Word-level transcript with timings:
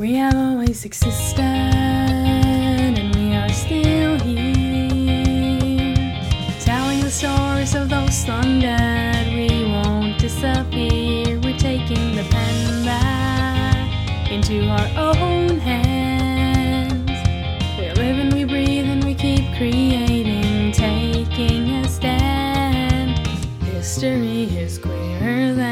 We 0.00 0.14
have 0.14 0.34
always 0.34 0.86
existed, 0.86 1.42
and 1.42 3.14
we 3.16 3.34
are 3.36 3.50
still 3.50 4.18
here. 4.20 6.06
Telling 6.58 7.00
the 7.02 7.10
stories 7.10 7.74
of 7.74 7.90
those 7.90 8.26
long 8.26 8.60
dead, 8.60 9.26
we 9.34 9.66
won't 9.70 10.18
disappear. 10.18 11.38
We're 11.40 11.58
taking 11.58 12.16
the 12.16 12.24
pen 12.30 12.82
back 12.86 14.30
into 14.32 14.70
our 14.70 14.88
own 14.96 15.58
hands. 15.58 17.10
We 17.78 17.90
live 18.02 18.18
and 18.20 18.32
we 18.32 18.44
breathe, 18.44 18.86
and 18.86 19.04
we 19.04 19.14
keep 19.14 19.54
creating, 19.58 20.72
taking 20.72 21.68
a 21.72 21.86
stand. 21.86 23.18
History 23.66 24.44
is 24.44 24.78
queerer 24.78 25.52
than 25.52 25.69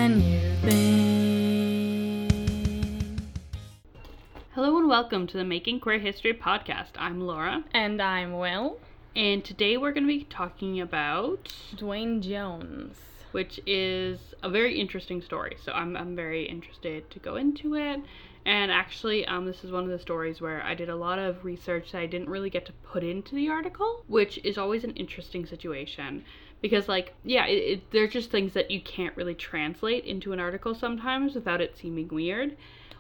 welcome 4.98 5.29
to 5.29 5.37
the 5.37 5.45
Making 5.45 5.79
Queer 5.79 6.01
History 6.01 6.34
podcast. 6.34 6.88
I'm 6.98 7.20
Laura, 7.20 7.62
And 7.70 8.02
I'm 8.02 8.37
Will. 8.37 8.80
and 9.15 9.45
today 9.45 9.77
we're 9.77 9.93
going 9.93 10.02
to 10.02 10.09
be 10.09 10.25
talking 10.25 10.80
about, 10.80 11.52
Dwayne 11.77 12.20
Jones. 12.20 12.97
which 13.30 13.61
is 13.65 14.19
a 14.42 14.51
very 14.51 14.77
interesting 14.80 15.23
story. 15.23 15.56
So 15.62 15.70
I'm, 15.70 15.97
I'm 15.97 16.16
very 16.16 16.47
interested 16.48 17.09
to 17.12 17.20
go 17.20 17.37
into 17.37 17.77
it. 17.77 18.01
And 18.45 18.73
actually, 18.73 19.25
um, 19.27 19.47
this 19.47 19.62
is 19.62 19.70
one 19.70 19.84
of 19.84 19.91
the 19.91 20.01
stories 20.01 20.41
where 20.41 20.65
I 20.65 20.75
did 20.75 20.89
a 20.89 20.97
lot 20.97 21.20
of 21.20 21.45
research 21.45 21.92
that 21.92 22.01
I 22.01 22.06
didn't 22.06 22.28
really 22.28 22.51
get 22.51 22.67
to 22.67 22.73
put 22.73 23.05
into 23.05 23.37
the 23.37 23.48
article, 23.51 24.03
which 24.09 24.41
is 24.42 24.59
always 24.59 24.83
an 24.83 24.97
interesting 24.97 25.47
situation. 25.47 26.25
Because, 26.61 26.89
like, 26.89 27.15
yeah, 27.23 27.47
it, 27.47 27.53
it, 27.53 27.91
there's 27.92 28.12
just 28.12 28.33
things 28.33 28.53
that 28.55 28.73
you 28.73 28.80
can't 28.80 29.17
really 29.17 29.37
translate 29.37 30.05
into 30.06 30.33
an 30.33 30.41
article 30.41 30.75
sometimes 30.75 31.37
without 31.37 31.61
it 31.61 31.78
seeming 31.78 32.09
weird 32.09 32.56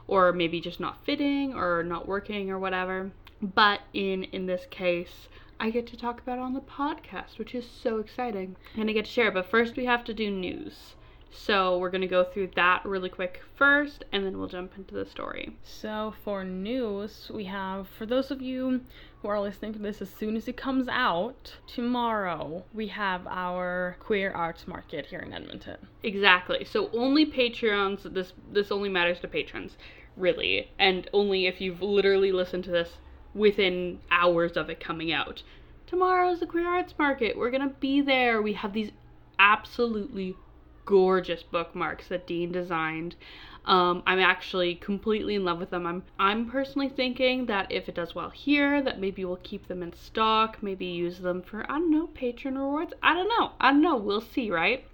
or 0.08 0.32
maybe 0.32 0.60
just 0.60 0.80
not 0.80 1.04
fitting 1.04 1.54
or 1.54 1.84
not 1.84 2.08
working 2.08 2.50
or 2.50 2.58
whatever. 2.58 3.12
But 3.40 3.82
in 3.92 4.24
in 4.24 4.46
this 4.46 4.66
case, 4.70 5.28
I 5.60 5.70
get 5.70 5.86
to 5.88 5.96
talk 5.96 6.20
about 6.20 6.38
it 6.38 6.42
on 6.42 6.54
the 6.54 6.60
podcast, 6.60 7.38
which 7.38 7.54
is 7.54 7.68
so 7.68 7.98
exciting. 7.98 8.56
And 8.76 8.90
I 8.90 8.92
get 8.92 9.04
to 9.04 9.10
share. 9.10 9.30
But 9.30 9.46
first, 9.46 9.76
we 9.76 9.84
have 9.84 10.02
to 10.04 10.14
do 10.14 10.30
news. 10.30 10.94
So 11.30 11.76
we're 11.78 11.90
gonna 11.90 12.06
go 12.06 12.24
through 12.24 12.52
that 12.56 12.84
really 12.84 13.10
quick 13.10 13.42
first, 13.54 14.04
and 14.12 14.24
then 14.24 14.38
we'll 14.38 14.48
jump 14.48 14.72
into 14.76 14.94
the 14.94 15.04
story. 15.04 15.56
So, 15.62 16.14
for 16.24 16.42
news, 16.42 17.30
we 17.32 17.44
have, 17.44 17.86
for 17.86 18.06
those 18.06 18.30
of 18.30 18.40
you 18.40 18.80
who 19.22 19.28
are 19.28 19.40
listening 19.40 19.72
to 19.72 19.78
this 19.78 20.00
as 20.00 20.10
soon 20.10 20.36
as 20.36 20.46
it 20.46 20.56
comes 20.56 20.86
out, 20.88 21.56
tomorrow 21.66 22.64
we 22.72 22.86
have 22.88 23.26
our 23.26 23.96
queer 24.00 24.30
arts 24.30 24.68
market 24.68 25.06
here 25.06 25.20
in 25.20 25.32
Edmonton. 25.32 25.76
Exactly. 26.02 26.64
So 26.64 26.90
only 26.92 27.26
Patreons. 27.26 28.12
This 28.14 28.32
this 28.52 28.70
only 28.70 28.88
matters 28.88 29.20
to 29.20 29.28
patrons, 29.28 29.76
really, 30.16 30.70
and 30.78 31.08
only 31.12 31.46
if 31.46 31.60
you've 31.60 31.82
literally 31.82 32.30
listened 32.30 32.64
to 32.64 32.70
this 32.70 32.98
within 33.34 34.00
hours 34.10 34.56
of 34.56 34.70
it 34.70 34.80
coming 34.80 35.12
out. 35.12 35.42
Tomorrow's 35.86 36.40
the 36.40 36.46
Queer 36.46 36.68
Arts 36.68 36.94
Market. 36.98 37.36
We're 37.36 37.50
gonna 37.50 37.74
be 37.80 38.00
there. 38.00 38.40
We 38.40 38.52
have 38.52 38.72
these 38.72 38.92
absolutely 39.38 40.36
gorgeous 40.84 41.42
bookmarks 41.42 42.08
that 42.08 42.26
Dean 42.26 42.52
designed. 42.52 43.16
Um, 43.68 44.02
I'm 44.06 44.18
actually 44.18 44.74
completely 44.76 45.34
in 45.34 45.44
love 45.44 45.58
with 45.58 45.68
them. 45.70 45.86
I'm 45.86 46.02
I'm 46.18 46.50
personally 46.50 46.88
thinking 46.88 47.46
that 47.46 47.70
if 47.70 47.88
it 47.88 47.94
does 47.94 48.14
well 48.14 48.30
here, 48.30 48.80
that 48.82 48.98
maybe 48.98 49.24
we'll 49.24 49.36
keep 49.36 49.68
them 49.68 49.82
in 49.82 49.92
stock, 49.92 50.58
maybe 50.62 50.86
use 50.86 51.18
them 51.18 51.42
for 51.42 51.64
I 51.70 51.74
don't 51.74 51.90
know 51.90 52.06
patron 52.08 52.56
rewards. 52.56 52.94
I 53.02 53.14
don't 53.14 53.28
know. 53.28 53.52
I 53.60 53.70
don't 53.72 53.82
know. 53.82 53.96
We'll 53.96 54.22
see, 54.22 54.50
right? 54.50 54.84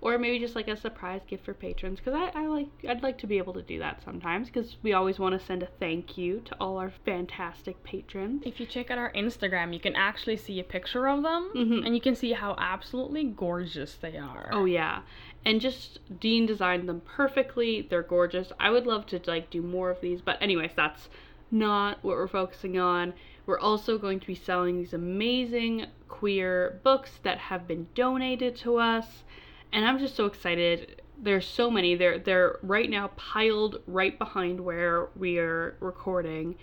Or 0.00 0.16
maybe 0.16 0.38
just 0.38 0.54
like 0.54 0.68
a 0.68 0.76
surprise 0.76 1.22
gift 1.26 1.44
for 1.44 1.54
patrons 1.54 1.98
because 1.98 2.14
I, 2.14 2.30
I 2.42 2.46
like 2.46 2.68
I'd 2.88 3.02
like 3.02 3.18
to 3.18 3.26
be 3.26 3.38
able 3.38 3.54
to 3.54 3.62
do 3.62 3.80
that 3.80 4.00
sometimes 4.04 4.46
because 4.48 4.76
we 4.82 4.92
always 4.92 5.18
want 5.18 5.36
to 5.40 5.44
send 5.44 5.64
a 5.64 5.68
thank 5.80 6.16
you 6.16 6.40
to 6.44 6.56
all 6.60 6.76
our 6.76 6.92
fantastic 7.04 7.82
patrons. 7.82 8.42
If 8.46 8.60
you 8.60 8.66
check 8.66 8.92
out 8.92 8.98
our 8.98 9.12
Instagram, 9.14 9.72
you 9.74 9.80
can 9.80 9.96
actually 9.96 10.36
see 10.36 10.60
a 10.60 10.64
picture 10.64 11.08
of 11.08 11.24
them 11.24 11.50
Mhm. 11.52 11.84
and 11.84 11.96
you 11.96 12.00
can 12.00 12.14
see 12.14 12.32
how 12.32 12.54
absolutely 12.58 13.24
gorgeous 13.24 13.94
they 13.96 14.16
are. 14.16 14.50
Oh 14.52 14.66
yeah. 14.66 15.00
And 15.48 15.62
just 15.62 16.00
Dean 16.20 16.44
designed 16.44 16.86
them 16.86 17.00
perfectly. 17.00 17.80
They're 17.80 18.02
gorgeous. 18.02 18.52
I 18.60 18.68
would 18.68 18.86
love 18.86 19.06
to 19.06 19.20
like 19.26 19.48
do 19.48 19.62
more 19.62 19.88
of 19.88 20.02
these, 20.02 20.20
but 20.20 20.36
anyways, 20.42 20.72
that's 20.76 21.08
not 21.50 22.04
what 22.04 22.16
we're 22.16 22.28
focusing 22.28 22.78
on. 22.78 23.14
We're 23.46 23.58
also 23.58 23.96
going 23.96 24.20
to 24.20 24.26
be 24.26 24.34
selling 24.34 24.76
these 24.76 24.92
amazing 24.92 25.86
queer 26.06 26.78
books 26.82 27.12
that 27.22 27.38
have 27.38 27.66
been 27.66 27.88
donated 27.94 28.56
to 28.56 28.76
us. 28.76 29.24
And 29.72 29.86
I'm 29.86 29.98
just 29.98 30.16
so 30.16 30.26
excited. 30.26 31.00
There's 31.16 31.48
so 31.48 31.70
many. 31.70 31.94
They're 31.94 32.18
they're 32.18 32.58
right 32.62 32.90
now 32.90 33.08
piled 33.16 33.80
right 33.86 34.18
behind 34.18 34.60
where 34.60 35.08
we 35.16 35.38
are 35.38 35.78
recording. 35.80 36.56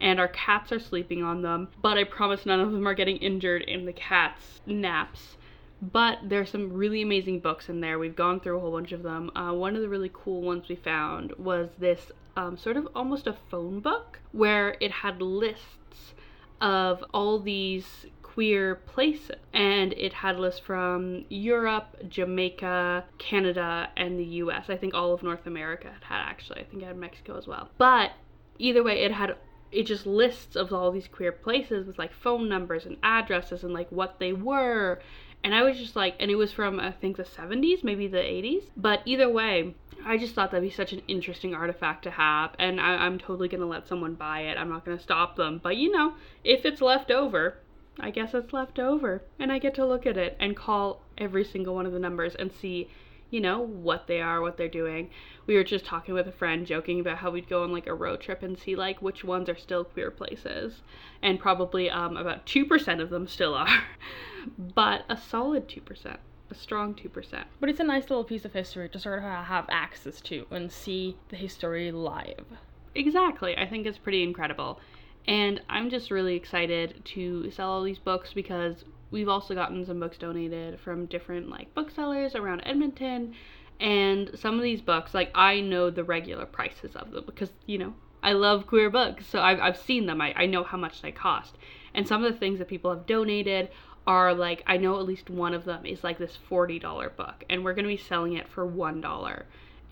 And 0.00 0.18
our 0.18 0.26
cats 0.26 0.72
are 0.72 0.80
sleeping 0.80 1.22
on 1.22 1.42
them, 1.42 1.68
but 1.80 1.96
I 1.96 2.02
promise 2.02 2.44
none 2.44 2.58
of 2.58 2.72
them 2.72 2.88
are 2.88 2.94
getting 2.94 3.18
injured 3.18 3.62
in 3.62 3.84
the 3.84 3.92
cats' 3.92 4.62
naps 4.66 5.36
but 5.82 6.18
there's 6.22 6.50
some 6.50 6.72
really 6.72 7.02
amazing 7.02 7.40
books 7.40 7.68
in 7.68 7.80
there. 7.80 7.98
We've 7.98 8.14
gone 8.14 8.38
through 8.38 8.56
a 8.56 8.60
whole 8.60 8.70
bunch 8.70 8.92
of 8.92 9.02
them. 9.02 9.30
Uh, 9.36 9.52
one 9.52 9.74
of 9.74 9.82
the 9.82 9.88
really 9.88 10.10
cool 10.12 10.40
ones 10.40 10.68
we 10.68 10.76
found 10.76 11.32
was 11.36 11.70
this 11.78 12.12
um, 12.36 12.56
sort 12.56 12.76
of 12.76 12.88
almost 12.94 13.26
a 13.26 13.36
phone 13.50 13.80
book 13.80 14.20
where 14.30 14.76
it 14.80 14.92
had 14.92 15.20
lists 15.20 16.14
of 16.60 17.04
all 17.12 17.40
these 17.40 18.06
queer 18.22 18.76
places 18.76 19.32
and 19.52 19.92
it 19.94 20.12
had 20.12 20.38
lists 20.38 20.60
from 20.60 21.24
Europe, 21.28 21.96
Jamaica, 22.08 23.04
Canada, 23.18 23.90
and 23.96 24.18
the 24.18 24.24
US. 24.24 24.70
I 24.70 24.76
think 24.76 24.94
all 24.94 25.12
of 25.12 25.24
North 25.24 25.46
America 25.46 25.88
it 25.88 26.04
had 26.04 26.22
actually. 26.22 26.60
I 26.60 26.64
think 26.64 26.82
it 26.82 26.86
had 26.86 26.96
Mexico 26.96 27.36
as 27.36 27.48
well. 27.48 27.68
But 27.76 28.12
either 28.58 28.84
way, 28.84 29.02
it 29.02 29.10
had 29.10 29.36
it 29.72 29.84
just 29.84 30.06
lists 30.06 30.54
of 30.54 30.72
all 30.72 30.92
these 30.92 31.08
queer 31.08 31.32
places 31.32 31.86
with 31.86 31.98
like 31.98 32.12
phone 32.12 32.48
numbers 32.48 32.86
and 32.86 32.98
addresses 33.02 33.64
and 33.64 33.72
like 33.72 33.90
what 33.90 34.18
they 34.20 34.32
were 34.32 35.00
and 35.44 35.54
I 35.54 35.62
was 35.62 35.78
just 35.78 35.96
like, 35.96 36.16
and 36.20 36.30
it 36.30 36.36
was 36.36 36.52
from 36.52 36.78
I 36.78 36.92
think 36.92 37.16
the 37.16 37.24
70s, 37.24 37.82
maybe 37.82 38.06
the 38.06 38.18
80s. 38.18 38.64
But 38.76 39.02
either 39.04 39.28
way, 39.28 39.74
I 40.04 40.18
just 40.18 40.34
thought 40.34 40.50
that'd 40.50 40.68
be 40.68 40.74
such 40.74 40.92
an 40.92 41.02
interesting 41.08 41.54
artifact 41.54 42.04
to 42.04 42.10
have, 42.10 42.54
and 42.58 42.80
I, 42.80 43.06
I'm 43.06 43.18
totally 43.18 43.48
gonna 43.48 43.66
let 43.66 43.86
someone 43.86 44.14
buy 44.14 44.40
it. 44.42 44.58
I'm 44.58 44.68
not 44.68 44.84
gonna 44.84 45.00
stop 45.00 45.36
them, 45.36 45.60
but 45.62 45.76
you 45.76 45.90
know, 45.90 46.14
if 46.44 46.64
it's 46.64 46.80
left 46.80 47.10
over, 47.10 47.58
I 48.00 48.10
guess 48.10 48.34
it's 48.34 48.52
left 48.52 48.78
over, 48.78 49.22
and 49.38 49.52
I 49.52 49.58
get 49.58 49.74
to 49.74 49.86
look 49.86 50.06
at 50.06 50.16
it 50.16 50.36
and 50.40 50.56
call 50.56 51.02
every 51.18 51.44
single 51.44 51.74
one 51.74 51.86
of 51.86 51.92
the 51.92 51.98
numbers 51.98 52.34
and 52.34 52.50
see, 52.50 52.88
you 53.32 53.40
know, 53.40 53.60
what 53.60 54.06
they 54.06 54.20
are, 54.20 54.42
what 54.42 54.58
they're 54.58 54.68
doing. 54.68 55.08
We 55.46 55.54
were 55.54 55.64
just 55.64 55.86
talking 55.86 56.12
with 56.12 56.28
a 56.28 56.32
friend, 56.32 56.66
joking 56.66 57.00
about 57.00 57.16
how 57.16 57.30
we'd 57.30 57.48
go 57.48 57.64
on 57.64 57.72
like 57.72 57.86
a 57.86 57.94
road 57.94 58.20
trip 58.20 58.42
and 58.42 58.58
see 58.58 58.76
like 58.76 59.00
which 59.00 59.24
ones 59.24 59.48
are 59.48 59.56
still 59.56 59.84
queer 59.84 60.10
places, 60.10 60.82
and 61.22 61.40
probably 61.40 61.90
um, 61.90 62.18
about 62.18 62.44
two 62.44 62.66
percent 62.66 63.00
of 63.00 63.08
them 63.08 63.26
still 63.26 63.54
are, 63.54 63.84
but 64.58 65.04
a 65.08 65.16
solid 65.16 65.66
two 65.66 65.80
percent, 65.80 66.20
a 66.50 66.54
strong 66.54 66.94
two 66.94 67.08
percent. 67.08 67.46
But 67.58 67.70
it's 67.70 67.80
a 67.80 67.84
nice 67.84 68.10
little 68.10 68.22
piece 68.22 68.44
of 68.44 68.52
history 68.52 68.90
to 68.90 68.98
sort 68.98 69.18
of 69.18 69.24
have 69.24 69.66
access 69.70 70.20
to 70.20 70.46
and 70.50 70.70
see 70.70 71.16
the 71.30 71.36
history 71.36 71.90
live. 71.90 72.44
Exactly. 72.94 73.56
I 73.56 73.66
think 73.66 73.86
it's 73.86 73.96
pretty 73.96 74.22
incredible. 74.22 74.78
And 75.26 75.62
I'm 75.70 75.88
just 75.88 76.10
really 76.10 76.34
excited 76.34 77.02
to 77.06 77.50
sell 77.50 77.70
all 77.70 77.82
these 77.82 77.98
books 77.98 78.34
because 78.34 78.84
we've 79.12 79.28
also 79.28 79.54
gotten 79.54 79.84
some 79.84 80.00
books 80.00 80.18
donated 80.18 80.80
from 80.80 81.06
different 81.06 81.48
like 81.48 81.72
booksellers 81.74 82.34
around 82.34 82.62
Edmonton. 82.64 83.34
And 83.78 84.30
some 84.34 84.56
of 84.56 84.62
these 84.62 84.80
books, 84.80 85.14
like 85.14 85.30
I 85.34 85.60
know 85.60 85.90
the 85.90 86.02
regular 86.02 86.46
prices 86.46 86.96
of 86.96 87.12
them 87.12 87.24
because, 87.26 87.50
you 87.66 87.78
know, 87.78 87.94
I 88.22 88.32
love 88.32 88.66
queer 88.66 88.90
books. 88.90 89.26
So 89.26 89.40
I've, 89.40 89.60
I've 89.60 89.76
seen 89.76 90.06
them. 90.06 90.20
I, 90.20 90.32
I 90.36 90.46
know 90.46 90.64
how 90.64 90.78
much 90.78 91.02
they 91.02 91.12
cost. 91.12 91.56
And 91.94 92.08
some 92.08 92.24
of 92.24 92.32
the 92.32 92.38
things 92.38 92.58
that 92.58 92.68
people 92.68 92.90
have 92.90 93.06
donated 93.06 93.68
are 94.06 94.34
like, 94.34 94.62
I 94.66 94.78
know 94.78 94.98
at 94.98 95.06
least 95.06 95.30
one 95.30 95.54
of 95.54 95.64
them 95.64 95.84
is 95.84 96.02
like 96.02 96.18
this 96.18 96.38
$40 96.50 97.16
book. 97.16 97.44
And 97.50 97.64
we're 97.64 97.74
going 97.74 97.84
to 97.84 97.88
be 97.88 97.96
selling 97.96 98.34
it 98.34 98.48
for 98.48 98.66
$1. 98.66 99.42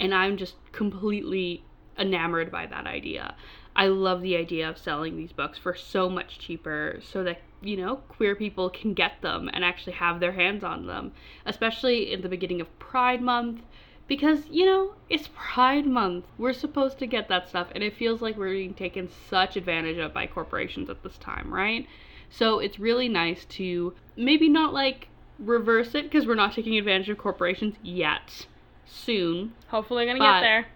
And 0.01 0.15
I'm 0.15 0.37
just 0.37 0.55
completely 0.73 1.65
enamored 1.99 2.51
by 2.51 2.67
that 2.67 2.87
idea. 2.87 3.35
I 3.77 3.89
love 3.89 4.23
the 4.23 4.37
idea 4.37 4.69
of 4.69 4.79
selling 4.79 5.17
these 5.17 5.33
books 5.33 5.59
for 5.59 5.75
so 5.75 6.09
much 6.09 6.39
cheaper 6.39 7.01
so 7.03 7.23
that, 7.25 7.41
you 7.63 7.77
know, 7.77 7.97
queer 8.09 8.35
people 8.35 8.71
can 8.71 8.95
get 8.95 9.21
them 9.21 9.51
and 9.53 9.65
actually 9.65 9.95
have 9.95 10.21
their 10.21 10.33
hands 10.33 10.65
on 10.65 10.87
them, 10.87 11.13
especially 11.47 12.13
in 12.13 12.23
the 12.23 12.29
beginning 12.29 12.61
of 12.61 12.79
Pride 12.79 13.23
Month. 13.23 13.63
Because, 14.09 14.41
you 14.51 14.67
know, 14.67 14.95
it's 15.09 15.29
Pride 15.35 15.87
Month. 15.87 16.25
We're 16.37 16.53
supposed 16.53 16.99
to 16.99 17.07
get 17.07 17.29
that 17.29 17.49
stuff, 17.49 17.69
and 17.75 17.85
it 17.85 17.97
feels 17.97 18.21
like 18.21 18.37
we're 18.37 18.51
being 18.51 18.75
taken 18.75 19.09
such 19.29 19.57
advantage 19.57 19.99
of 19.99 20.13
by 20.13 20.27
corporations 20.27 20.91
at 20.91 21.03
this 21.03 21.17
time, 21.19 21.55
right? 21.55 21.87
So 22.29 22.59
it's 22.59 22.79
really 22.79 23.09
nice 23.09 23.45
to 23.47 23.95
maybe 24.17 24.49
not 24.49 24.73
like 24.73 25.09
reverse 25.39 25.95
it 25.95 26.05
because 26.05 26.27
we're 26.27 26.35
not 26.35 26.53
taking 26.53 26.77
advantage 26.77 27.09
of 27.09 27.19
corporations 27.19 27.77
yet. 27.83 28.47
Soon, 28.87 29.53
Hopefully, 29.69 30.07
gonna 30.07 30.19
get 30.19 30.41
there. 30.41 30.67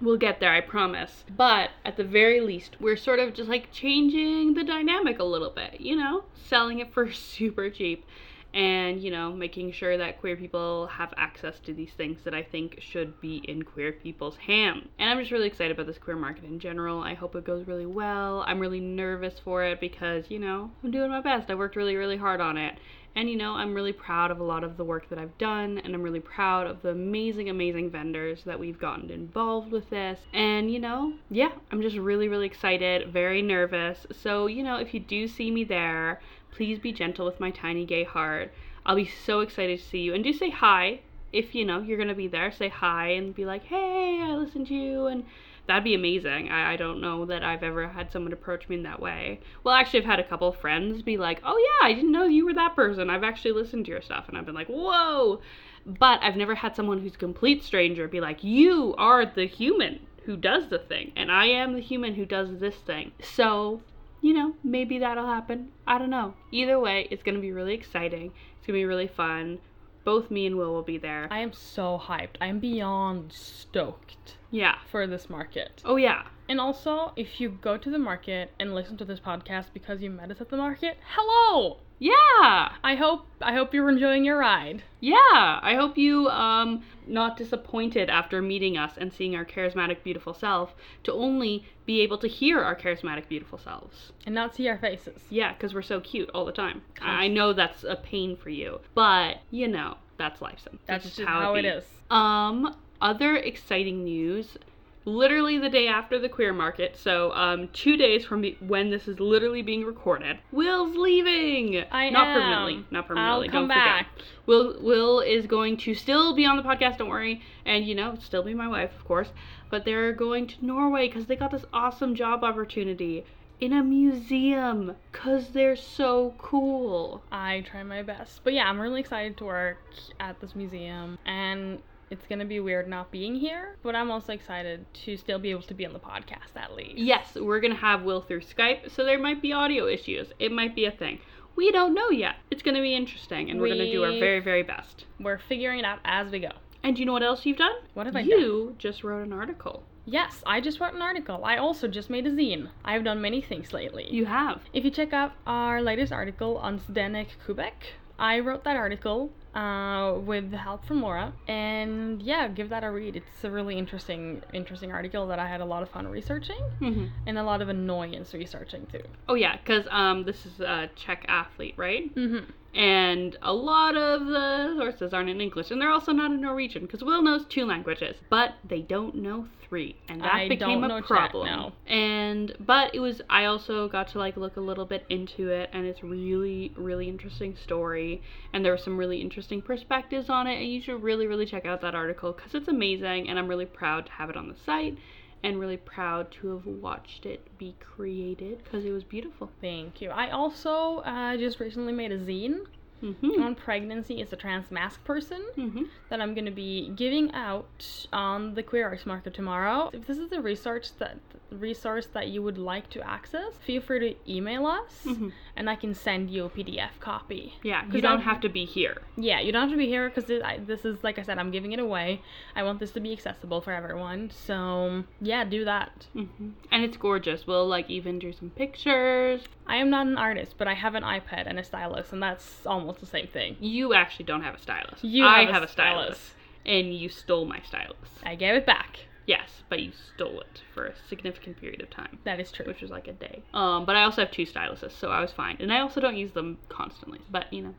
We'll 0.00 0.16
get 0.16 0.40
there, 0.40 0.52
I 0.52 0.60
promise. 0.62 1.24
But 1.28 1.70
at 1.84 1.96
the 1.96 2.04
very 2.04 2.40
least, 2.40 2.76
we're 2.80 2.96
sort 2.96 3.18
of 3.18 3.34
just 3.34 3.48
like 3.50 3.70
changing 3.72 4.54
the 4.54 4.64
dynamic 4.64 5.18
a 5.18 5.24
little 5.24 5.50
bit, 5.50 5.80
you 5.80 5.96
know? 5.96 6.24
Selling 6.34 6.78
it 6.80 6.92
for 6.92 7.12
super 7.12 7.70
cheap. 7.70 8.04
and 8.52 9.00
you 9.00 9.12
know 9.12 9.30
making 9.32 9.70
sure 9.70 9.96
that 9.96 10.18
queer 10.18 10.36
people 10.36 10.88
have 10.88 11.14
access 11.16 11.60
to 11.60 11.72
these 11.72 11.92
things 11.92 12.18
that 12.24 12.34
i 12.34 12.42
think 12.42 12.76
should 12.80 13.20
be 13.20 13.36
in 13.46 13.62
queer 13.62 13.92
people's 13.92 14.36
hands 14.38 14.88
and 14.98 15.08
i'm 15.08 15.20
just 15.20 15.30
really 15.30 15.46
excited 15.46 15.70
about 15.70 15.86
this 15.86 15.98
queer 15.98 16.16
market 16.16 16.42
in 16.44 16.58
general 16.58 17.00
i 17.00 17.14
hope 17.14 17.36
it 17.36 17.44
goes 17.44 17.64
really 17.68 17.86
well 17.86 18.42
i'm 18.48 18.58
really 18.58 18.80
nervous 18.80 19.38
for 19.38 19.62
it 19.62 19.78
because 19.80 20.24
you 20.30 20.38
know 20.40 20.68
i'm 20.82 20.90
doing 20.90 21.08
my 21.10 21.20
best 21.20 21.48
i 21.48 21.54
worked 21.54 21.76
really 21.76 21.94
really 21.94 22.16
hard 22.16 22.40
on 22.40 22.56
it 22.56 22.74
and 23.16 23.28
you 23.28 23.36
know, 23.36 23.54
I'm 23.54 23.74
really 23.74 23.92
proud 23.92 24.30
of 24.30 24.40
a 24.40 24.44
lot 24.44 24.62
of 24.62 24.76
the 24.76 24.84
work 24.84 25.08
that 25.08 25.18
I've 25.18 25.36
done, 25.38 25.78
and 25.78 25.94
I'm 25.94 26.02
really 26.02 26.20
proud 26.20 26.66
of 26.66 26.82
the 26.82 26.90
amazing, 26.90 27.50
amazing 27.50 27.90
vendors 27.90 28.44
that 28.44 28.58
we've 28.58 28.78
gotten 28.78 29.10
involved 29.10 29.72
with 29.72 29.90
this. 29.90 30.20
And 30.32 30.70
you 30.72 30.78
know, 30.78 31.14
yeah, 31.30 31.52
I'm 31.72 31.82
just 31.82 31.96
really, 31.96 32.28
really 32.28 32.46
excited, 32.46 33.12
very 33.12 33.42
nervous. 33.42 34.06
So, 34.12 34.46
you 34.46 34.62
know, 34.62 34.76
if 34.76 34.94
you 34.94 35.00
do 35.00 35.26
see 35.26 35.50
me 35.50 35.64
there, 35.64 36.20
please 36.50 36.78
be 36.78 36.92
gentle 36.92 37.26
with 37.26 37.40
my 37.40 37.50
tiny 37.50 37.84
gay 37.84 38.04
heart. 38.04 38.52
I'll 38.86 38.96
be 38.96 39.10
so 39.26 39.40
excited 39.40 39.78
to 39.78 39.84
see 39.84 40.00
you. 40.00 40.14
And 40.14 40.24
do 40.24 40.32
say 40.32 40.50
hi 40.50 41.00
if 41.32 41.54
you 41.54 41.64
know 41.64 41.80
you're 41.80 41.98
gonna 41.98 42.14
be 42.14 42.28
there. 42.28 42.50
Say 42.50 42.68
hi 42.68 43.08
and 43.08 43.34
be 43.34 43.44
like, 43.44 43.64
hey, 43.64 44.20
I 44.22 44.34
listened 44.34 44.68
to 44.68 44.74
you 44.74 45.06
and 45.06 45.24
that'd 45.70 45.84
be 45.84 45.94
amazing. 45.94 46.50
I, 46.50 46.72
I 46.72 46.76
don't 46.76 47.00
know 47.00 47.24
that 47.26 47.44
I've 47.44 47.62
ever 47.62 47.88
had 47.88 48.10
someone 48.10 48.32
approach 48.32 48.68
me 48.68 48.74
in 48.76 48.82
that 48.82 49.00
way. 49.00 49.40
Well, 49.62 49.74
actually, 49.74 50.00
I've 50.00 50.06
had 50.06 50.18
a 50.18 50.28
couple 50.28 50.50
friends 50.52 51.00
be 51.00 51.16
like, 51.16 51.40
oh 51.44 51.56
yeah, 51.56 51.88
I 51.88 51.92
didn't 51.92 52.10
know 52.10 52.24
you 52.24 52.44
were 52.44 52.54
that 52.54 52.74
person. 52.74 53.08
I've 53.08 53.22
actually 53.22 53.52
listened 53.52 53.84
to 53.84 53.92
your 53.92 54.02
stuff. 54.02 54.28
And 54.28 54.36
I've 54.36 54.44
been 54.44 54.54
like, 54.54 54.66
whoa. 54.66 55.40
But 55.86 56.20
I've 56.22 56.34
never 56.34 56.56
had 56.56 56.74
someone 56.74 57.00
who's 57.00 57.14
a 57.14 57.18
complete 57.18 57.62
stranger 57.62 58.08
be 58.08 58.20
like, 58.20 58.42
you 58.42 58.96
are 58.98 59.24
the 59.24 59.46
human 59.46 60.00
who 60.24 60.36
does 60.36 60.68
the 60.68 60.78
thing. 60.80 61.12
And 61.14 61.30
I 61.30 61.46
am 61.46 61.74
the 61.74 61.80
human 61.80 62.14
who 62.14 62.26
does 62.26 62.58
this 62.58 62.74
thing. 62.74 63.12
So, 63.22 63.80
you 64.20 64.34
know, 64.34 64.54
maybe 64.64 64.98
that'll 64.98 65.26
happen. 65.26 65.68
I 65.86 65.98
don't 65.98 66.10
know. 66.10 66.34
Either 66.50 66.80
way, 66.80 67.06
it's 67.12 67.22
going 67.22 67.36
to 67.36 67.40
be 67.40 67.52
really 67.52 67.74
exciting. 67.74 68.32
It's 68.58 68.66
going 68.66 68.78
to 68.78 68.80
be 68.80 68.84
really 68.84 69.08
fun. 69.08 69.60
Both 70.04 70.30
me 70.30 70.46
and 70.46 70.56
Will 70.56 70.72
will 70.72 70.82
be 70.82 70.98
there. 70.98 71.28
I 71.30 71.40
am 71.40 71.52
so 71.52 72.00
hyped. 72.02 72.36
I 72.40 72.46
am 72.46 72.58
beyond 72.58 73.32
stoked 73.32 74.36
yeah. 74.50 74.76
for 74.90 75.06
this 75.06 75.28
market. 75.28 75.82
Oh, 75.84 75.96
yeah. 75.96 76.22
And 76.48 76.60
also, 76.60 77.12
if 77.16 77.40
you 77.40 77.50
go 77.50 77.76
to 77.76 77.90
the 77.90 77.98
market 77.98 78.52
and 78.58 78.74
listen 78.74 78.96
to 78.96 79.04
this 79.04 79.20
podcast 79.20 79.66
because 79.72 80.02
you 80.02 80.10
met 80.10 80.30
us 80.30 80.40
at 80.40 80.48
the 80.48 80.56
market, 80.56 80.96
hello. 81.14 81.78
Yeah. 82.00 82.72
I 82.82 82.96
hope 82.98 83.26
I 83.40 83.52
hope 83.52 83.74
you're 83.74 83.90
enjoying 83.90 84.24
your 84.24 84.38
ride. 84.38 84.82
Yeah. 85.00 85.14
I 85.22 85.74
hope 85.78 85.98
you 85.98 86.28
um 86.28 86.82
not 87.10 87.36
disappointed 87.36 88.08
after 88.08 88.40
meeting 88.40 88.78
us 88.78 88.92
and 88.96 89.12
seeing 89.12 89.34
our 89.34 89.44
charismatic 89.44 90.02
beautiful 90.02 90.32
self 90.32 90.74
to 91.04 91.12
only 91.12 91.64
be 91.84 92.00
able 92.00 92.18
to 92.18 92.28
hear 92.28 92.60
our 92.60 92.76
charismatic 92.76 93.28
beautiful 93.28 93.58
selves. 93.58 94.12
And 94.24 94.34
not 94.34 94.54
see 94.54 94.68
our 94.68 94.78
faces. 94.78 95.22
Yeah, 95.28 95.52
cuz 95.54 95.74
we're 95.74 95.82
so 95.82 96.00
cute 96.00 96.30
all 96.30 96.44
the 96.44 96.52
time. 96.52 96.82
I 97.00 97.24
I 97.24 97.28
know 97.28 97.52
that's 97.52 97.84
a 97.84 97.96
pain 97.96 98.36
for 98.36 98.50
you, 98.50 98.80
but 98.94 99.38
you 99.50 99.68
know, 99.68 99.96
that's 100.16 100.40
life. 100.40 100.60
Son. 100.60 100.78
That's 100.86 101.04
just 101.04 101.16
just 101.16 101.28
how 101.28 101.54
it 101.54 101.62
be. 101.62 101.68
is. 101.68 101.84
Um, 102.10 102.76
other 103.00 103.36
exciting 103.36 104.04
news. 104.04 104.58
Literally 105.06 105.58
the 105.58 105.70
day 105.70 105.88
after 105.88 106.18
the 106.18 106.28
queer 106.28 106.52
market, 106.52 106.94
so 106.96 107.32
um, 107.32 107.68
two 107.72 107.96
days 107.96 108.24
from 108.24 108.42
be- 108.42 108.58
when 108.60 108.90
this 108.90 109.08
is 109.08 109.18
literally 109.18 109.62
being 109.62 109.82
recorded, 109.82 110.38
Will's 110.52 110.94
leaving. 110.96 111.84
I 111.90 112.10
not 112.10 112.28
am. 112.28 112.34
permanently, 112.34 112.84
not 112.90 113.08
permanently. 113.08 113.48
I'll 113.48 113.52
come 113.52 113.68
don't 113.68 113.78
forget. 113.78 113.84
back. 113.84 114.08
Will 114.44 114.76
Will 114.80 115.20
is 115.20 115.46
going 115.46 115.78
to 115.78 115.94
still 115.94 116.34
be 116.34 116.44
on 116.44 116.58
the 116.58 116.62
podcast. 116.62 116.98
Don't 116.98 117.08
worry, 117.08 117.40
and 117.64 117.86
you 117.86 117.94
know, 117.94 118.16
still 118.20 118.42
be 118.42 118.52
my 118.52 118.68
wife, 118.68 118.94
of 118.94 119.04
course. 119.06 119.30
But 119.70 119.84
they're 119.84 120.12
going 120.12 120.46
to 120.48 120.66
Norway 120.66 121.08
because 121.08 121.26
they 121.26 121.36
got 121.36 121.50
this 121.50 121.64
awesome 121.72 122.14
job 122.14 122.44
opportunity 122.44 123.24
in 123.60 123.72
a 123.72 123.82
museum 123.82 124.96
because 125.12 125.48
they're 125.48 125.76
so 125.76 126.34
cool. 126.38 127.22
I 127.30 127.60
try 127.60 127.82
my 127.82 128.02
best. 128.02 128.40
But 128.42 128.54
yeah, 128.54 128.68
I'm 128.68 128.80
really 128.80 129.00
excited 129.00 129.36
to 129.38 129.44
work 129.44 129.78
at 130.18 130.40
this 130.40 130.56
museum 130.56 131.18
and 131.26 131.80
it's 132.10 132.26
gonna 132.26 132.44
be 132.44 132.60
weird 132.60 132.88
not 132.88 133.10
being 133.10 133.34
here, 133.34 133.76
but 133.82 133.94
I'm 133.94 134.10
also 134.10 134.32
excited 134.32 134.84
to 135.04 135.16
still 135.16 135.38
be 135.38 135.50
able 135.50 135.62
to 135.62 135.74
be 135.74 135.86
on 135.86 135.92
the 135.92 136.00
podcast 136.00 136.56
at 136.56 136.74
least. 136.74 136.98
Yes, 136.98 137.36
we're 137.36 137.60
gonna 137.60 137.76
have 137.76 138.02
Will 138.02 138.20
through 138.20 138.40
Skype, 138.40 138.90
so 138.90 139.04
there 139.04 139.18
might 139.18 139.40
be 139.40 139.52
audio 139.52 139.86
issues. 139.86 140.32
It 140.38 140.52
might 140.52 140.74
be 140.74 140.84
a 140.84 140.90
thing. 140.90 141.20
We 141.56 141.70
don't 141.70 141.94
know 141.94 142.10
yet. 142.10 142.36
It's 142.50 142.62
gonna 142.62 142.82
be 142.82 142.94
interesting, 142.94 143.50
and 143.50 143.60
we're 143.60 143.68
gonna 143.68 143.90
do 143.90 144.04
our 144.04 144.18
very, 144.18 144.40
very 144.40 144.62
best. 144.62 145.04
We're 145.18 145.38
figuring 145.38 145.78
it 145.78 145.84
out 145.84 146.00
as 146.04 146.30
we 146.30 146.40
go. 146.40 146.50
And 146.82 146.98
you 146.98 147.04
know 147.04 147.12
what 147.12 147.22
else 147.22 147.44
you've 147.44 147.58
done? 147.58 147.74
What 147.94 148.06
have 148.06 148.16
I 148.16 148.22
done? 148.22 148.30
You 148.30 148.74
just 148.78 149.04
wrote 149.04 149.24
an 149.24 149.32
article. 149.32 149.84
Yes, 150.06 150.42
I 150.46 150.60
just 150.60 150.80
wrote 150.80 150.94
an 150.94 151.02
article. 151.02 151.44
I 151.44 151.58
also 151.58 151.86
just 151.86 152.10
made 152.10 152.26
a 152.26 152.30
zine. 152.30 152.70
I've 152.84 153.04
done 153.04 153.20
many 153.20 153.40
things 153.40 153.72
lately. 153.72 154.08
You 154.10 154.24
have. 154.24 154.62
If 154.72 154.84
you 154.84 154.90
check 154.90 155.12
out 155.12 155.32
our 155.46 155.82
latest 155.82 156.12
article 156.12 156.56
on 156.56 156.80
Zdenek 156.80 157.28
Koubek, 157.46 157.92
I 158.20 158.40
wrote 158.40 158.64
that 158.64 158.76
article 158.76 159.30
uh, 159.54 160.12
with 160.18 160.50
the 160.50 160.58
help 160.58 160.84
from 160.84 161.02
Laura, 161.02 161.32
and 161.48 162.22
yeah, 162.22 162.48
give 162.48 162.68
that 162.68 162.84
a 162.84 162.90
read. 162.90 163.16
It's 163.16 163.42
a 163.42 163.50
really 163.50 163.78
interesting, 163.78 164.42
interesting 164.52 164.92
article 164.92 165.26
that 165.28 165.38
I 165.38 165.48
had 165.48 165.60
a 165.60 165.64
lot 165.64 165.82
of 165.82 165.88
fun 165.88 166.06
researching 166.06 166.60
hmm 166.78 167.06
and 167.26 167.38
a 167.38 167.42
lot 167.42 167.62
of 167.62 167.68
annoyance 167.68 168.34
researching 168.34 168.86
too. 168.86 169.02
Oh 169.28 169.34
yeah, 169.34 169.56
because 169.56 169.86
um, 169.90 170.24
this 170.24 170.44
is 170.46 170.60
a 170.60 170.90
Czech 170.94 171.24
athlete, 171.28 171.74
right? 171.76 172.14
Mm-hmm. 172.14 172.50
And 172.74 173.36
a 173.42 173.52
lot 173.52 173.96
of 173.96 174.26
the 174.26 174.76
sources 174.78 175.12
aren't 175.12 175.28
in 175.28 175.40
English, 175.40 175.70
and 175.70 175.80
they're 175.80 175.90
also 175.90 176.12
not 176.12 176.30
in 176.30 176.40
Norwegian, 176.40 176.82
because 176.82 177.02
Will 177.02 177.22
knows 177.22 177.44
two 177.46 177.64
languages, 177.66 178.16
but 178.30 178.54
they 178.68 178.80
don't 178.80 179.16
know 179.16 179.48
three, 179.68 179.96
and 180.08 180.20
that 180.20 180.34
I 180.34 180.48
became 180.48 180.84
a 180.84 181.02
problem. 181.02 181.46
no. 181.46 181.72
And 181.86 182.54
but 182.60 182.94
it 182.94 183.00
was 183.00 183.22
I 183.28 183.44
also 183.46 183.88
got 183.88 184.08
to 184.08 184.18
like 184.18 184.36
look 184.36 184.56
a 184.56 184.60
little 184.60 184.84
bit 184.84 185.04
into 185.08 185.48
it, 185.48 185.70
and 185.72 185.84
it's 185.84 186.02
really 186.02 186.72
really 186.76 187.08
interesting 187.08 187.56
story, 187.56 188.22
and 188.52 188.64
there 188.64 188.72
were 188.72 188.78
some 188.78 188.96
really 188.96 189.20
interesting 189.20 189.62
perspectives 189.62 190.28
on 190.28 190.46
it, 190.46 190.56
and 190.60 190.70
you 190.70 190.80
should 190.80 191.02
really 191.02 191.26
really 191.26 191.46
check 191.46 191.66
out 191.66 191.80
that 191.80 191.94
article 191.94 192.32
because 192.32 192.54
it's 192.54 192.68
amazing, 192.68 193.28
and 193.28 193.38
I'm 193.38 193.48
really 193.48 193.66
proud 193.66 194.06
to 194.06 194.12
have 194.12 194.30
it 194.30 194.36
on 194.36 194.48
the 194.48 194.56
site. 194.64 194.96
And 195.42 195.58
really 195.58 195.78
proud 195.78 196.30
to 196.32 196.48
have 196.54 196.66
watched 196.66 197.24
it 197.24 197.46
be 197.58 197.74
created 197.80 198.62
because 198.62 198.84
it 198.84 198.90
was 198.90 199.04
beautiful. 199.04 199.50
Thank 199.60 200.00
you. 200.02 200.10
I 200.10 200.30
also 200.30 200.98
uh, 200.98 201.36
just 201.36 201.60
recently 201.60 201.92
made 201.92 202.12
a 202.12 202.18
zine 202.18 202.60
Mm-hmm. 203.02 203.40
on 203.42 203.54
pregnancy 203.54 204.20
as 204.20 204.30
a 204.30 204.36
trans 204.36 204.70
masc 204.70 205.02
person 205.04 205.42
Mm-hmm. 205.56 205.84
that 206.10 206.20
I'm 206.20 206.34
going 206.34 206.44
to 206.44 206.50
be 206.50 206.90
giving 206.94 207.32
out 207.32 208.06
on 208.12 208.52
the 208.52 208.62
queer 208.62 208.86
arts 208.86 209.06
market 209.06 209.32
tomorrow. 209.32 209.88
If 209.94 210.06
this 210.06 210.18
is 210.18 210.32
a 210.32 210.40
research 210.42 210.94
that 210.98 211.16
resource 211.50 212.06
that 212.14 212.28
you 212.28 212.42
would 212.42 212.58
like 212.58 212.88
to 212.90 213.00
access, 213.06 213.54
feel 213.64 213.80
free 213.80 213.98
to 214.14 214.32
email 214.32 214.66
us 214.66 215.02
Mhm. 215.04 215.32
and 215.56 215.68
I 215.68 215.76
can 215.76 215.94
send 215.94 216.30
you 216.30 216.44
a 216.44 216.48
PDF 216.48 216.98
copy. 217.00 217.54
Yeah, 217.62 217.84
you 217.92 218.00
don't 218.00 218.12
I'm- 218.12 218.20
have 218.22 218.40
to 218.40 218.48
be 218.48 218.64
here. 218.64 219.02
Yeah, 219.16 219.40
you 219.40 219.52
don't 219.52 219.62
have 219.62 219.70
to 219.70 219.76
be 219.76 219.86
here 219.86 220.08
because 220.08 220.24
this 220.26 220.84
is 220.84 221.02
like 221.02 221.18
I 221.18 221.22
said, 221.22 221.38
I'm 221.38 221.50
giving 221.50 221.72
it 221.72 221.78
away. 221.78 222.22
I 222.54 222.62
want 222.62 222.78
this 222.80 222.92
to 222.92 223.00
be 223.00 223.12
accessible 223.12 223.60
for 223.60 223.72
everyone. 223.72 224.30
So 224.30 225.04
yeah, 225.20 225.44
do 225.44 225.64
that. 225.64 226.06
hmm 226.12 226.50
And 226.70 226.84
it's 226.84 226.96
gorgeous. 226.96 227.46
We'll 227.46 227.66
like 227.66 227.88
even 227.90 228.18
do 228.18 228.32
some 228.32 228.50
pictures. 228.50 229.42
I 229.66 229.76
am 229.76 229.90
not 229.90 230.06
an 230.06 230.16
artist, 230.18 230.56
but 230.58 230.68
I 230.68 230.74
have 230.74 230.94
an 230.94 231.02
iPad 231.02 231.44
and 231.46 231.58
a 231.58 231.64
stylus, 231.64 232.12
and 232.12 232.22
that's 232.22 232.64
almost 232.66 233.00
the 233.00 233.06
same 233.06 233.26
thing. 233.26 233.56
You 233.60 233.94
actually 233.94 234.24
don't 234.26 234.42
have 234.42 234.54
a 234.54 234.58
stylus. 234.60 235.02
You 235.02 235.24
I 235.24 235.40
have 235.40 235.48
a 235.48 235.52
have 235.52 235.62
a 235.62 235.68
stylus, 235.68 236.34
and 236.66 236.94
you 236.94 237.08
stole 237.08 237.44
my 237.44 237.60
stylus. 237.60 238.20
I 238.24 238.34
gave 238.34 238.54
it 238.54 238.66
back. 238.66 239.06
Yes, 239.30 239.62
but 239.68 239.78
you 239.78 239.92
stole 239.92 240.40
it 240.40 240.62
for 240.74 240.86
a 240.86 240.94
significant 241.08 241.56
period 241.60 241.80
of 241.82 241.88
time, 241.90 242.18
That 242.24 242.40
is 242.40 242.50
true. 242.50 242.66
which 242.66 242.80
was 242.82 242.90
like 242.90 243.06
a 243.06 243.12
day. 243.12 243.44
Um, 243.54 243.84
but 243.86 243.94
I 243.94 244.02
also 244.02 244.22
have 244.22 244.32
two 244.32 244.42
styluses, 244.44 244.90
so 244.90 245.10
I 245.10 245.20
was 245.20 245.30
fine, 245.30 245.56
and 245.60 245.72
I 245.72 245.78
also 245.80 246.00
don't 246.00 246.16
use 246.16 246.32
them 246.32 246.58
constantly. 246.68 247.20
But 247.30 247.52
you 247.52 247.62
know, 247.62 247.74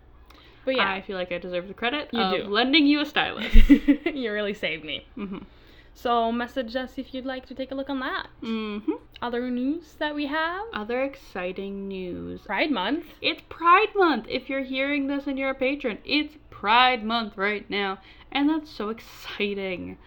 But 0.64 0.76
yeah, 0.78 0.90
I 0.90 1.02
feel 1.02 1.18
like 1.18 1.32
I 1.34 1.40
deserve 1.40 1.68
the 1.68 1.74
credit 1.74 2.08
You 2.14 2.22
of 2.22 2.32
do. 2.32 2.48
lending 2.48 2.86
you 2.88 3.02
a 3.02 3.06
stylus. 3.06 3.54
you 4.06 4.32
really 4.32 4.54
saved 4.54 4.86
me. 4.86 5.06
hmm 5.16 5.40
So 5.94 6.32
message 6.32 6.74
us 6.78 6.98
if 6.98 7.14
you'd 7.14 7.26
like 7.26 7.46
to 7.48 7.54
take 7.54 7.72
a 7.72 7.76
look 7.76 7.90
on 7.90 8.00
that. 8.00 8.28
hmm 8.40 8.80
Other 9.22 9.50
news 9.52 9.96
that 10.00 10.16
we 10.16 10.28
have? 10.28 10.64
Other 10.74 11.04
exciting 11.04 11.90
news. 11.90 12.40
Pride 12.44 12.72
Month. 12.72 13.08
It's 13.22 13.42
Pride 13.50 13.94
Month. 13.94 14.26
If 14.30 14.48
you're 14.50 14.64
hearing 14.64 15.08
this 15.08 15.28
and 15.28 15.38
you're 15.38 15.50
a 15.58 15.66
patron, 15.68 15.98
it's 16.06 16.38
Pride 16.50 17.04
Month 17.04 17.36
right 17.36 17.70
now. 17.70 17.98
And 18.32 18.48
that's 18.48 18.70
so 18.72 18.88
exciting. 18.88 19.98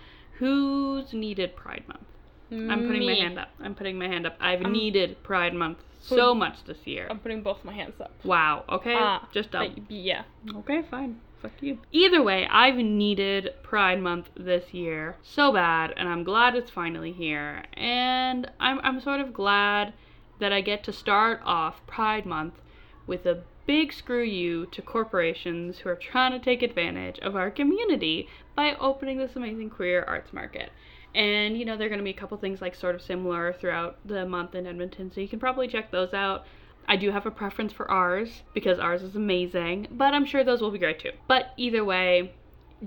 Who's 0.44 1.14
needed 1.14 1.56
Pride 1.56 1.84
Month? 1.88 2.04
I'm 2.50 2.86
putting 2.86 3.00
my 3.06 3.14
Me. 3.14 3.20
hand 3.20 3.38
up. 3.38 3.48
I'm 3.62 3.74
putting 3.74 3.98
my 3.98 4.06
hand 4.08 4.26
up. 4.26 4.36
I've 4.38 4.60
I'm- 4.60 4.72
needed 4.72 5.22
Pride 5.22 5.54
Month 5.54 5.78
so 6.02 6.34
much 6.34 6.64
this 6.66 6.86
year. 6.86 7.06
I'm 7.08 7.18
putting 7.18 7.42
both 7.42 7.64
my 7.64 7.72
hands 7.72 7.98
up. 7.98 8.12
Wow. 8.24 8.64
Okay. 8.68 8.94
Ah, 8.94 9.26
Just 9.32 9.54
up. 9.54 9.74
but- 9.74 9.90
yeah. 9.90 10.24
Okay, 10.56 10.82
fine. 10.90 11.18
Fuck 11.40 11.52
you. 11.62 11.78
Either 11.92 12.22
way, 12.22 12.46
I've 12.50 12.76
needed 12.76 13.54
Pride 13.62 14.02
Month 14.02 14.28
this 14.36 14.74
year 14.74 15.16
so 15.22 15.50
bad, 15.50 15.94
and 15.96 16.10
I'm 16.10 16.24
glad 16.24 16.54
it's 16.54 16.70
finally 16.70 17.12
here. 17.12 17.64
And 17.72 18.50
I'm 18.60 18.80
I'm 18.82 19.00
sort 19.00 19.20
of 19.20 19.32
glad 19.32 19.94
that 20.40 20.52
I 20.52 20.60
get 20.60 20.84
to 20.84 20.92
start 20.92 21.40
off 21.42 21.86
Pride 21.86 22.26
Month 22.26 22.60
with 23.06 23.24
a 23.24 23.42
big 23.66 23.92
screw 23.92 24.22
you 24.22 24.66
to 24.66 24.82
corporations 24.82 25.78
who 25.78 25.88
are 25.88 25.96
trying 25.96 26.32
to 26.32 26.38
take 26.38 26.62
advantage 26.62 27.18
of 27.20 27.36
our 27.36 27.50
community 27.50 28.28
by 28.54 28.74
opening 28.76 29.18
this 29.18 29.36
amazing 29.36 29.70
queer 29.70 30.04
arts 30.04 30.32
market. 30.32 30.70
And 31.14 31.56
you 31.56 31.64
know, 31.64 31.76
there 31.76 31.86
are 31.86 31.90
going 31.90 32.00
to 32.00 32.04
be 32.04 32.10
a 32.10 32.14
couple 32.14 32.36
things 32.38 32.60
like 32.60 32.74
sort 32.74 32.94
of 32.94 33.02
similar 33.02 33.52
throughout 33.52 33.98
the 34.04 34.26
month 34.26 34.54
in 34.54 34.66
Edmonton, 34.66 35.12
so 35.12 35.20
you 35.20 35.28
can 35.28 35.38
probably 35.38 35.68
check 35.68 35.90
those 35.90 36.12
out. 36.12 36.44
I 36.86 36.96
do 36.96 37.10
have 37.10 37.24
a 37.24 37.30
preference 37.30 37.72
for 37.72 37.90
ours 37.90 38.42
because 38.52 38.78
ours 38.78 39.02
is 39.02 39.16
amazing, 39.16 39.88
but 39.90 40.12
I'm 40.12 40.26
sure 40.26 40.44
those 40.44 40.60
will 40.60 40.70
be 40.70 40.78
great 40.78 40.98
too. 40.98 41.12
But 41.26 41.52
either 41.56 41.84
way, 41.84 42.32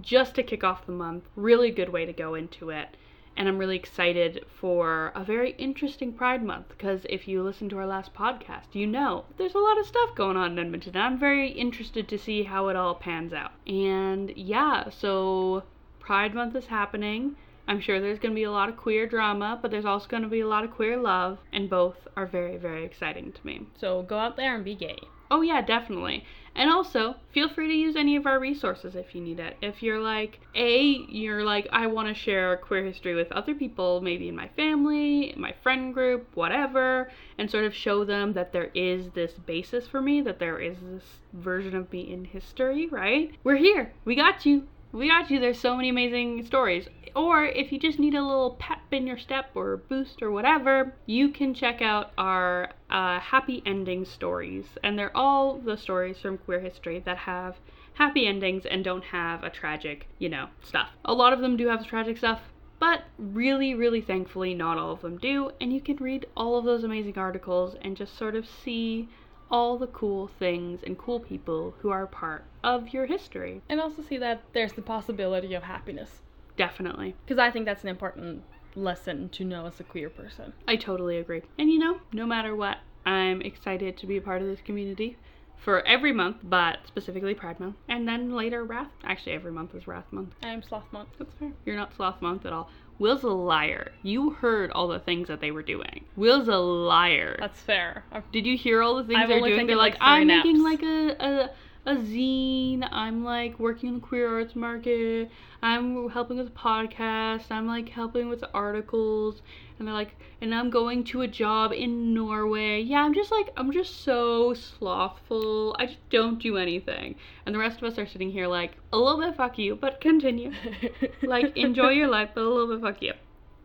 just 0.02 0.36
to 0.36 0.44
kick 0.44 0.64
off 0.64 0.86
the 0.86 0.92
month, 0.92 1.24
really 1.36 1.72
good 1.72 1.90
way 1.90 2.06
to 2.06 2.14
go 2.14 2.36
into 2.36 2.70
it. 2.70 2.96
And 3.38 3.48
I'm 3.48 3.60
really 3.60 3.75
excited 3.75 4.44
for 4.50 5.12
a 5.15 5.24
very 5.24 5.51
interesting 5.51 6.12
Pride 6.12 6.44
Month 6.44 6.70
because 6.70 7.06
if 7.08 7.27
you 7.27 7.44
listen 7.44 7.70
to 7.70 7.77
our 7.77 7.86
last 7.86 8.13
podcast, 8.13 8.74
you 8.74 8.88
know 8.88 9.25
there's 9.38 9.53
a 9.53 9.60
lot 9.60 9.79
of 9.79 9.86
stuff 9.86 10.15
going 10.15 10.36
on 10.36 10.53
in 10.53 10.60
Edmonton. 10.60 10.98
I'm 10.98 11.20
very 11.20 11.51
interested 11.51 12.08
to 12.08 12.17
see 12.17 12.44
how 12.44 12.67
it 12.70 12.75
all 12.75 12.96
pans 12.96 13.34
out. 13.34 13.51
And 13.67 14.34
yeah, 14.36 14.89
so 14.89 15.63
Pride 16.00 16.34
Month 16.34 16.56
is 16.56 16.65
happening. 16.65 17.36
I'm 17.67 17.79
sure 17.82 18.00
there's 18.00 18.20
going 18.20 18.34
to 18.34 18.39
be 18.39 18.44
a 18.44 18.51
lot 18.51 18.70
of 18.70 18.77
queer 18.77 19.06
drama, 19.06 19.60
but 19.62 19.72
there's 19.72 19.86
also 19.86 20.08
going 20.08 20.24
to 20.24 20.29
be 20.29 20.39
a 20.39 20.48
lot 20.48 20.63
of 20.63 20.72
queer 20.72 20.98
love, 20.98 21.38
and 21.51 21.70
both 21.70 22.08
are 22.15 22.25
very, 22.25 22.58
very 22.58 22.86
exciting 22.86 23.34
to 23.34 23.46
me. 23.46 23.67
So 23.77 24.03
go 24.03 24.17
out 24.17 24.38
there 24.38 24.56
and 24.56 24.63
be 24.63 24.74
gay. 24.74 24.98
Oh, 25.29 25.41
yeah, 25.41 25.62
definitely. 25.62 26.25
And 26.58 26.72
also, 26.72 27.18
feel 27.32 27.50
free 27.50 27.68
to 27.68 27.74
use 27.74 27.96
any 27.96 28.16
of 28.16 28.26
our 28.26 28.40
resources 28.40 28.96
if 28.96 29.14
you 29.14 29.22
need 29.22 29.40
it. 29.40 29.58
If 29.62 29.84
you're 29.84 30.02
like, 30.02 30.40
A, 30.56 31.06
you're 31.08 31.44
like, 31.44 31.68
I 31.72 31.86
want 31.86 32.08
to 32.08 32.16
share 32.16 32.58
queer 32.58 32.84
history 32.84 33.14
with 33.14 33.32
other 33.32 33.54
people, 33.54 34.02
maybe 34.02 34.28
in 34.28 34.36
my 34.36 34.48
family, 34.56 35.36
my 35.38 35.54
friend 35.62 35.94
group, 35.94 36.28
whatever, 36.34 37.12
and 37.38 37.50
sort 37.50 37.66
of 37.66 37.76
show 37.76 38.04
them 38.04 38.34
that 38.34 38.54
there 38.54 38.72
is 38.74 39.12
this 39.12 39.34
basis 39.34 39.88
for 39.88 40.02
me, 40.02 40.20
that 40.22 40.40
there 40.40 40.58
is 40.58 40.78
this 40.82 41.04
version 41.32 41.76
of 41.76 41.92
me 41.92 42.12
in 42.12 42.26
history, 42.26 42.88
right? 42.88 43.36
We're 43.44 43.58
here. 43.58 43.94
We 44.04 44.16
got 44.16 44.44
you. 44.48 44.68
We 44.91 45.10
got 45.10 45.29
you. 45.29 45.39
There's 45.39 45.60
so 45.60 45.75
many 45.75 45.89
amazing 45.89 46.46
stories. 46.46 46.88
Or 47.15 47.46
if 47.46 47.72
you 47.72 47.79
just 47.79 48.00
need 48.00 48.13
a 48.13 48.22
little 48.22 48.58
pep 48.60 48.79
in 48.91 49.08
your 49.08 49.17
step 49.17 49.50
or 49.56 49.77
boost 49.77 50.22
or 50.22 50.32
whatever, 50.32 50.94
you 51.06 51.29
can 51.29 51.53
check 51.53 51.82
out 51.82 52.12
our 52.17 52.72
uh, 52.89 53.20
happy 53.20 53.63
ending 53.65 54.06
stories. 54.06 54.65
And 54.84 54.98
they're 54.98 55.15
all 55.15 55.58
the 55.58 55.77
stories 55.77 56.20
from 56.20 56.38
queer 56.38 56.60
history 56.60 57.00
that 57.06 57.17
have 57.17 57.58
happy 57.96 58.27
endings 58.27 58.65
and 58.65 58.84
don't 58.84 59.03
have 59.06 59.44
a 59.44 59.50
tragic, 59.50 60.08
you 60.20 60.29
know, 60.29 60.48
stuff. 60.63 60.89
A 61.06 61.13
lot 61.13 61.34
of 61.34 61.39
them 61.39 61.58
do 61.58 61.67
have 61.67 61.86
tragic 61.88 62.17
stuff, 62.17 62.41
but 62.79 63.06
really, 63.17 63.74
really 63.74 64.01
thankfully, 64.01 64.53
not 64.53 64.77
all 64.77 64.91
of 64.91 65.01
them 65.01 65.17
do. 65.17 65.51
And 65.60 65.74
you 65.74 65.82
can 65.82 65.98
read 65.98 66.27
all 66.38 66.58
of 66.58 66.65
those 66.65 66.84
amazing 66.84 67.17
articles 67.17 67.75
and 67.82 67.98
just 67.98 68.15
sort 68.15 68.36
of 68.36 68.48
see 68.48 69.10
all 69.50 69.77
the 69.77 69.88
cool 69.88 70.27
things 70.27 70.82
and 70.84 70.98
cool 70.98 71.20
people 71.20 71.75
who 71.80 71.89
are 71.89 72.06
part 72.08 72.46
of 72.63 72.94
your 72.94 73.06
history. 73.06 73.62
And 73.70 73.80
also 73.80 74.01
see 74.01 74.18
that 74.18 74.44
there's 74.54 74.74
the 74.74 74.82
possibility 74.82 75.54
of 75.54 75.63
happiness. 75.63 76.22
Definitely. 76.58 77.16
Because 77.25 77.39
I 77.39 77.51
think 77.51 77.66
that's 77.66 77.84
an 77.84 77.89
important 77.89 78.44
lesson 78.75 79.30
to 79.30 79.44
know 79.44 79.66
as 79.66 79.80
a 79.80 79.84
queer 79.84 80.10
person. 80.10 80.54
I 80.68 80.75
totally 80.75 81.18
agree. 81.18 81.42
And 81.58 81.70
you 81.70 81.80
know, 81.80 82.00
no 82.12 82.25
matter 82.25 82.56
what, 82.56 82.77
I'm 83.06 83.42
excited 83.42 83.98
to 83.98 84.08
be 84.08 84.18
a 84.18 84.22
part 84.22 84.42
of 84.42 84.48
this 84.48 84.62
community 84.62 85.18
for 85.58 85.82
every 85.88 86.12
month, 86.12 86.38
but 86.44 86.80
specifically 86.86 87.34
Pride 87.34 87.60
Month. 87.60 87.77
And 87.89 88.08
then 88.08 88.36
later 88.36 88.63
Wrath. 88.63 88.92
Actually, 89.04 89.34
every 89.34 89.51
month 89.51 89.74
is 89.75 89.88
Wrath 89.88 90.06
Month. 90.12 90.36
I'm 90.44 90.62
Sloth 90.62 90.92
Month. 90.92 91.10
That's 91.18 91.34
fair. 91.39 91.51
You're 91.66 91.75
not 91.75 91.96
Sloth 91.96 92.22
Month 92.22 92.46
at 92.46 92.54
all. 92.54 92.70
Will's 93.00 93.24
a 93.24 93.27
liar. 93.30 93.92
You 94.01 94.32
heard 94.32 94.72
all 94.72 94.88
the 94.88 95.00
things 95.00 95.27
that 95.27 95.39
they 95.39 95.51
were 95.51 95.62
doing. 95.63 96.06
Will's 96.16 96.48
a 96.48 96.58
liar. 96.58 97.36
That's 97.39 97.62
fair. 97.62 98.04
I've- 98.12 98.25
Did 98.32 98.46
you 98.46 98.58
hear 98.58 98.82
all 98.82 98.96
the 98.96 99.04
things 99.04 99.20
I've 99.20 99.30
they're 99.30 99.39
doing? 99.39 99.68
They're 99.68 99.75
like, 99.75 99.94
like, 99.94 100.01
I'm 100.01 100.27
making 100.27 100.63
like 100.63 100.82
a, 100.84 101.16
a 101.20 101.50
a 101.86 101.96
zine. 101.96 102.88
I'm 102.92 103.24
like 103.24 103.58
working 103.60 103.89
in 103.89 103.96
the 103.96 104.01
queer 104.01 104.27
arts 104.39 104.56
market. 104.56 105.30
I'm 105.63 106.10
helping 106.10 106.38
with 106.38 106.48
a 106.48 106.51
podcast. 106.51 107.46
I'm 107.50 107.66
like 107.68 107.89
helping 107.89 108.27
with 108.30 108.44
articles. 108.54 109.42
And 109.80 109.88
they're 109.88 109.94
like, 109.94 110.16
and 110.42 110.54
I'm 110.54 110.70
going 110.70 111.04
to 111.06 111.22
a 111.22 111.28
job 111.28 111.72
in 111.72 112.14
Norway. 112.14 112.82
Yeah, 112.82 113.04
I'm 113.04 113.14
just 113.14 113.32
like, 113.32 113.52
I'm 113.58 113.72
just 113.72 114.04
so 114.04 114.54
slothful. 114.54 115.76
I 115.80 115.88
just 115.88 116.10
don't 116.10 116.40
do 116.40 116.58
anything. 116.58 117.16
And 117.46 117.54
the 117.54 117.60
rest 117.60 117.78
of 117.78 117.84
us 117.84 117.98
are 117.98 118.08
sitting 118.08 118.32
here 118.32 118.48
like, 118.48 118.72
a 118.92 118.98
little 118.98 119.20
bit 119.20 119.36
fuck 119.36 119.58
you, 119.58 119.76
but 119.76 120.02
continue. 120.02 120.52
like, 121.22 121.56
enjoy 121.58 121.90
your 121.90 122.08
life, 122.08 122.30
but 122.34 122.44
a 122.44 122.50
little 122.50 122.76
bit 122.76 122.82
fuck 122.82 123.02
you. 123.02 123.14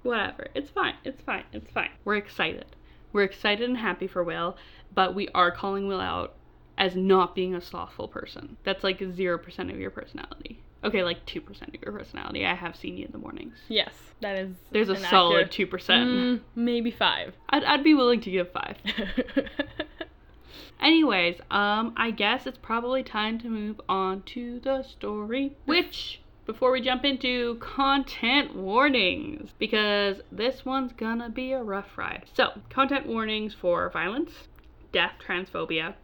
Whatever. 0.02 0.49
It's 0.54 0.71
fine. 0.71 0.95
It's 1.04 1.23
fine. 1.23 1.45
It's 1.52 1.71
fine. 1.71 1.90
We're 2.04 2.16
excited. 2.16 2.66
We're 3.12 3.25
excited 3.25 3.69
and 3.69 3.78
happy 3.78 4.07
for 4.07 4.25
Will, 4.25 4.57
but 4.95 5.14
we 5.14 5.28
are 5.28 5.50
calling 5.50 5.87
Will 5.87 6.00
out 6.00 6.35
as 6.78 6.97
not 6.97 7.35
being 7.35 7.54
a 7.54 7.61
slothful 7.61 8.09
person. 8.09 8.57
That's 8.64 8.83
like 8.83 8.99
0% 8.99 9.71
of 9.71 9.78
your 9.78 9.90
personality. 9.90 10.61
Okay, 10.84 11.02
like 11.04 11.24
2% 11.26 11.46
of 11.68 11.82
your 11.82 11.92
personality. 11.92 12.44
I 12.44 12.54
have 12.54 12.74
seen 12.76 12.96
you 12.96 13.06
in 13.06 13.12
the 13.12 13.18
mornings. 13.18 13.54
yes, 13.68 13.94
that 14.20 14.36
is. 14.36 14.56
There's 14.72 14.88
a 14.88 14.96
solid 14.96 15.44
accurate- 15.46 15.70
2%. 15.70 15.86
Mm, 16.06 16.40
maybe 16.56 16.90
five. 16.90 17.34
I'd, 17.50 17.62
I'd 17.64 17.84
be 17.84 17.94
willing 17.94 18.20
to 18.22 18.30
give 18.30 18.50
5. 18.50 18.76
Anyways, 20.80 21.36
um, 21.50 21.94
I 21.96 22.10
guess 22.10 22.46
it's 22.46 22.58
probably 22.58 23.04
time 23.04 23.38
to 23.40 23.48
move 23.48 23.80
on 23.88 24.22
to 24.34 24.58
the 24.60 24.82
story, 24.82 25.52
which 25.64 26.20
before 26.44 26.72
we 26.72 26.80
jump 26.80 27.04
into 27.04 27.54
content 27.60 28.56
warnings, 28.56 29.50
because 29.60 30.16
this 30.32 30.64
one's 30.64 30.92
gonna 30.92 31.30
be 31.30 31.52
a 31.52 31.62
rough 31.62 31.96
ride. 31.96 32.24
So, 32.34 32.60
content 32.68 33.06
warnings 33.06 33.54
for 33.54 33.88
violence, 33.90 34.48
death, 34.92 35.12
transphobia, 35.24 35.94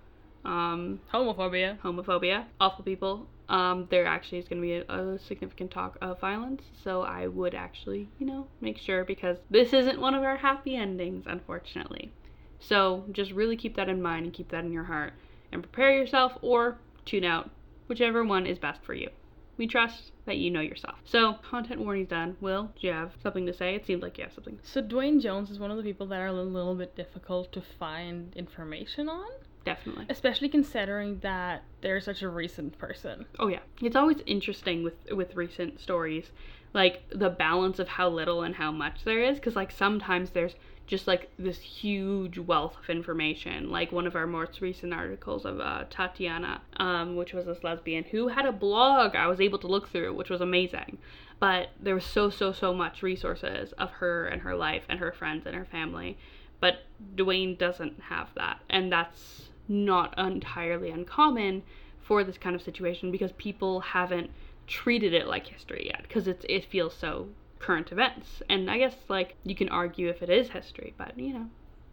um, 0.44 1.00
Homophobia. 1.12 1.78
homophobia, 1.80 2.44
awful 2.61 2.85
people. 2.85 3.26
Um, 3.49 3.87
there 3.90 4.05
actually 4.05 4.38
is 4.38 4.49
going 4.49 4.61
to 4.61 4.67
be 4.67 4.75
a, 4.75 4.85
a 4.93 5.19
significant 5.19 5.71
talk 5.71 5.97
of 6.02 6.21
violence, 6.21 6.62
so 6.85 7.02
I 7.02 7.28
would 7.28 7.55
actually, 7.55 8.09
you 8.19 8.26
know, 8.26 8.47
make 8.61 8.76
sure 8.76 9.05
because 9.05 9.38
this 9.49 9.73
isn't 9.73 10.00
one 10.00 10.14
of 10.14 10.23
our 10.23 10.37
happy 10.37 10.76
endings, 10.76 11.25
unfortunately. 11.26 12.12
So 12.61 13.07
just 13.12 13.33
really 13.33 13.57
keep 13.57 13.76
that 13.76 13.88
in 13.88 14.02
mind 14.02 14.26
and 14.26 14.35
keep 14.35 14.50
that 14.50 14.64
in 14.64 14.73
your 14.73 14.85
heart 14.85 15.14
and 15.50 15.62
prepare 15.62 15.93
yourself 15.93 16.37
or 16.43 16.78
tune 17.05 17.25
out, 17.25 17.50
whichever 17.87 18.23
one 18.23 18.47
is 18.47 18.59
best 18.59 18.83
for 18.83 18.95
you. 18.95 19.09
We 19.57 19.67
trust 19.67 20.12
that 20.26 20.37
you 20.37 20.50
know 20.50 20.61
yourself. 20.61 20.99
So, 21.05 21.35
content 21.50 21.81
warning's 21.81 22.11
done. 22.11 22.37
Will, 22.40 22.71
do 22.81 22.87
you 22.87 22.93
have 22.93 23.14
something 23.21 23.45
to 23.47 23.52
say? 23.52 23.75
It 23.75 23.87
seems 23.87 24.02
like 24.02 24.17
you 24.17 24.25
have 24.25 24.33
something. 24.33 24.61
So 24.62 24.81
Dwayne 24.81 25.21
Jones 25.21 25.50
is 25.50 25.59
one 25.59 25.73
of 25.73 25.76
the 25.76 25.83
people 25.83 26.07
that 26.09 26.21
are 26.21 26.28
a 26.28 26.33
little 26.33 26.76
bit 26.76 26.95
difficult 26.95 27.50
to 27.52 27.61
find 27.61 28.33
information 28.37 29.09
on, 29.09 29.28
Definitely. 29.68 30.06
especially 30.08 30.48
considering 30.48 31.18
that 31.20 31.62
they're 31.80 32.00
such 32.00 32.22
a 32.22 32.28
recent 32.28 32.78
person. 32.78 33.26
Oh 33.38 33.48
yeah, 33.48 33.60
it's 33.80 33.96
always 33.96 34.18
interesting 34.26 34.82
with 34.82 34.94
with 35.12 35.34
recent 35.37 35.80
stories, 35.80 36.32
like 36.75 37.02
the 37.10 37.30
balance 37.30 37.78
of 37.78 37.88
how 37.88 38.08
little 38.08 38.42
and 38.42 38.54
how 38.54 38.72
much 38.72 39.04
there 39.04 39.22
is. 39.22 39.37
Because 39.37 39.56
like 39.56 39.70
sometimes 39.70 40.30
there's 40.30 40.54
just 40.88 41.06
like 41.06 41.30
this 41.38 41.60
huge 41.60 42.38
wealth 42.38 42.76
of 42.82 42.88
information. 42.88 43.70
Like 43.70 43.92
one 43.92 44.06
of 44.06 44.16
our 44.16 44.26
most 44.26 44.60
recent 44.60 44.94
articles 44.94 45.44
of 45.44 45.60
uh, 45.60 45.84
Tatiana, 45.90 46.62
um, 46.78 47.14
which 47.14 47.34
was 47.34 47.44
this 47.44 47.62
lesbian 47.62 48.04
who 48.04 48.28
had 48.28 48.46
a 48.46 48.52
blog 48.52 49.14
I 49.14 49.26
was 49.26 49.40
able 49.40 49.58
to 49.58 49.66
look 49.66 49.90
through, 49.90 50.14
which 50.14 50.30
was 50.30 50.40
amazing. 50.40 50.98
But 51.38 51.68
there 51.78 51.94
was 51.94 52.04
so 52.06 52.30
so 52.30 52.52
so 52.52 52.75
much 52.75 53.02
resources 53.02 53.72
of 53.72 53.90
her 53.92 54.26
and 54.26 54.42
her 54.42 54.56
life 54.56 54.84
and 54.88 54.98
her 54.98 55.12
friends 55.12 55.46
and 55.46 55.54
her 55.54 55.66
family. 55.66 56.16
But 56.58 56.84
Dwayne 57.14 57.56
doesn't 57.56 58.00
have 58.00 58.30
that, 58.34 58.60
and 58.68 58.90
that's 58.90 59.48
not 59.68 60.18
entirely 60.18 60.90
uncommon 60.90 61.62
for 62.00 62.25
this 62.25 62.38
kind 62.38 62.56
of 62.56 62.62
situation 62.62 63.10
because 63.12 63.32
people 63.32 63.80
haven't 63.80 64.30
treated 64.66 65.12
it 65.14 65.26
like 65.26 65.46
history 65.46 65.87
yet 65.87 66.02
because 66.02 66.26
it's 66.26 66.44
it 66.48 66.64
feels 66.64 66.94
so 66.94 67.28
current 67.58 67.90
events. 67.92 68.42
And 68.48 68.70
i 68.70 68.78
guess 68.78 68.94
like 69.08 69.34
you 69.44 69.54
can 69.54 69.68
argue 69.68 70.08
if 70.08 70.22
it 70.22 70.30
is 70.30 70.50
history 70.50 70.94
but 70.96 71.18
you 71.18 71.32
know 71.32 71.46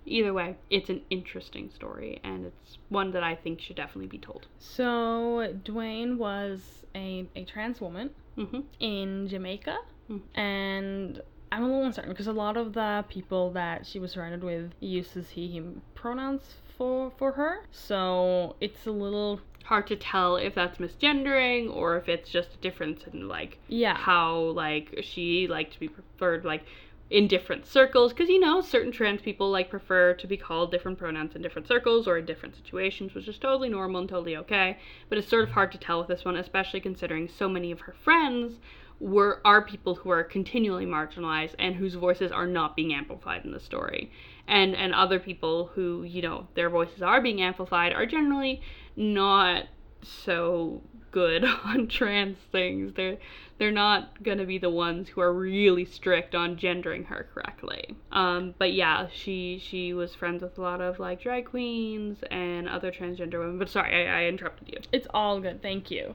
either 0.05 0.31
way 0.33 0.55
it's 0.69 0.89
an 0.89 1.01
interesting 1.09 1.69
story 1.69 2.19
and 2.23 2.45
it's 2.45 2.77
one 2.89 3.09
that 3.11 3.23
i 3.23 3.33
think 3.33 3.59
should 3.59 3.75
definitely 3.75 4.07
be 4.07 4.19
told. 4.19 4.47
So 4.59 5.53
Dwayne 5.63 6.17
was 6.17 6.85
a, 6.93 7.27
a 7.35 7.43
trans 7.45 7.81
woman 7.81 8.11
hmm 8.35 8.61
in 8.79 9.27
Jamaica, 9.27 9.77
Mm. 10.09 10.21
and 10.35 11.21
I'm 11.51 11.63
a 11.63 11.65
little 11.65 11.85
uncertain 11.85 12.11
because 12.11 12.27
a 12.27 12.33
lot 12.33 12.57
of 12.57 12.73
the 12.73 13.03
people 13.09 13.49
that 13.53 13.87
she 13.87 13.97
was 13.97 14.11
surrounded 14.11 14.43
with 14.43 14.73
uses 14.79 15.29
he 15.31 15.47
him 15.47 15.81
pronouns 15.95 16.57
for 16.77 17.11
for 17.17 17.33
her. 17.33 17.65
So 17.71 18.55
it's 18.61 18.85
a 18.85 18.91
little 18.91 19.41
hard 19.65 19.87
to 19.87 19.95
tell 19.95 20.37
if 20.37 20.53
that's 20.53 20.77
misgendering 20.77 21.73
or 21.75 21.97
if 21.97 22.07
it's 22.07 22.29
just 22.29 22.53
a 22.53 22.57
difference 22.57 23.03
in 23.11 23.27
like 23.27 23.57
yeah. 23.67 23.95
how 23.95 24.37
like 24.37 24.99
she 25.01 25.47
liked 25.47 25.73
to 25.73 25.79
be 25.79 25.87
preferred 25.87 26.45
like 26.45 26.63
in 27.09 27.27
different 27.27 27.65
circles 27.65 28.11
because 28.11 28.29
you 28.29 28.39
know 28.39 28.61
certain 28.61 28.91
trans 28.91 29.21
people 29.21 29.49
like 29.49 29.69
prefer 29.69 30.13
to 30.13 30.27
be 30.27 30.37
called 30.37 30.71
different 30.71 30.97
pronouns 30.97 31.35
in 31.35 31.41
different 31.41 31.67
circles 31.67 32.07
or 32.07 32.17
in 32.17 32.25
different 32.25 32.55
situations 32.55 33.13
which 33.13 33.27
is 33.27 33.37
totally 33.37 33.69
normal 33.69 34.01
and 34.01 34.09
totally 34.09 34.35
okay 34.35 34.77
but 35.09 35.17
it's 35.17 35.27
sort 35.27 35.43
of 35.43 35.51
hard 35.51 35.71
to 35.71 35.77
tell 35.77 35.99
with 35.99 36.07
this 36.07 36.25
one 36.25 36.35
especially 36.35 36.79
considering 36.79 37.27
so 37.27 37.47
many 37.47 37.71
of 37.71 37.81
her 37.81 37.93
friends 38.03 38.59
were 38.99 39.39
are 39.45 39.63
people 39.63 39.93
who 39.95 40.09
are 40.09 40.23
continually 40.23 40.85
marginalized 40.85 41.53
and 41.59 41.75
whose 41.75 41.93
voices 41.95 42.31
are 42.31 42.47
not 42.47 42.75
being 42.75 42.93
amplified 42.93 43.45
in 43.45 43.51
the 43.51 43.59
story 43.59 44.11
and 44.47 44.75
and 44.75 44.93
other 44.93 45.19
people 45.19 45.71
who 45.75 46.03
you 46.03 46.21
know 46.21 46.47
their 46.55 46.69
voices 46.69 47.01
are 47.01 47.21
being 47.21 47.41
amplified 47.41 47.93
are 47.93 48.05
generally 48.05 48.61
not 48.95 49.65
so 50.01 50.81
good 51.15 51.45
on 51.63 51.87
trans 51.87 52.37
things. 52.51 52.93
They're 52.95 53.17
they're 53.57 53.71
not 53.71 54.21
gonna 54.21 54.45
be 54.45 54.57
the 54.57 54.69
ones 54.69 55.07
who 55.09 55.21
are 55.21 55.33
really 55.33 55.85
strict 55.85 56.35
on 56.35 56.57
gendering 56.57 57.05
her 57.05 57.27
correctly. 57.33 57.95
Um, 58.11 58.53
but 58.57 58.73
yeah, 58.73 59.07
she 59.11 59.59
she 59.63 59.93
was 59.93 60.13
friends 60.13 60.43
with 60.43 60.57
a 60.57 60.61
lot 60.61 60.81
of 60.81 60.99
like 60.99 61.21
drag 61.21 61.45
queens 61.45 62.17
and 62.29 62.67
other 62.67 62.91
transgender 62.91 63.39
women. 63.39 63.57
But 63.57 63.69
sorry, 63.69 64.07
I, 64.07 64.23
I 64.23 64.27
interrupted 64.27 64.67
you. 64.67 64.79
It's 64.91 65.07
all 65.13 65.39
good, 65.39 65.61
thank 65.61 65.89
you. 65.89 66.13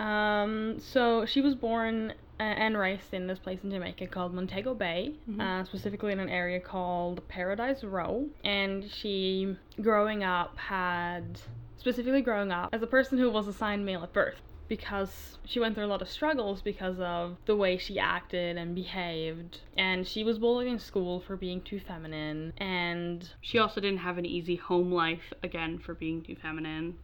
Um, 0.00 0.80
so 0.80 1.24
she 1.26 1.40
was 1.40 1.54
born 1.54 2.14
and 2.44 2.76
raised 2.78 3.12
in 3.12 3.26
this 3.26 3.38
place 3.38 3.58
in 3.62 3.70
Jamaica 3.70 4.06
called 4.06 4.32
Montego 4.34 4.74
Bay, 4.74 5.14
Mhm. 5.28 5.40
uh, 5.40 5.64
specifically 5.64 6.12
in 6.12 6.20
an 6.20 6.28
area 6.30 6.58
called 6.60 7.26
Paradise 7.28 7.84
Row. 7.84 8.28
And 8.44 8.90
she, 8.90 9.56
growing 9.80 10.24
up, 10.24 10.56
had 10.56 11.40
specifically 11.76 12.22
growing 12.22 12.50
up 12.52 12.70
as 12.72 12.82
a 12.82 12.86
person 12.86 13.18
who 13.18 13.30
was 13.30 13.46
assigned 13.48 13.84
male 13.86 14.02
at 14.02 14.12
birth 14.12 14.40
because 14.68 15.38
she 15.46 15.58
went 15.58 15.74
through 15.74 15.84
a 15.84 15.88
lot 15.88 16.02
of 16.02 16.08
struggles 16.08 16.60
because 16.62 17.00
of 17.00 17.36
the 17.46 17.56
way 17.56 17.76
she 17.76 17.98
acted 17.98 18.56
and 18.56 18.74
behaved 18.74 19.60
and 19.76 20.06
she 20.06 20.22
was 20.22 20.38
bullied 20.38 20.68
in 20.68 20.78
school 20.78 21.18
for 21.20 21.36
being 21.36 21.60
too 21.62 21.80
feminine 21.80 22.52
and 22.58 23.30
She 23.40 23.58
also 23.58 23.80
didn't 23.80 23.98
have 24.00 24.16
an 24.18 24.26
easy 24.26 24.56
home 24.56 24.92
life 24.92 25.32
again 25.42 25.78
for 25.78 25.94
being 25.94 26.22
too 26.22 26.36
feminine. 26.36 26.98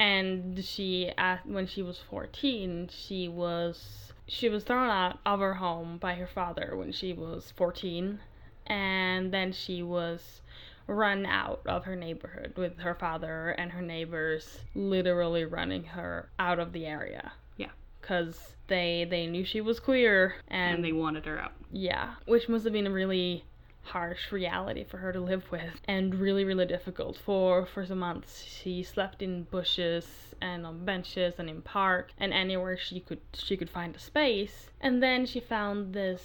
and 0.00 0.62
she 0.64 1.12
when 1.44 1.66
she 1.66 1.82
was 1.82 1.98
14 1.98 2.88
she 2.92 3.26
was 3.28 4.07
she 4.28 4.48
was 4.48 4.62
thrown 4.64 4.88
out 4.90 5.18
of 5.26 5.40
her 5.40 5.54
home 5.54 5.98
by 5.98 6.14
her 6.14 6.26
father 6.26 6.74
when 6.76 6.92
she 6.92 7.12
was 7.12 7.52
14 7.56 8.20
and 8.66 9.32
then 9.32 9.50
she 9.52 9.82
was 9.82 10.42
run 10.86 11.24
out 11.26 11.60
of 11.66 11.84
her 11.84 11.96
neighborhood 11.96 12.52
with 12.56 12.78
her 12.78 12.94
father 12.94 13.50
and 13.50 13.72
her 13.72 13.82
neighbors 13.82 14.60
literally 14.74 15.44
running 15.44 15.84
her 15.84 16.28
out 16.38 16.58
of 16.58 16.72
the 16.72 16.86
area 16.86 17.32
Yeah. 17.56 17.70
because 18.00 18.54
they 18.68 19.06
they 19.08 19.26
knew 19.26 19.44
she 19.44 19.60
was 19.60 19.80
queer 19.80 20.34
And, 20.48 20.76
and 20.76 20.84
they 20.84 20.92
wanted 20.92 21.24
her 21.26 21.38
out. 21.38 21.52
yeah, 21.72 22.14
which 22.26 22.48
must 22.48 22.64
have 22.64 22.72
been 22.72 22.86
a 22.86 22.90
really 22.90 23.44
harsh 23.88 24.32
reality 24.32 24.84
for 24.84 24.98
her 24.98 25.12
to 25.12 25.20
live 25.20 25.50
with 25.50 25.80
and 25.86 26.14
really 26.14 26.44
really 26.44 26.66
difficult 26.66 27.16
for 27.16 27.66
for 27.66 27.84
some 27.86 27.98
months. 27.98 28.44
She 28.44 28.82
slept 28.82 29.22
in 29.22 29.44
bushes 29.44 30.06
and 30.40 30.66
on 30.66 30.84
benches 30.84 31.34
and 31.38 31.48
in 31.48 31.62
park 31.62 32.12
and 32.18 32.32
anywhere 32.32 32.76
she 32.76 33.00
could 33.00 33.20
she 33.34 33.56
could 33.56 33.70
find 33.70 33.96
a 33.96 33.98
space. 33.98 34.70
And 34.80 35.02
then 35.02 35.26
she 35.26 35.40
found 35.40 35.92
this 35.92 36.22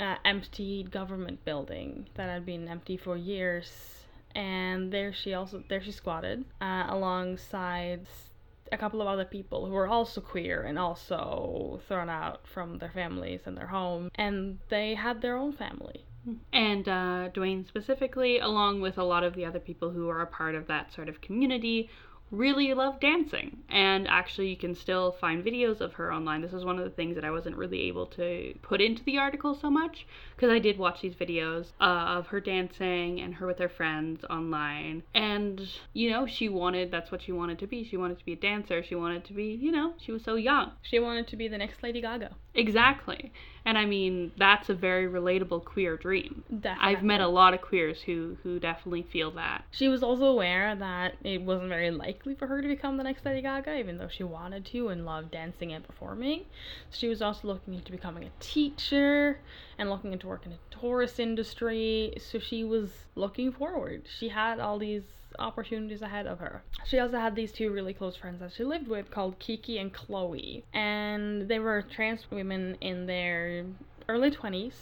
uh, 0.00 0.16
empty 0.24 0.84
government 0.84 1.44
building 1.44 2.08
that 2.14 2.28
had 2.28 2.46
been 2.46 2.68
empty 2.68 2.96
for 2.96 3.16
years. 3.16 4.04
And 4.34 4.92
there 4.92 5.12
she 5.12 5.34
also 5.34 5.62
there 5.68 5.82
she 5.82 5.92
squatted 5.92 6.44
uh, 6.60 6.86
alongside 6.88 8.06
a 8.70 8.76
couple 8.76 9.00
of 9.00 9.08
other 9.08 9.24
people 9.24 9.64
who 9.66 9.72
were 9.72 9.88
also 9.88 10.20
queer 10.20 10.62
and 10.62 10.78
also 10.78 11.80
thrown 11.88 12.10
out 12.10 12.46
from 12.46 12.78
their 12.78 12.90
families 12.90 13.40
and 13.46 13.56
their 13.56 13.66
home. 13.68 14.10
And 14.14 14.58
they 14.68 14.94
had 14.94 15.22
their 15.22 15.36
own 15.36 15.52
family 15.52 16.04
And 16.52 16.88
uh, 16.88 17.28
Dwayne 17.34 17.66
specifically, 17.66 18.38
along 18.38 18.80
with 18.80 18.98
a 18.98 19.04
lot 19.04 19.24
of 19.24 19.34
the 19.34 19.44
other 19.44 19.60
people 19.60 19.90
who 19.90 20.08
are 20.08 20.20
a 20.20 20.26
part 20.26 20.54
of 20.54 20.66
that 20.66 20.92
sort 20.92 21.08
of 21.08 21.20
community, 21.20 21.88
really 22.30 22.72
loved 22.74 23.00
dancing. 23.00 23.58
And 23.68 24.06
actually, 24.08 24.48
you 24.48 24.56
can 24.56 24.74
still 24.74 25.12
find 25.12 25.44
videos 25.44 25.80
of 25.80 25.94
her 25.94 26.12
online. 26.12 26.42
This 26.42 26.52
is 26.52 26.64
one 26.64 26.78
of 26.78 26.84
the 26.84 26.90
things 26.90 27.14
that 27.14 27.24
I 27.24 27.30
wasn't 27.30 27.56
really 27.56 27.82
able 27.82 28.06
to 28.06 28.54
put 28.62 28.80
into 28.80 29.02
the 29.04 29.18
article 29.18 29.54
so 29.54 29.70
much 29.70 30.06
because 30.36 30.50
I 30.50 30.58
did 30.58 30.78
watch 30.78 31.00
these 31.00 31.14
videos 31.14 31.72
uh, 31.80 31.84
of 31.84 32.26
her 32.28 32.40
dancing 32.40 33.20
and 33.20 33.34
her 33.34 33.46
with 33.46 33.58
her 33.58 33.68
friends 33.68 34.24
online. 34.28 35.02
And, 35.14 35.60
you 35.92 36.10
know, 36.10 36.26
she 36.26 36.48
wanted, 36.48 36.90
that's 36.90 37.10
what 37.10 37.22
she 37.22 37.32
wanted 37.32 37.58
to 37.60 37.66
be. 37.66 37.84
She 37.84 37.96
wanted 37.96 38.18
to 38.18 38.24
be 38.24 38.32
a 38.32 38.36
dancer. 38.36 38.82
She 38.82 38.94
wanted 38.94 39.24
to 39.26 39.32
be, 39.32 39.58
you 39.60 39.72
know, 39.72 39.94
she 39.98 40.12
was 40.12 40.22
so 40.22 40.34
young. 40.34 40.72
she 40.82 40.98
wanted 40.98 41.26
to 41.28 41.36
be 41.36 41.48
the 41.48 41.58
next 41.58 41.82
lady 41.82 42.00
gaga 42.00 42.30
Exactly. 42.54 43.32
And 43.64 43.78
I 43.78 43.84
mean, 43.84 44.32
that's 44.36 44.68
a 44.68 44.74
very 44.74 45.06
relatable 45.06 45.64
queer 45.64 45.96
dream. 45.96 46.42
definitely 46.48 46.96
I've 46.96 47.02
met 47.02 47.20
a 47.20 47.28
lot 47.28 47.54
of 47.54 47.60
queers 47.60 48.02
who 48.02 48.36
who 48.42 48.58
definitely 48.58 49.02
feel 49.02 49.30
that. 49.32 49.64
She 49.70 49.88
was 49.88 50.02
also 50.02 50.24
aware 50.24 50.74
that 50.74 51.16
it 51.22 51.42
wasn't 51.42 51.68
very 51.68 51.90
likely 51.90 52.17
for 52.38 52.46
her 52.46 52.60
to 52.60 52.68
become 52.68 52.96
the 52.96 53.02
next 53.02 53.24
Lady 53.24 53.42
Gaga, 53.42 53.78
even 53.78 53.98
though 53.98 54.08
she 54.08 54.22
wanted 54.22 54.64
to 54.66 54.88
and 54.88 55.04
loved 55.04 55.30
dancing 55.30 55.72
and 55.72 55.86
performing. 55.86 56.44
She 56.90 57.08
was 57.08 57.22
also 57.22 57.48
looking 57.48 57.74
into 57.74 57.92
becoming 57.92 58.24
a 58.24 58.30
teacher 58.40 59.40
and 59.78 59.90
looking 59.90 60.12
into 60.12 60.26
working 60.26 60.52
in 60.52 60.58
the 60.70 60.76
tourist 60.76 61.20
industry. 61.20 62.14
So 62.18 62.38
she 62.38 62.64
was 62.64 62.90
looking 63.14 63.52
forward. 63.52 64.02
She 64.18 64.28
had 64.28 64.60
all 64.60 64.78
these 64.78 65.02
opportunities 65.38 66.02
ahead 66.02 66.26
of 66.26 66.38
her. 66.38 66.62
She 66.86 66.98
also 66.98 67.18
had 67.18 67.34
these 67.34 67.52
two 67.52 67.70
really 67.70 67.94
close 67.94 68.16
friends 68.16 68.40
that 68.40 68.52
she 68.52 68.64
lived 68.64 68.88
with 68.88 69.10
called 69.10 69.38
Kiki 69.38 69.78
and 69.78 69.92
Chloe. 69.92 70.64
And 70.72 71.48
they 71.48 71.58
were 71.58 71.82
trans 71.82 72.30
women 72.30 72.76
in 72.80 73.06
their 73.06 73.64
early 74.08 74.30
20s 74.30 74.72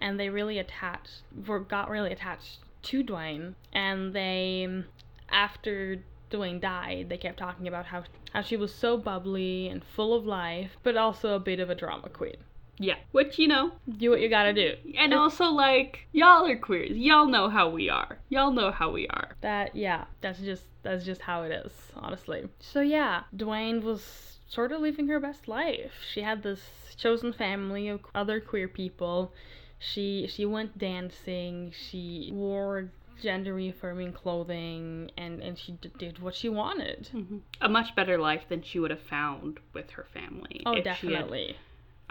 and 0.00 0.18
they 0.18 0.28
really 0.28 0.58
attached 0.58 1.22
got 1.68 1.90
really 1.90 2.12
attached 2.12 2.58
to 2.82 3.04
Dwayne 3.04 3.54
and 3.72 4.14
they 4.14 4.82
after 5.30 6.02
Dwayne 6.30 6.60
died 6.60 7.06
they 7.08 7.16
kept 7.18 7.38
talking 7.38 7.66
about 7.68 7.86
how 7.86 8.04
how 8.32 8.42
she 8.42 8.56
was 8.56 8.72
so 8.74 8.96
bubbly 8.96 9.68
and 9.68 9.82
full 9.84 10.14
of 10.14 10.24
life 10.26 10.76
but 10.82 10.96
also 10.96 11.34
a 11.34 11.40
bit 11.40 11.60
of 11.60 11.70
a 11.70 11.74
drama 11.74 12.08
queen 12.08 12.36
Yeah. 12.78 12.96
Which, 13.12 13.38
you 13.38 13.46
know, 13.46 13.72
do 13.98 14.08
what 14.10 14.20
you 14.20 14.28
gotta 14.30 14.52
do 14.54 14.74
and 14.96 15.12
also 15.12 15.44
like 15.46 16.06
y'all 16.12 16.46
are 16.46 16.56
queers. 16.56 16.96
Y'all 16.96 17.26
know 17.26 17.50
how 17.50 17.68
we 17.68 17.90
are. 17.90 18.18
Y'all 18.30 18.52
know 18.52 18.70
how 18.70 18.90
we 18.90 19.06
are. 19.08 19.36
that 19.42 19.74
yeah 19.76 20.04
that's 20.22 20.40
just 20.40 20.64
that's 20.82 21.04
just 21.04 21.20
how 21.22 21.42
it 21.42 21.52
is 21.52 21.72
honestly 21.96 22.48
so 22.58 22.80
yeah 22.80 23.24
Dwayne 23.36 23.82
was 23.82 24.38
sort 24.48 24.72
of 24.72 24.80
living 24.80 25.08
her 25.08 25.20
best 25.20 25.46
life 25.46 25.92
she 26.12 26.22
had 26.22 26.42
this 26.42 26.60
chosen 26.96 27.32
family 27.32 27.88
of 27.88 28.00
other 28.14 28.40
queer 28.40 28.66
people 28.68 29.32
she 29.78 30.26
she 30.28 30.44
went 30.46 30.76
dancing 30.78 31.72
she 31.88 32.30
wore 32.32 32.90
gender 33.20 33.54
reaffirming 33.54 34.12
clothing 34.12 35.10
and 35.16 35.40
and 35.42 35.58
she 35.58 35.72
d- 35.72 35.90
did 35.98 36.18
what 36.20 36.34
she 36.34 36.48
wanted 36.48 37.08
mm-hmm. 37.14 37.38
A 37.60 37.68
much 37.68 37.94
better 37.94 38.18
life 38.18 38.42
than 38.48 38.62
she 38.62 38.78
would 38.78 38.90
have 38.90 39.02
found 39.02 39.58
with 39.72 39.90
her 39.90 40.06
family. 40.12 40.62
oh 40.66 40.72
she 40.72 40.78
had- 40.78 40.84
definitely 40.84 41.56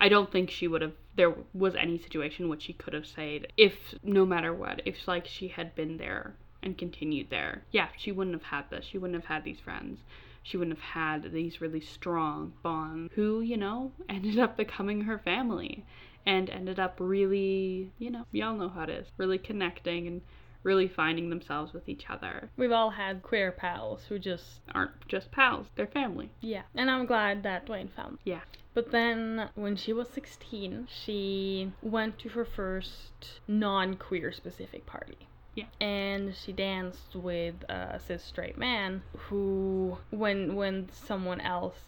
I 0.01 0.07
don't 0.07 0.31
think 0.31 0.49
she 0.49 0.67
would 0.67 0.81
have. 0.81 0.93
There 1.17 1.35
was 1.53 1.75
any 1.75 1.97
situation 1.97 2.47
which 2.47 2.63
she 2.63 2.73
could 2.73 2.93
have 2.93 3.05
said 3.05 3.47
if, 3.57 3.93
no 4.01 4.25
matter 4.25 4.53
what, 4.53 4.81
if 4.85 5.07
like 5.09 5.27
she 5.27 5.49
had 5.49 5.75
been 5.75 5.97
there 5.97 6.35
and 6.63 6.77
continued 6.77 7.29
there. 7.29 7.63
Yeah, 7.71 7.89
she 7.97 8.13
wouldn't 8.13 8.35
have 8.35 8.43
had 8.43 8.69
this. 8.69 8.85
She 8.85 8.97
wouldn't 8.97 9.21
have 9.21 9.27
had 9.27 9.43
these 9.43 9.59
friends. 9.59 9.99
She 10.41 10.55
wouldn't 10.55 10.77
have 10.77 10.85
had 11.23 11.33
these 11.33 11.59
really 11.59 11.81
strong 11.81 12.53
bonds. 12.63 13.11
Who, 13.15 13.41
you 13.41 13.57
know, 13.57 13.91
ended 14.09 14.39
up 14.39 14.55
becoming 14.55 15.01
her 15.01 15.19
family, 15.19 15.83
and 16.25 16.49
ended 16.49 16.79
up 16.79 16.95
really, 16.99 17.91
you 17.97 18.09
know, 18.09 18.25
y'all 18.31 18.55
know 18.55 18.69
how 18.69 18.83
it 18.83 18.89
is, 18.89 19.07
really 19.17 19.37
connecting 19.37 20.07
and 20.07 20.21
really 20.63 20.87
finding 20.87 21.29
themselves 21.29 21.73
with 21.73 21.87
each 21.87 22.05
other. 22.09 22.49
we've 22.57 22.71
all 22.71 22.89
had 22.91 23.21
queer 23.21 23.51
pals 23.51 24.03
who 24.09 24.19
just 24.19 24.59
Aren't 24.73 25.07
just 25.07 25.31
pals, 25.31 25.67
they're 25.75 25.87
family. 25.87 26.29
yeah 26.41 26.63
and 26.75 26.89
i'm 26.91 27.05
glad 27.05 27.43
that 27.43 27.65
dwayne 27.65 27.89
found 27.91 28.17
Yeah. 28.23 28.41
But 28.75 28.91
then 28.91 29.49
when 29.55 29.75
she 29.75 29.91
was 29.93 30.07
16, 30.09 30.87
she 31.03 31.71
went 31.81 32.19
to 32.19 32.29
her 32.29 32.45
first 32.45 33.41
non 33.47 33.95
queer 33.95 34.31
specific 34.31 34.85
party. 34.85 35.17
Yeah. 35.55 35.65
And 35.81 36.33
she 36.35 36.53
danced 36.53 37.15
with 37.15 37.55
a 37.67 37.99
cis 37.99 38.23
straight 38.23 38.57
man 38.57 39.01
who, 39.17 39.97
when 40.11 40.55
when 40.55 40.87
someone 40.93 41.41
else 41.41 41.79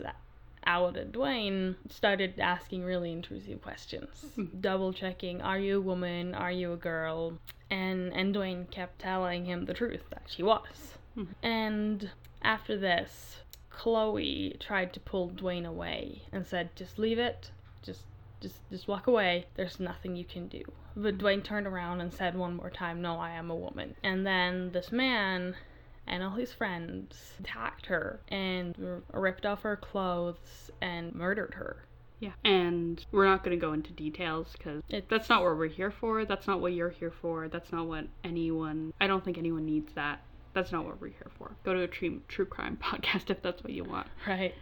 outed 0.65 1.11
Dwayne, 1.11 1.75
started 1.89 2.39
asking 2.39 2.83
really 2.83 3.11
intrusive 3.11 3.61
questions, 3.61 4.25
double 4.59 4.93
checking, 4.93 5.41
"Are 5.41 5.59
you 5.59 5.77
a 5.77 5.81
woman? 5.81 6.35
Are 6.35 6.51
you 6.51 6.73
a 6.73 6.77
girl?" 6.77 7.37
And 7.69 8.13
and 8.13 8.35
Dwayne 8.35 8.69
kept 8.69 8.99
telling 8.99 9.45
him 9.45 9.65
the 9.65 9.73
truth 9.73 10.09
that 10.09 10.23
she 10.27 10.43
was. 10.43 10.97
Mhm. 11.17 11.27
And 11.41 12.11
after 12.41 12.77
this, 12.77 13.41
Chloe 13.69 14.55
tried 14.59 14.93
to 14.93 14.99
pull 14.99 15.29
Dwayne 15.29 15.65
away 15.65 16.23
and 16.31 16.45
said, 16.45 16.75
"Just 16.75 16.99
leave 16.99 17.19
it. 17.19 17.51
Just 17.81 18.05
just 18.39 18.59
just 18.69 18.87
walk 18.87 19.07
away. 19.07 19.45
There's 19.55 19.79
nothing 19.79 20.15
you 20.15 20.25
can 20.25 20.47
do." 20.47 20.63
But 20.95 21.17
Dwayne 21.17 21.43
turned 21.43 21.67
around 21.67 22.01
and 22.01 22.13
said 22.13 22.35
one 22.35 22.55
more 22.55 22.69
time, 22.69 23.01
"No, 23.01 23.17
I 23.17 23.31
am 23.31 23.49
a 23.49 23.55
woman." 23.55 23.95
And 24.03 24.27
then 24.27 24.71
this 24.71 24.91
man 24.91 25.55
and 26.07 26.23
all 26.23 26.31
his 26.31 26.51
friends 26.51 27.33
attacked 27.39 27.85
her 27.85 28.19
and 28.29 28.75
ripped 29.13 29.45
off 29.45 29.61
her 29.61 29.75
clothes 29.75 30.71
and 30.81 31.13
murdered 31.15 31.53
her. 31.53 31.85
Yeah. 32.19 32.33
And 32.45 33.03
we're 33.11 33.25
not 33.25 33.43
going 33.43 33.57
to 33.57 33.61
go 33.61 33.73
into 33.73 33.91
details 33.91 34.53
because 34.55 34.83
that's 35.09 35.27
not 35.27 35.41
what 35.43 35.57
we're 35.57 35.67
here 35.67 35.91
for. 35.91 36.23
That's 36.23 36.47
not 36.47 36.61
what 36.61 36.73
you're 36.73 36.91
here 36.91 37.11
for. 37.11 37.47
That's 37.47 37.71
not 37.71 37.87
what 37.87 38.05
anyone, 38.23 38.93
I 39.01 39.07
don't 39.07 39.25
think 39.25 39.37
anyone 39.37 39.65
needs 39.65 39.91
that. 39.93 40.21
That's 40.53 40.71
not 40.71 40.85
what 40.85 41.01
we're 41.01 41.07
here 41.07 41.31
for. 41.37 41.55
Go 41.63 41.73
to 41.73 41.81
a 41.81 41.87
true, 41.87 42.21
true 42.27 42.45
crime 42.45 42.77
podcast 42.83 43.29
if 43.29 43.41
that's 43.41 43.63
what 43.63 43.73
you 43.73 43.83
want. 43.83 44.07
Right. 44.27 44.53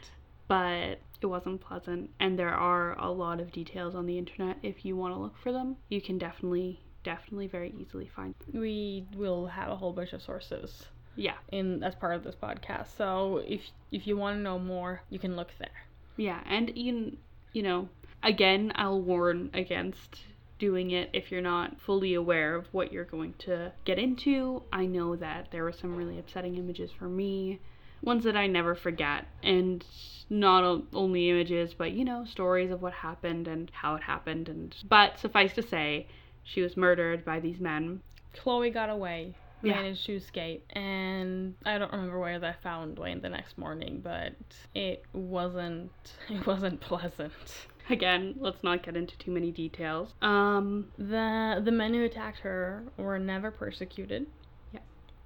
But 0.48 1.00
it 1.22 1.26
wasn't 1.26 1.60
pleasant. 1.60 2.12
And 2.20 2.40
there 2.40 2.54
are 2.54 2.98
a 2.98 3.12
lot 3.12 3.42
of 3.42 3.52
details 3.52 3.94
on 3.94 4.06
the 4.06 4.18
internet 4.18 4.58
if 4.64 4.86
you 4.86 4.96
want 4.96 5.14
to 5.14 5.20
look 5.20 5.38
for 5.38 5.52
them. 5.52 5.76
You 5.90 6.00
can 6.00 6.18
definitely, 6.18 6.80
definitely 7.04 7.48
very 7.48 7.74
easily 7.78 8.10
find 8.16 8.34
them. 8.40 8.62
We 8.62 9.06
will 9.16 9.48
have 9.48 9.70
a 9.70 9.76
whole 9.76 9.92
bunch 9.92 10.14
of 10.14 10.22
sources 10.22 10.86
Yeah. 11.20 11.36
in 11.52 11.84
as 11.84 11.96
part 11.96 12.16
of 12.16 12.24
this 12.24 12.36
podcast. 12.36 12.96
So 12.98 13.44
if 13.46 13.62
if 13.92 14.08
you 14.08 14.16
want 14.16 14.38
to 14.38 14.42
know 14.42 14.58
more, 14.58 15.02
you 15.10 15.20
can 15.20 15.36
look 15.36 15.50
there. 15.60 15.84
Yeah, 16.16 16.42
and 16.46 16.72
you, 16.76 17.18
you 17.54 17.62
know, 17.62 17.90
again, 18.24 18.72
I'll 18.76 19.02
warn 19.02 19.50
against 19.54 20.22
doing 20.60 20.92
it 20.92 21.10
if 21.12 21.30
you're 21.32 21.42
not 21.42 21.80
fully 21.82 22.14
aware 22.14 22.56
of 22.56 22.68
what 22.72 22.94
you're 22.94 23.04
going 23.06 23.34
to 23.40 23.72
get 23.84 24.00
into. 24.00 24.64
I 24.72 24.86
know 24.86 25.16
that 25.18 25.48
there 25.52 25.64
were 25.64 25.74
some 25.74 25.96
really 25.96 26.20
upsetting 26.20 26.56
images 26.56 26.92
for 26.92 27.10
me, 27.10 27.60
ones 28.02 28.24
that 28.24 28.38
I 28.38 28.48
never 28.48 28.76
forget, 28.76 29.26
and 29.44 29.86
not 30.30 30.64
o- 30.64 30.84
only 30.94 31.30
images, 31.30 31.74
but 31.74 31.92
you 31.92 32.06
know, 32.06 32.24
stories 32.26 32.72
of 32.72 32.82
what 32.82 32.94
happened 32.94 33.48
and 33.48 33.70
how 33.74 33.96
it 33.96 34.04
happened 34.04 34.48
and 34.48 34.76
but 34.88 35.20
suffice 35.20 35.54
to 35.54 35.62
say, 35.62 36.08
she 36.44 36.62
was 36.62 36.78
murdered 36.78 37.26
by 37.26 37.40
these 37.42 37.60
men. 37.60 38.02
Chloe 38.34 38.70
got 38.70 38.90
away, 38.90 39.36
Yeah. 39.62 39.76
managed 39.76 40.06
to 40.06 40.16
escape, 40.16 40.66
and 40.72 41.56
I 41.66 41.78
don't 41.78 41.92
remember 41.92 42.20
where 42.20 42.40
they 42.40 42.54
found 42.64 42.98
Dwayne 42.98 43.22
the 43.22 43.30
next 43.30 43.58
morning, 43.58 44.00
but 44.04 44.34
it 44.74 45.04
wasn't 45.14 45.92
it 46.30 46.46
wasn't 46.46 46.80
pleasant. 46.82 47.68
Again, 47.90 48.36
let's 48.40 48.64
not 48.64 48.84
get 48.84 48.96
into 48.96 49.18
too 49.18 49.32
many 49.32 49.52
details. 49.52 50.14
Um, 50.22 50.92
The 50.98 51.62
the 51.64 51.72
men 51.72 51.94
who 51.94 52.04
attacked 52.04 52.40
her 52.40 52.84
were 52.98 53.18
never 53.20 53.50
persecuted. 53.52 54.28
Yeah. 54.74 54.80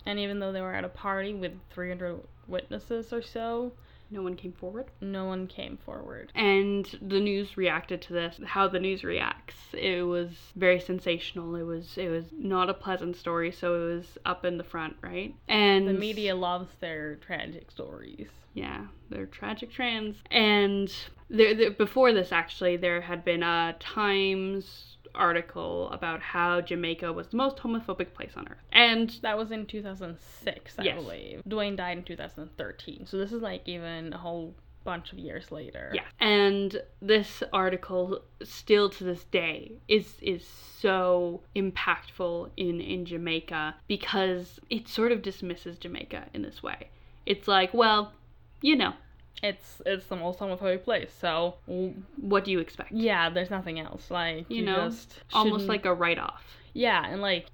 And 0.06 0.18
even 0.18 0.40
though 0.40 0.52
they 0.52 0.62
were 0.62 0.74
at 0.74 0.86
a 0.86 0.90
party 0.90 1.34
with 1.34 1.52
300 1.72 2.22
witnesses 2.48 3.12
or 3.12 3.22
so, 3.22 3.74
no 4.14 4.22
one 4.22 4.36
came 4.36 4.54
forward. 4.54 4.86
no 5.02 5.26
one 5.26 5.48
came 5.48 5.78
forward. 5.86 6.32
and 6.36 6.98
the 7.02 7.20
news 7.20 7.58
reacted 7.58 8.02
to 8.02 8.14
this 8.14 8.40
how 8.46 8.68
the 8.68 8.80
news 8.80 9.04
reacts 9.04 9.56
it 9.74 10.04
was 10.04 10.30
very 10.56 10.80
sensational 10.80 11.56
it 11.56 11.64
was 11.64 11.98
it 11.98 12.10
was 12.10 12.26
not 12.32 12.70
a 12.70 12.74
pleasant 12.74 13.16
story 13.16 13.52
so 13.52 13.74
it 13.82 13.96
was 13.96 14.18
up 14.26 14.46
in 14.46 14.58
the 14.58 14.64
front 14.64 14.96
right 15.02 15.34
and 15.48 15.88
The 15.88 15.94
media 15.94 16.36
loves 16.36 16.70
their 16.80 17.16
tragic 17.16 17.72
stories. 17.72 18.28
yeah 18.54 18.86
they're 19.10 19.26
tragic 19.26 19.72
trans 19.72 20.18
and 20.30 20.94
there, 21.30 21.56
there 21.56 21.72
before 21.72 22.14
this 22.14 22.32
actually 22.32 22.78
there 22.78 23.02
had 23.02 23.26
been 23.26 23.42
a 23.44 23.76
times 23.80 24.98
article 25.16 25.90
about 25.92 26.22
how 26.22 26.62
jamaica 26.62 27.12
was 27.14 27.28
the 27.28 27.38
most 27.38 27.58
homophobic 27.58 28.14
place 28.14 28.32
on 28.36 28.48
earth 28.50 28.58
and 28.72 29.10
That 29.22 29.38
was 29.38 29.52
in 29.52 29.66
2006, 29.66 30.76
I 30.80 30.84
Yes. 30.84 30.96
believe. 30.96 31.42
Dwayne 31.48 31.76
died 31.78 31.98
in 32.00 32.04
2013. 32.04 33.06
So 33.06 33.18
this 33.18 33.32
is 33.32 33.42
like 33.42 33.62
even 33.68 34.14
a 34.14 34.18
whole 34.18 34.56
bunch 34.84 35.14
of 35.14 35.20
years 35.20 35.52
later. 35.52 35.92
Yeah. 35.94 36.04
And 36.20 36.82
this 37.02 37.42
article 37.54 38.22
still 38.44 38.90
to 38.90 39.04
this 39.04 39.24
day 39.26 39.74
is 39.88 40.16
is 40.22 40.46
so 40.46 41.42
impactful 41.56 42.50
in 42.58 42.82
in 42.82 43.06
Jamaica 43.06 43.76
because 43.88 44.60
it 44.70 44.88
sort 44.88 45.12
of 45.12 45.22
dismisses 45.22 45.78
Jamaica 45.78 46.26
in 46.34 46.42
this 46.42 46.62
way. 46.62 46.90
It's 47.26 47.48
like, 47.48 47.74
well, 47.74 48.12
you 48.62 48.76
know, 48.76 48.94
It's 49.42 49.82
it's 49.86 50.06
the 50.06 50.16
most 50.16 50.40
homophobic 50.40 50.84
place. 50.84 51.12
So 51.20 51.56
what 52.18 52.46
do 52.46 52.52
you 52.52 52.60
expect? 52.60 52.92
yeah, 52.92 53.30
there's 53.30 53.50
nothing 53.50 53.80
else. 53.80 54.10
Like 54.12 54.46
You 54.50 54.58
you, 54.58 54.66
know, 54.66 54.90
just 54.90 55.20
Almost 55.34 55.68
like 55.68 55.86
a 55.86 55.94
write 55.94 56.20
off. 56.20 56.44
yeah, 56.74 57.06
and 57.08 57.22
like 57.22 57.48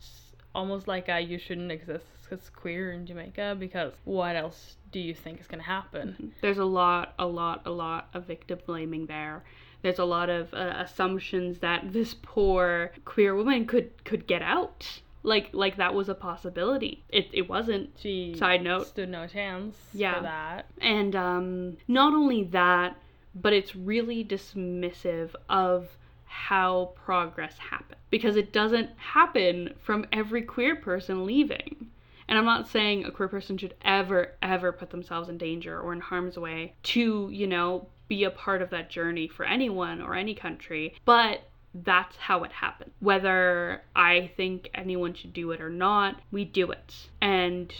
almost 0.53 0.87
like 0.87 1.09
uh, 1.09 1.15
you 1.15 1.37
shouldn't 1.39 1.71
exist 1.71 2.05
as 2.31 2.49
queer 2.51 2.91
in 2.91 3.07
Jamaica 3.07 3.55
because 3.59 3.93
what 4.05 4.35
else 4.35 4.75
do 4.91 4.99
you 4.99 5.15
think 5.15 5.39
is 5.41 5.47
gonna 5.47 5.63
happen? 5.63 6.31
There's 6.41 6.59
a 6.59 6.65
lot, 6.65 7.13
a 7.17 7.25
lot, 7.25 7.63
a 7.65 7.71
lot 7.71 8.09
of 8.13 8.25
victim 8.25 8.59
blaming 8.67 9.07
there. 9.07 9.43
There's 9.81 9.97
a 9.97 10.05
lot 10.05 10.29
of 10.29 10.53
uh, 10.53 10.73
assumptions 10.77 11.59
that 11.59 11.91
this 11.93 12.13
poor 12.21 12.91
queer 13.05 13.33
woman 13.35 13.65
could 13.65 14.03
could 14.05 14.27
get 14.27 14.43
out. 14.43 15.01
Like 15.23 15.49
like 15.53 15.77
that 15.77 15.93
was 15.93 16.08
a 16.10 16.15
possibility. 16.15 17.03
It 17.10 17.27
it 17.34 17.49
wasn't. 17.49 17.89
She 17.97 18.34
Side 18.38 18.63
note. 18.63 18.88
stood 18.88 19.10
no 19.10 19.27
chance 19.27 19.75
Yeah. 19.93 20.15
for 20.15 20.23
that. 20.23 20.65
And 20.82 21.15
um, 21.15 21.77
not 21.88 22.13
only 22.13 22.43
that, 22.45 22.95
but 23.36 23.53
it's 23.53 23.75
really 23.75 24.23
dismissive 24.23 25.32
of 25.49 25.97
how 26.25 26.91
progress 26.95 27.58
happens 27.58 27.99
because 28.10 28.36
it 28.36 28.53
doesn't 28.53 28.89
happen 28.97 29.73
from 29.79 30.05
every 30.13 30.41
queer 30.43 30.75
person 30.75 31.25
leaving. 31.25 31.88
And 32.27 32.38
I'm 32.38 32.45
not 32.45 32.67
saying 32.67 33.05
a 33.05 33.12
queer 33.12 33.27
person 33.27 33.58
should 33.58 33.73
ever, 33.84 34.34
ever 34.43 34.71
put 34.71 34.91
themselves 34.91 35.29
in 35.29 35.38
danger 35.39 35.79
or 35.79 35.91
in 35.93 35.99
harm's 35.99 36.38
way 36.38 36.75
to, 36.84 37.27
you 37.32 37.47
know, 37.47 37.88
be 38.08 38.23
a 38.23 38.29
part 38.29 38.62
of 38.62 38.69
that 38.69 38.89
journey 38.91 39.27
for 39.27 39.43
anyone 39.45 39.99
or 40.01 40.13
any 40.15 40.36
country, 40.36 40.93
but 41.05 41.41
that's 41.73 42.15
how 42.17 42.43
it 42.43 42.51
happens. 42.51 42.91
Whether 42.99 43.84
I 43.95 44.32
think 44.36 44.69
anyone 44.73 45.13
should 45.13 45.34
do 45.34 45.51
it 45.51 45.62
or 45.62 45.69
not, 45.69 46.19
we 46.32 46.45
do 46.45 46.71
it. 46.71 47.10
And 47.21 47.73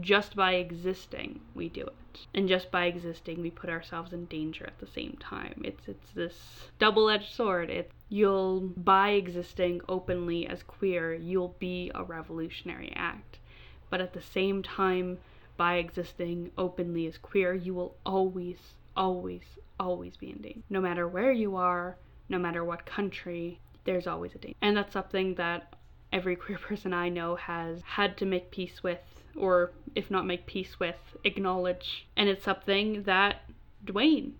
just 0.00 0.34
by 0.34 0.54
existing 0.54 1.40
we 1.54 1.68
do 1.68 1.82
it. 1.82 2.26
And 2.34 2.48
just 2.48 2.70
by 2.70 2.86
existing 2.86 3.40
we 3.40 3.50
put 3.50 3.70
ourselves 3.70 4.12
in 4.12 4.26
danger 4.26 4.66
at 4.66 4.78
the 4.78 4.86
same 4.86 5.16
time. 5.20 5.62
It's 5.64 5.88
it's 5.88 6.10
this 6.14 6.68
double-edged 6.78 7.32
sword. 7.34 7.70
It's 7.70 7.92
you'll 8.08 8.60
by 8.60 9.10
existing 9.10 9.80
openly 9.88 10.46
as 10.46 10.62
queer 10.62 11.14
you'll 11.14 11.56
be 11.58 11.90
a 11.94 12.04
revolutionary 12.04 12.92
act. 12.94 13.38
But 13.88 14.00
at 14.00 14.12
the 14.12 14.22
same 14.22 14.62
time 14.62 15.18
by 15.56 15.76
existing 15.76 16.50
openly 16.58 17.06
as 17.06 17.18
queer 17.18 17.54
you 17.54 17.74
will 17.74 17.96
always 18.04 18.58
always 18.94 19.42
always 19.80 20.16
be 20.16 20.30
in 20.30 20.38
danger. 20.38 20.60
No 20.68 20.80
matter 20.80 21.08
where 21.08 21.32
you 21.32 21.56
are 21.56 21.96
no 22.32 22.38
matter 22.38 22.64
what 22.64 22.84
country 22.84 23.60
there's 23.84 24.06
always 24.08 24.34
a 24.34 24.38
danger 24.38 24.56
and 24.60 24.76
that's 24.76 24.92
something 24.92 25.36
that 25.36 25.74
every 26.12 26.36
queer 26.36 26.58
person 26.68 26.92
I 26.92 27.08
know 27.08 27.36
has 27.36 27.82
had 27.82 28.16
to 28.18 28.26
make 28.26 28.50
peace 28.50 28.82
with, 28.82 29.00
or 29.34 29.72
if 29.94 30.10
not 30.10 30.26
make 30.26 30.46
peace 30.46 30.78
with, 30.78 31.16
acknowledge. 31.24 32.06
And 32.16 32.28
it's 32.28 32.44
something 32.44 33.04
that 33.04 33.42
Dwayne 33.84 34.32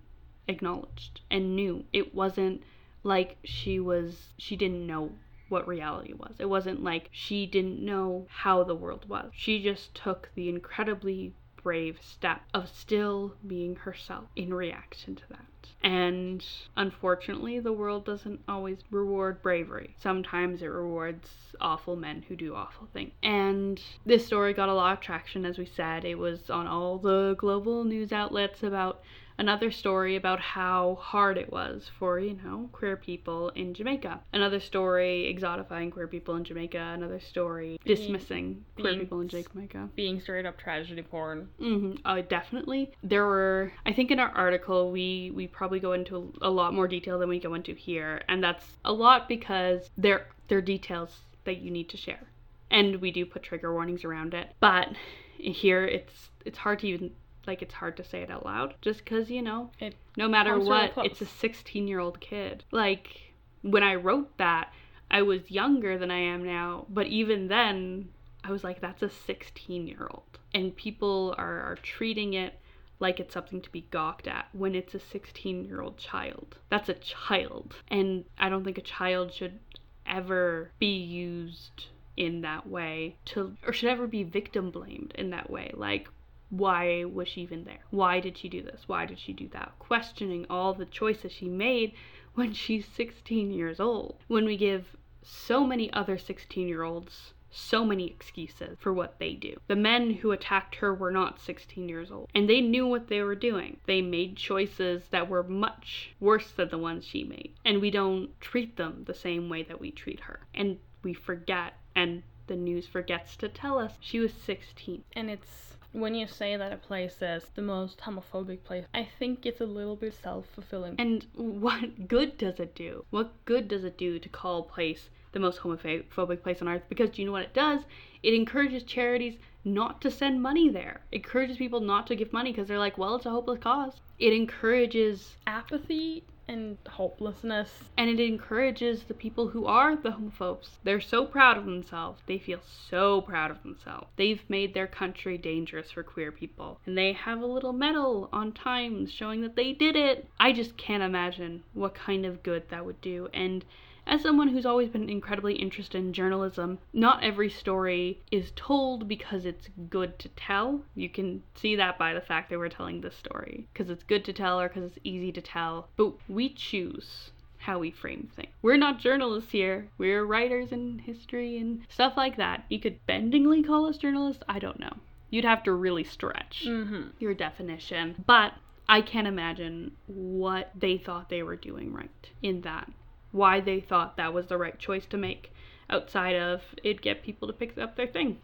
acknowledged 0.47 1.21
and 1.31 1.55
knew. 1.55 1.85
It 1.91 2.13
wasn't 2.13 2.63
like 3.03 3.37
she 3.43 3.79
was, 3.79 4.29
she 4.37 4.55
didn't 4.55 4.85
know 4.85 5.11
what 5.49 5.67
reality 5.67 6.13
was. 6.13 6.35
It 6.39 6.49
wasn't 6.49 6.83
like 6.83 7.09
she 7.11 7.45
didn't 7.45 7.83
know 7.83 8.27
how 8.29 8.63
the 8.63 8.75
world 8.75 9.09
was. 9.09 9.31
She 9.35 9.61
just 9.61 9.93
took 9.93 10.29
the 10.35 10.49
incredibly 10.49 11.33
brave 11.61 11.99
step 12.01 12.41
of 12.53 12.69
still 12.69 13.35
being 13.45 13.75
herself 13.75 14.25
in 14.35 14.53
reaction 14.53 15.15
to 15.15 15.23
that. 15.29 15.45
And 15.83 16.45
unfortunately, 16.75 17.59
the 17.59 17.73
world 17.73 18.05
doesn't 18.05 18.41
always 18.47 18.77
reward 18.91 19.41
bravery. 19.41 19.95
Sometimes 19.99 20.61
it 20.61 20.67
rewards 20.67 21.29
awful 21.61 21.95
men 21.95 22.23
who 22.27 22.35
do 22.35 22.55
awful 22.55 22.87
things. 22.93 23.11
And 23.21 23.81
this 24.05 24.25
story 24.25 24.53
got 24.53 24.69
a 24.69 24.73
lot 24.73 24.93
of 24.93 24.99
traction, 24.99 25.45
as 25.45 25.57
we 25.57 25.65
said. 25.65 26.05
It 26.05 26.17
was 26.17 26.49
on 26.49 26.67
all 26.67 26.97
the 26.97 27.35
global 27.37 27.83
news 27.83 28.11
outlets 28.11 28.63
about 28.63 29.01
another 29.37 29.71
story 29.71 30.15
about 30.15 30.39
how 30.39 30.97
hard 31.01 31.37
it 31.37 31.51
was 31.51 31.89
for, 31.99 32.19
you 32.19 32.39
know, 32.43 32.69
queer 32.71 32.95
people 32.97 33.49
in 33.49 33.73
Jamaica. 33.73 34.19
Another 34.31 34.59
story 34.59 35.33
exotifying 35.35 35.91
queer 35.91 36.07
people 36.07 36.35
in 36.35 36.43
Jamaica. 36.43 36.77
Another 36.77 37.19
story 37.19 37.79
dismissing 37.85 38.63
queer 38.75 38.91
being- 38.93 38.99
people 38.99 39.21
in 39.21 39.27
Jamaica. 39.27 39.89
Being 39.95 40.19
straight 40.19 40.45
up 40.45 40.57
tragedy 40.57 41.01
porn. 41.01 41.49
Mm-hmm. 41.59 42.05
Uh, 42.05 42.21
definitely. 42.21 42.91
There 43.03 43.25
were, 43.25 43.71
I 43.85 43.93
think, 43.93 44.11
in 44.11 44.19
our 44.19 44.29
article, 44.29 44.91
we 44.91 45.31
we 45.33 45.47
probably 45.47 45.79
go 45.79 45.93
into 45.93 46.33
a 46.41 46.49
lot 46.49 46.73
more 46.73 46.87
detail 46.87 47.19
than 47.19 47.29
we 47.29 47.39
go 47.39 47.53
into 47.53 47.73
here, 47.73 48.21
and 48.27 48.43
that's 48.43 48.65
a 48.85 48.93
lot 48.93 49.27
because 49.27 49.89
there 49.97 50.27
there 50.47 50.57
are 50.57 50.61
details 50.61 51.19
that 51.45 51.57
you 51.57 51.71
need 51.71 51.89
to 51.89 51.97
share, 51.97 52.27
and 52.71 53.01
we 53.01 53.11
do 53.11 53.25
put 53.25 53.43
trigger 53.43 53.73
warnings 53.73 54.03
around 54.03 54.33
it. 54.33 54.51
But 54.59 54.89
here, 55.37 55.85
it's 55.85 56.29
it's 56.45 56.57
hard 56.59 56.79
to 56.79 56.87
even 56.87 57.11
like 57.47 57.61
it's 57.61 57.73
hard 57.73 57.97
to 57.97 58.03
say 58.03 58.21
it 58.21 58.31
out 58.31 58.45
loud, 58.45 58.75
just 58.81 59.03
because 59.03 59.29
you 59.29 59.41
know, 59.41 59.71
It 59.79 59.95
no 60.17 60.27
matter 60.27 60.51
comes 60.51 60.67
really 60.67 60.87
what, 60.89 61.05
it's 61.05 61.21
a 61.21 61.25
16 61.25 61.87
year 61.87 61.99
old 61.99 62.19
kid. 62.19 62.63
Like 62.71 63.33
when 63.61 63.83
I 63.83 63.95
wrote 63.95 64.37
that, 64.37 64.71
I 65.09 65.21
was 65.21 65.51
younger 65.51 65.97
than 65.97 66.11
I 66.11 66.19
am 66.19 66.43
now, 66.43 66.85
but 66.89 67.07
even 67.07 67.47
then, 67.47 68.09
I 68.43 68.51
was 68.51 68.63
like, 68.63 68.81
that's 68.81 69.03
a 69.03 69.09
16 69.09 69.87
year 69.87 70.07
old. 70.11 70.23
And 70.53 70.75
people 70.75 71.33
are, 71.37 71.61
are 71.61 71.77
treating 71.81 72.33
it 72.33 72.59
like 72.99 73.19
it's 73.19 73.33
something 73.33 73.61
to 73.61 73.69
be 73.71 73.85
gawked 73.91 74.27
at 74.27 74.47
when 74.53 74.75
it's 74.75 74.93
a 74.93 74.99
16 74.99 75.65
year 75.65 75.81
old 75.81 75.97
child. 75.97 76.57
That's 76.69 76.89
a 76.89 76.93
child. 76.93 77.75
And 77.89 78.25
I 78.37 78.49
don't 78.49 78.63
think 78.63 78.77
a 78.77 78.81
child 78.81 79.33
should 79.33 79.59
ever 80.05 80.71
be 80.79 80.97
used 80.97 81.87
in 82.15 82.41
that 82.41 82.67
way 82.67 83.15
to, 83.25 83.55
or 83.65 83.73
should 83.73 83.89
ever 83.89 84.07
be 84.07 84.23
victim 84.23 84.71
blamed 84.71 85.13
in 85.15 85.31
that 85.31 85.49
way. 85.49 85.71
Like, 85.73 86.07
why 86.53 87.03
was 87.03 87.27
she 87.27 87.41
even 87.41 87.63
there? 87.63 87.79
Why 87.89 88.19
did 88.19 88.37
she 88.37 88.47
do 88.47 88.61
this? 88.61 88.83
Why 88.85 89.07
did 89.07 89.17
she 89.17 89.33
do 89.33 89.47
that? 89.53 89.73
Questioning 89.79 90.45
all 90.51 90.75
the 90.75 90.85
choices 90.85 91.31
she 91.31 91.49
made 91.49 91.93
when 92.35 92.53
she's 92.63 92.85
16 92.85 93.51
years 93.51 93.79
old. 93.79 94.17
When 94.27 94.45
we 94.45 94.55
give 94.55 94.95
so 95.23 95.65
many 95.65 95.91
other 95.93 96.17
16 96.17 96.67
year 96.67 96.83
olds 96.83 97.33
so 97.55 97.85
many 97.85 98.07
excuses 98.07 98.77
for 98.79 98.91
what 98.91 99.19
they 99.19 99.33
do. 99.33 99.55
The 99.67 99.75
men 99.75 100.09
who 100.09 100.31
attacked 100.31 100.75
her 100.75 100.91
were 100.93 101.11
not 101.11 101.39
16 101.39 101.87
years 101.87 102.11
old, 102.11 102.29
and 102.33 102.49
they 102.49 102.61
knew 102.61 102.87
what 102.87 103.09
they 103.09 103.21
were 103.21 103.35
doing. 103.35 103.77
They 103.85 104.01
made 104.01 104.37
choices 104.37 105.03
that 105.11 105.29
were 105.29 105.43
much 105.43 106.15
worse 106.19 106.51
than 106.51 106.69
the 106.69 106.79
ones 106.79 107.05
she 107.05 107.23
made, 107.23 107.53
and 107.63 107.79
we 107.79 107.91
don't 107.91 108.29
treat 108.41 108.75
them 108.75 109.03
the 109.05 109.13
same 109.13 109.49
way 109.49 109.61
that 109.63 109.79
we 109.79 109.91
treat 109.91 110.21
her. 110.21 110.39
And 110.55 110.79
we 111.03 111.13
forget 111.13 111.73
and 111.95 112.23
the 112.47 112.55
news 112.55 112.87
forgets 112.87 113.35
to 113.37 113.47
tell 113.47 113.77
us 113.77 113.93
she 113.99 114.19
was 114.19 114.33
16. 114.33 115.03
And 115.13 115.29
it's 115.29 115.72
when 115.93 116.15
you 116.15 116.25
say 116.25 116.57
that 116.57 116.73
a 116.73 116.77
place 116.77 117.21
is 117.21 117.45
the 117.53 117.61
most 117.61 117.99
homophobic 117.99 118.63
place, 118.63 118.85
I 118.93 119.07
think 119.19 119.45
it's 119.45 119.61
a 119.61 119.65
little 119.65 119.95
bit 119.95 120.15
self 120.15 120.47
fulfilling. 120.47 120.95
And 120.97 121.25
what 121.35 122.07
good 122.07 122.37
does 122.37 122.59
it 122.59 122.73
do? 122.75 123.05
What 123.11 123.31
good 123.45 123.67
does 123.67 123.83
it 123.83 123.97
do 123.97 124.17
to 124.17 124.27
call 124.29 124.59
a 124.61 124.63
place 124.63 125.09
the 125.31 125.39
most 125.39 125.59
homophobic 125.59 126.41
place 126.41 126.61
on 126.61 126.67
earth? 126.67 126.83
Because 126.89 127.11
do 127.11 127.21
you 127.21 127.27
know 127.27 127.31
what 127.31 127.43
it 127.43 127.53
does? 127.53 127.81
It 128.23 128.33
encourages 128.33 128.83
charities 128.83 129.37
not 129.63 130.01
to 130.01 130.11
send 130.11 130.41
money 130.41 130.67
there. 130.67 131.01
It 131.11 131.17
encourages 131.17 131.57
people 131.57 131.79
not 131.79 132.07
to 132.07 132.15
give 132.15 132.33
money 132.33 132.51
because 132.51 132.67
they're 132.67 132.79
like, 132.79 132.97
well, 132.97 133.15
it's 133.15 133.25
a 133.25 133.29
hopeless 133.29 133.59
cause. 133.59 134.01
It 134.17 134.33
encourages 134.33 135.37
Apathy 135.45 136.23
and 136.47 136.77
hopelessness. 136.89 137.83
and 137.97 138.09
it 138.09 138.19
encourages 138.19 139.03
the 139.03 139.13
people 139.13 139.47
who 139.49 139.65
are 139.65 139.95
the 139.95 140.11
homophobes. 140.11 140.69
They're 140.83 140.99
so 140.99 141.25
proud 141.25 141.57
of 141.57 141.65
themselves. 141.65 142.21
They 142.25 142.37
feel 142.37 142.59
so 142.89 143.21
proud 143.21 143.51
of 143.51 143.63
themselves. 143.63 144.07
They've 144.15 144.43
made 144.49 144.73
their 144.73 144.87
country 144.87 145.37
dangerous 145.37 145.91
for 145.91 146.03
queer 146.03 146.31
people. 146.31 146.79
And 146.85 146.97
they 146.97 147.13
have 147.13 147.41
a 147.41 147.45
little 147.45 147.73
medal 147.73 148.29
on 148.31 148.51
Times 148.51 149.11
showing 149.11 149.41
that 149.41 149.55
they 149.55 149.73
did 149.73 149.95
it. 149.95 150.27
I 150.39 150.51
just 150.51 150.77
can't 150.77 151.03
imagine 151.03 151.63
what 151.73 151.95
kind 151.95 152.25
of 152.25 152.43
good 152.43 152.69
that 152.69 152.85
would 152.85 153.01
do. 153.01 153.29
And 153.33 153.63
as 154.05 154.21
someone 154.21 154.49
who's 154.49 154.65
always 154.65 154.89
been 154.89 155.09
incredibly 155.09 155.55
interested 155.55 155.97
in 155.97 156.13
journalism, 156.13 156.79
not 156.91 157.23
every 157.23 157.49
story 157.49 158.19
is 158.31 158.51
told 158.55 159.07
because 159.07 159.45
it's 159.45 159.69
good 159.89 160.19
to 160.19 160.29
tell. 160.29 160.81
You 160.95 161.09
can 161.09 161.43
see 161.55 161.75
that 161.77 161.97
by 161.97 162.13
the 162.13 162.21
fact 162.21 162.49
that 162.49 162.59
we're 162.59 162.69
telling 162.69 163.01
this 163.01 163.15
story 163.15 163.67
because 163.71 163.89
it's 163.89 164.03
good 164.03 164.25
to 164.25 164.33
tell 164.33 164.59
or 164.59 164.67
because 164.67 164.83
it's 164.83 164.99
easy 165.03 165.31
to 165.31 165.41
tell. 165.41 165.87
But 165.95 166.13
we 166.27 166.49
choose 166.49 167.31
how 167.57 167.79
we 167.79 167.91
frame 167.91 168.29
things. 168.35 168.49
We're 168.61 168.75
not 168.77 168.99
journalists 168.99 169.51
here. 169.51 169.87
We're 169.97 170.25
writers 170.25 170.73
in 170.73 170.99
history 170.99 171.57
and 171.57 171.81
stuff 171.89 172.13
like 172.17 172.35
that. 172.37 172.65
You 172.69 172.79
could 172.79 172.99
bendingly 173.07 173.65
call 173.65 173.85
us 173.85 173.97
journalists. 173.97 174.43
I 174.49 174.59
don't 174.59 174.79
know. 174.81 174.97
You'd 175.29 175.45
have 175.45 175.63
to 175.63 175.71
really 175.71 176.03
stretch 176.03 176.65
Mm-hmm. 176.67 177.03
your 177.19 177.33
definition. 177.33 178.21
But 178.27 178.51
I 178.89 179.01
can't 179.01 179.27
imagine 179.27 179.93
what 180.07 180.71
they 180.75 180.97
thought 180.97 181.29
they 181.29 181.41
were 181.41 181.55
doing 181.55 181.93
right 181.93 182.09
in 182.41 182.61
that. 182.61 182.91
Why 183.33 183.59
they 183.59 183.81
thought 183.81 184.15
that 184.15 184.33
was 184.33 184.47
the 184.47 184.57
right 184.57 184.79
choice 184.79 185.05
to 185.07 185.17
make 185.17 185.51
outside 185.89 186.37
of 186.37 186.61
it 186.81 187.01
get 187.01 187.21
people 187.21 187.47
to 187.49 187.53
pick 187.53 187.77
up 187.77 187.97
their 187.97 188.07
thing. 188.07 188.39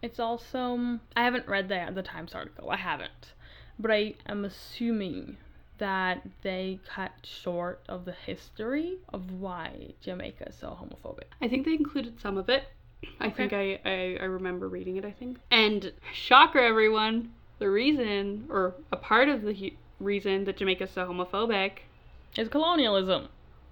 It's 0.00 0.18
also 0.18 0.58
um, 0.58 1.00
I 1.14 1.24
haven't 1.24 1.46
read 1.46 1.68
the 1.68 1.90
the 1.92 2.02
Times 2.02 2.34
article. 2.34 2.70
I 2.70 2.76
haven't, 2.76 3.34
but 3.78 3.90
I 3.90 4.14
am 4.26 4.46
assuming 4.46 5.36
that 5.78 6.22
they 6.42 6.80
cut 6.88 7.12
short 7.22 7.82
of 7.88 8.04
the 8.04 8.12
history 8.12 8.98
of 9.12 9.30
why 9.32 9.94
Jamaica 10.00 10.48
is 10.48 10.56
so 10.56 10.68
homophobic. 10.68 11.24
I 11.40 11.48
think 11.48 11.64
they 11.64 11.74
included 11.74 12.20
some 12.20 12.36
of 12.36 12.48
it. 12.48 12.64
I 13.20 13.30
think 13.30 13.52
I, 13.52 13.78
I, 13.84 14.18
I 14.20 14.24
remember 14.24 14.68
reading 14.68 14.96
it, 14.96 15.04
I 15.04 15.12
think. 15.12 15.38
And 15.52 15.92
shocker, 16.12 16.58
everyone, 16.58 17.32
the 17.60 17.70
reason, 17.70 18.46
or 18.50 18.74
a 18.90 18.96
part 18.96 19.28
of 19.28 19.42
the 19.42 19.72
reason 20.00 20.44
that 20.44 20.56
Jamaica 20.56 20.84
is 20.84 20.90
so 20.90 21.06
homophobic 21.06 21.72
is 22.36 22.48
colonialism. 22.48 23.28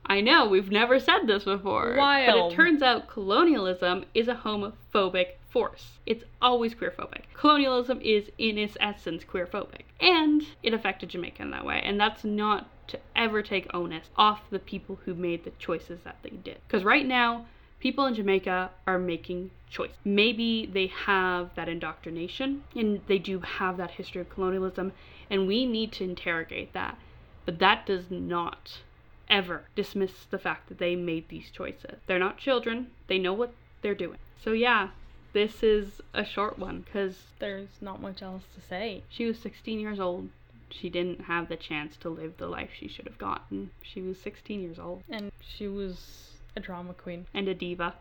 I 0.09 0.21
know, 0.21 0.47
we've 0.47 0.71
never 0.71 1.01
said 1.01 1.27
this 1.27 1.45
before. 1.45 1.95
But 1.97 2.29
it 2.29 2.55
turns 2.55 2.81
out 2.81 3.09
colonialism 3.09 4.05
is 4.15 4.29
a 4.29 4.35
homophobic 4.35 5.35
force. 5.49 5.99
It's 6.07 6.25
always 6.41 6.75
queerphobic. 6.75 7.23
Colonialism 7.35 8.01
is, 8.01 8.31
in 8.39 8.57
its 8.57 8.77
essence, 8.79 9.25
queerphobic. 9.25 9.83
And 10.01 10.43
it 10.63 10.73
affected 10.73 11.09
Jamaica 11.09 11.43
in 11.43 11.51
that 11.51 11.65
way. 11.65 11.83
And 11.85 11.99
that's 11.99 12.25
not 12.25 12.69
to 12.89 13.01
ever 13.17 13.43
take 13.43 13.73
onus 13.75 14.11
off 14.17 14.49
the 14.51 14.61
people 14.61 15.01
who 15.05 15.15
made 15.15 15.45
the 15.45 15.53
choices 15.59 16.01
that 16.05 16.19
they 16.23 16.31
did. 16.31 16.59
Because 16.67 16.85
right 16.85 17.07
now, 17.07 17.47
people 17.81 18.07
in 18.07 18.15
Jamaica 18.15 18.71
are 18.87 18.99
making 18.99 19.51
choice. 19.69 19.95
Maybe 20.05 20.67
they 20.67 20.87
have 20.87 21.55
that 21.57 21.69
indoctrination 21.69 22.63
and 22.75 23.01
they 23.09 23.19
do 23.19 23.41
have 23.41 23.77
that 23.79 23.93
history 23.93 24.21
of 24.21 24.31
colonialism, 24.31 24.93
and 25.29 25.49
we 25.49 25.67
need 25.67 25.91
to 25.93 26.05
interrogate 26.05 26.73
that. 26.75 26.97
But 27.45 27.59
that 27.59 27.87
does 27.87 28.11
not 28.11 28.83
ever 29.29 29.65
dismiss 29.75 30.25
the 30.31 30.39
fact 30.39 30.69
that 30.69 30.79
they 30.79 30.95
made 30.97 31.29
these 31.29 31.51
choices. 31.51 31.99
They're 32.07 32.19
not 32.19 32.39
children, 32.39 32.89
they 33.09 33.19
know 33.19 33.33
what 33.33 33.53
they're 33.83 33.95
doing. 33.95 34.19
So, 34.43 34.53
yeah, 34.53 34.91
this 35.33 35.63
is 35.63 36.01
a 36.15 36.25
short 36.25 36.59
one 36.59 36.81
because 36.83 37.17
There's 37.39 37.69
not 37.81 38.01
much 38.01 38.23
else 38.23 38.45
to 38.55 38.61
say. 38.61 39.03
she 39.09 39.25
was 39.27 39.39
16 39.39 39.81
years 39.81 39.99
old. 40.01 40.29
She 40.71 40.89
didn't 40.91 41.23
have 41.23 41.49
the 41.49 41.57
chance 41.57 41.97
to 41.99 42.09
live 42.09 42.35
the 42.39 42.49
life 42.49 42.71
she 42.77 42.89
should 42.89 43.07
have 43.07 43.19
gotten. 43.19 43.71
She 43.83 44.01
was 44.01 44.19
16 44.21 44.61
years 44.63 44.79
old 44.79 45.03
And 45.09 45.31
she 45.41 45.69
was 45.69 46.31
a 46.57 46.61
drama 46.61 46.93
queen. 46.95 47.27
and 47.35 47.49
a 47.49 47.55
diva. 47.55 47.95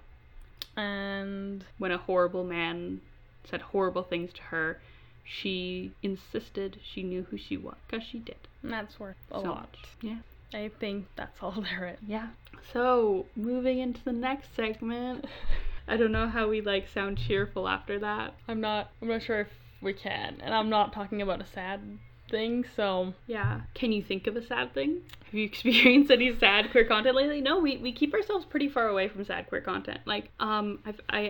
And 0.75 1.63
When 1.77 1.91
a 1.91 1.97
horrible 1.97 2.43
man 2.43 3.01
said 3.49 3.61
horrible 3.61 4.03
things 4.03 4.33
to 4.33 4.41
her, 4.43 4.79
she 5.23 5.91
insisted 6.03 6.79
she 6.83 7.03
knew 7.03 7.23
who 7.29 7.37
she 7.37 7.57
was 7.57 7.75
because 7.87 8.05
she 8.05 8.19
did. 8.19 8.37
And 8.63 8.71
that's 8.73 8.99
worth 8.99 9.15
a 9.31 9.39
So 9.41 9.47
lot. 9.47 9.55
much. 9.71 9.79
Yeah. 10.01 10.17
I 10.55 10.71
think 10.79 11.07
that's 11.15 11.37
all 11.41 11.51
there 11.61 11.87
is. 11.87 11.99
Yeah. 12.07 12.29
So, 12.73 13.25
moving 13.35 13.79
into 13.79 14.03
the 14.03 14.13
next 14.13 14.55
segment. 14.55 15.25
I 15.87 15.97
don't 15.97 16.11
know 16.11 16.27
how 16.27 16.47
we 16.47 16.61
like 16.61 16.87
sound 16.87 17.17
cheerful 17.17 17.67
after 17.67 17.99
that. 17.99 18.33
I'm 18.47 18.59
not 18.59 18.89
I'm 19.01 19.07
not 19.07 19.21
sure 19.21 19.41
if 19.41 19.49
we 19.81 19.93
can. 19.93 20.37
And 20.41 20.53
I'm 20.53 20.69
not 20.69 20.93
talking 20.93 21.21
about 21.21 21.41
a 21.41 21.45
sad 21.45 21.99
thing, 22.31 22.65
so 22.75 23.13
Yeah. 23.27 23.61
Can 23.75 23.91
you 23.91 24.01
think 24.01 24.25
of 24.25 24.35
a 24.35 24.45
sad 24.45 24.73
thing? 24.73 25.01
Have 25.25 25.33
you 25.33 25.45
experienced 25.51 26.09
any 26.09 26.35
sad 26.39 26.71
queer 26.71 26.85
content 26.85 27.15
lately? 27.15 27.41
No, 27.41 27.59
we, 27.59 27.77
we 27.77 27.91
keep 27.91 28.13
ourselves 28.13 28.45
pretty 28.45 28.67
far 28.67 28.87
away 28.87 29.07
from 29.07 29.23
sad 29.25 29.47
queer 29.47 29.61
content. 29.61 29.99
Like, 30.05 30.31
um, 30.39 30.79
I've, 30.85 30.99
I, 31.07 31.29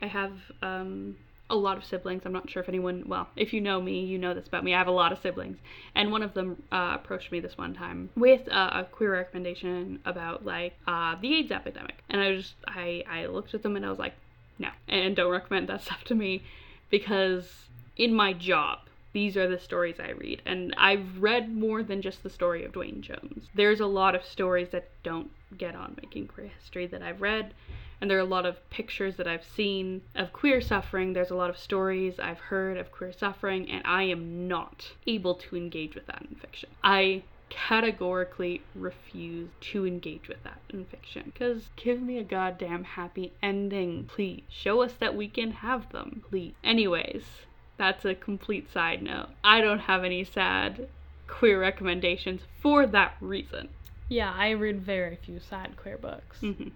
I, 0.00 0.06
I 0.06 0.08
have, 0.08 0.32
um, 0.62 1.16
a 1.50 1.56
lot 1.56 1.76
of 1.76 1.84
siblings. 1.84 2.22
I'm 2.24 2.32
not 2.32 2.48
sure 2.48 2.62
if 2.62 2.68
anyone, 2.68 3.04
well, 3.06 3.28
if 3.36 3.52
you 3.52 3.60
know 3.60 3.80
me, 3.80 4.04
you 4.04 4.18
know 4.18 4.32
this 4.32 4.46
about 4.46 4.64
me. 4.64 4.74
I 4.74 4.78
have 4.78 4.86
a 4.86 4.92
lot 4.92 5.12
of 5.12 5.18
siblings. 5.20 5.58
And 5.94 6.10
one 6.10 6.22
of 6.22 6.34
them 6.34 6.62
uh, 6.72 6.92
approached 6.94 7.30
me 7.32 7.40
this 7.40 7.58
one 7.58 7.74
time 7.74 8.10
with 8.16 8.46
a 8.48 8.86
queer 8.90 9.12
recommendation 9.12 10.00
about, 10.04 10.44
like, 10.44 10.74
uh, 10.86 11.16
the 11.20 11.34
AIDS 11.34 11.52
epidemic. 11.52 12.02
And 12.08 12.20
I 12.20 12.36
just, 12.36 12.54
I, 12.66 13.04
I 13.08 13.26
looked 13.26 13.54
at 13.54 13.62
them 13.62 13.76
and 13.76 13.84
I 13.84 13.90
was 13.90 13.98
like, 13.98 14.14
no. 14.58 14.68
And 14.88 15.16
don't 15.16 15.30
recommend 15.30 15.68
that 15.68 15.82
stuff 15.84 16.04
to 16.04 16.14
me 16.14 16.42
because 16.90 17.68
in 17.96 18.14
my 18.14 18.32
job, 18.32 18.78
these 19.12 19.36
are 19.36 19.48
the 19.48 19.58
stories 19.58 19.98
I 19.98 20.10
read. 20.10 20.42
And 20.46 20.74
I've 20.76 21.18
read 21.18 21.52
more 21.52 21.82
than 21.82 22.00
just 22.00 22.22
the 22.22 22.30
story 22.30 22.64
of 22.64 22.72
Dwayne 22.72 23.00
Jones. 23.00 23.48
There's 23.54 23.80
a 23.80 23.86
lot 23.86 24.14
of 24.14 24.24
stories 24.24 24.68
that 24.70 24.88
don't 25.02 25.30
get 25.58 25.74
on 25.74 25.96
making 26.00 26.28
queer 26.28 26.50
history 26.58 26.86
that 26.86 27.02
I've 27.02 27.20
read. 27.20 27.52
And 28.00 28.10
there 28.10 28.16
are 28.18 28.22
a 28.22 28.24
lot 28.24 28.46
of 28.46 28.68
pictures 28.70 29.16
that 29.16 29.26
I've 29.28 29.44
seen 29.44 30.02
of 30.14 30.32
queer 30.32 30.60
suffering. 30.60 31.12
There's 31.12 31.30
a 31.30 31.36
lot 31.36 31.50
of 31.50 31.58
stories 31.58 32.18
I've 32.18 32.38
heard 32.38 32.76
of 32.78 32.90
queer 32.90 33.12
suffering, 33.12 33.70
and 33.70 33.82
I 33.84 34.04
am 34.04 34.48
not 34.48 34.92
able 35.06 35.34
to 35.34 35.56
engage 35.56 35.94
with 35.94 36.06
that 36.06 36.22
in 36.28 36.36
fiction. 36.36 36.70
I 36.82 37.22
categorically 37.50 38.62
refuse 38.74 39.48
to 39.60 39.86
engage 39.86 40.28
with 40.28 40.42
that 40.44 40.60
in 40.70 40.84
fiction. 40.86 41.32
Because 41.32 41.68
give 41.76 42.00
me 42.00 42.16
a 42.18 42.24
goddamn 42.24 42.84
happy 42.84 43.32
ending, 43.42 44.04
please. 44.04 44.44
Show 44.48 44.82
us 44.82 44.92
that 45.00 45.14
we 45.16 45.28
can 45.28 45.50
have 45.50 45.90
them, 45.92 46.22
please. 46.30 46.54
Anyways, 46.64 47.24
that's 47.76 48.04
a 48.04 48.14
complete 48.14 48.72
side 48.72 49.02
note. 49.02 49.28
I 49.42 49.60
don't 49.60 49.80
have 49.80 50.04
any 50.04 50.24
sad 50.24 50.88
queer 51.26 51.60
recommendations 51.60 52.42
for 52.60 52.86
that 52.86 53.16
reason. 53.20 53.68
yeah, 54.08 54.32
I 54.36 54.50
read 54.50 54.80
very 54.80 55.16
few 55.16 55.38
sad 55.40 55.76
queer 55.76 55.98
books. 55.98 56.38
hmm 56.40 56.68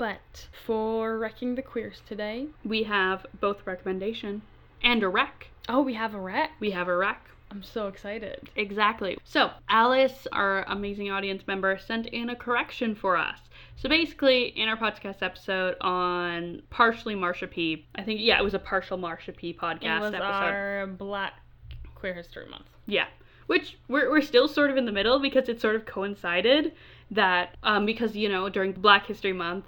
But 0.00 0.48
for 0.64 1.18
Wrecking 1.18 1.56
the 1.56 1.62
Queers 1.62 2.00
today, 2.08 2.46
We 2.64 2.84
have 2.84 3.26
both 3.38 3.66
recommendation 3.66 4.40
and 4.82 5.02
a 5.02 5.08
wreck. 5.10 5.48
oh, 5.68 5.82
we 5.82 5.92
have 5.92 6.14
a 6.14 6.18
wreck. 6.18 6.52
We 6.58 6.70
have 6.70 6.88
a 6.88 6.96
wreck. 6.96 7.22
I'm 7.50 7.62
so 7.62 7.86
excited. 7.86 8.48
Exactly. 8.56 9.18
So, 9.24 9.50
Alice, 9.68 10.26
our 10.32 10.62
amazing 10.62 11.10
audience 11.10 11.46
member, 11.46 11.76
sent 11.76 12.06
in 12.06 12.30
a 12.30 12.34
correction 12.34 12.94
for 12.94 13.18
us. 13.18 13.40
So, 13.76 13.90
basically, 13.90 14.44
in 14.58 14.70
our 14.70 14.76
podcast 14.78 15.20
episode 15.20 15.76
on 15.82 16.62
partially 16.70 17.14
Marsha 17.14 17.50
P, 17.50 17.86
I 17.94 18.02
think, 18.02 18.20
yeah, 18.22 18.38
it 18.38 18.42
was 18.42 18.54
a 18.54 18.58
partial 18.58 18.96
Marsha 18.96 19.36
P 19.36 19.52
podcast 19.52 19.82
it 19.82 20.00
was 20.00 20.14
episode. 20.14 20.22
our 20.22 20.86
Black 20.86 21.34
Queer 21.94 22.14
History 22.14 22.48
Month. 22.48 22.70
Yeah. 22.86 23.08
Which 23.48 23.76
we're, 23.86 24.10
we're 24.10 24.22
still 24.22 24.48
sort 24.48 24.70
of 24.70 24.78
in 24.78 24.86
the 24.86 24.92
middle 24.92 25.18
because 25.18 25.50
it 25.50 25.60
sort 25.60 25.76
of 25.76 25.84
coincided 25.84 26.72
that, 27.10 27.58
um, 27.64 27.84
because, 27.84 28.16
you 28.16 28.30
know, 28.30 28.48
during 28.48 28.72
Black 28.72 29.04
History 29.06 29.32
Month 29.34 29.66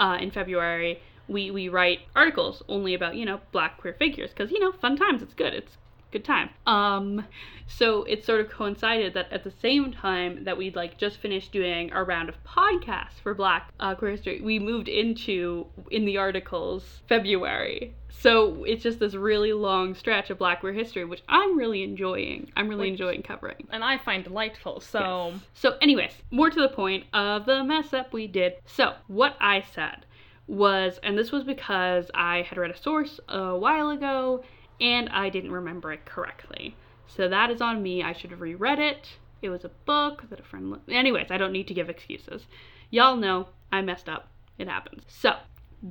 uh, 0.00 0.16
in 0.20 0.30
February, 0.30 0.98
we, 1.28 1.50
we 1.50 1.68
write 1.68 2.00
articles 2.16 2.62
only 2.68 2.94
about, 2.94 3.14
you 3.14 3.24
know, 3.24 3.40
black 3.52 3.78
queer 3.78 3.94
figures 3.96 4.30
because, 4.30 4.50
you 4.50 4.58
know, 4.58 4.72
fun 4.72 4.96
times. 4.96 5.22
It's 5.22 5.34
good. 5.34 5.54
It's 5.54 5.76
good 6.10 6.24
time. 6.24 6.50
Um, 6.66 7.24
so 7.66 8.02
it 8.04 8.24
sort 8.24 8.40
of 8.40 8.50
coincided 8.50 9.14
that 9.14 9.32
at 9.32 9.44
the 9.44 9.52
same 9.62 9.92
time 9.92 10.44
that 10.44 10.56
we'd 10.58 10.76
like 10.76 10.98
just 10.98 11.18
finished 11.18 11.52
doing 11.52 11.92
our 11.92 12.04
round 12.04 12.28
of 12.28 12.42
podcasts 12.44 13.20
for 13.22 13.34
Black 13.34 13.72
uh, 13.78 13.94
Queer 13.94 14.12
History, 14.12 14.40
we 14.40 14.58
moved 14.58 14.88
into 14.88 15.66
in 15.90 16.04
the 16.04 16.16
articles 16.18 17.00
February. 17.08 17.94
So 18.08 18.64
it's 18.64 18.82
just 18.82 18.98
this 18.98 19.14
really 19.14 19.52
long 19.52 19.94
stretch 19.94 20.28
of 20.30 20.38
Black 20.38 20.60
Queer 20.60 20.74
History, 20.74 21.04
which 21.04 21.22
I'm 21.28 21.56
really 21.56 21.82
enjoying. 21.82 22.50
I'm 22.56 22.68
really 22.68 22.90
Which- 22.90 23.00
enjoying 23.00 23.22
covering. 23.22 23.66
And 23.70 23.82
I 23.82 23.96
find 23.98 24.24
delightful, 24.24 24.80
so 24.80 25.30
Yes. 25.32 25.40
So, 25.54 25.76
anyways, 25.80 26.12
more 26.30 26.50
to 26.50 26.60
the 26.60 26.68
point 26.68 27.04
of 27.14 27.46
the 27.46 27.64
mess 27.64 27.94
up 27.94 28.12
we 28.12 28.26
did. 28.26 28.54
So, 28.66 28.94
what 29.06 29.36
I 29.40 29.62
said 29.62 30.04
was, 30.46 30.98
and 31.02 31.16
this 31.16 31.30
was 31.32 31.44
because 31.44 32.10
I 32.14 32.42
had 32.42 32.58
read 32.58 32.70
a 32.72 32.76
source 32.76 33.20
a 33.28 33.56
while 33.56 33.90
ago 33.90 34.42
and 34.80 35.08
I 35.10 35.28
didn't 35.28 35.52
remember 35.52 35.92
it 35.92 36.04
correctly. 36.04 36.76
So 37.06 37.28
that 37.28 37.50
is 37.50 37.60
on 37.60 37.82
me. 37.82 38.02
I 38.02 38.12
should 38.12 38.30
have 38.30 38.40
reread 38.40 38.78
it. 38.78 39.18
It 39.42 39.50
was 39.50 39.64
a 39.64 39.70
book 39.86 40.28
that 40.30 40.40
a 40.40 40.42
friend. 40.42 40.70
Li- 40.70 40.94
Anyways, 40.94 41.30
I 41.30 41.38
don't 41.38 41.52
need 41.52 41.68
to 41.68 41.74
give 41.74 41.88
excuses. 41.88 42.46
Y'all 42.90 43.16
know 43.16 43.48
I 43.72 43.82
messed 43.82 44.08
up. 44.08 44.28
It 44.58 44.68
happens. 44.68 45.04
So 45.08 45.36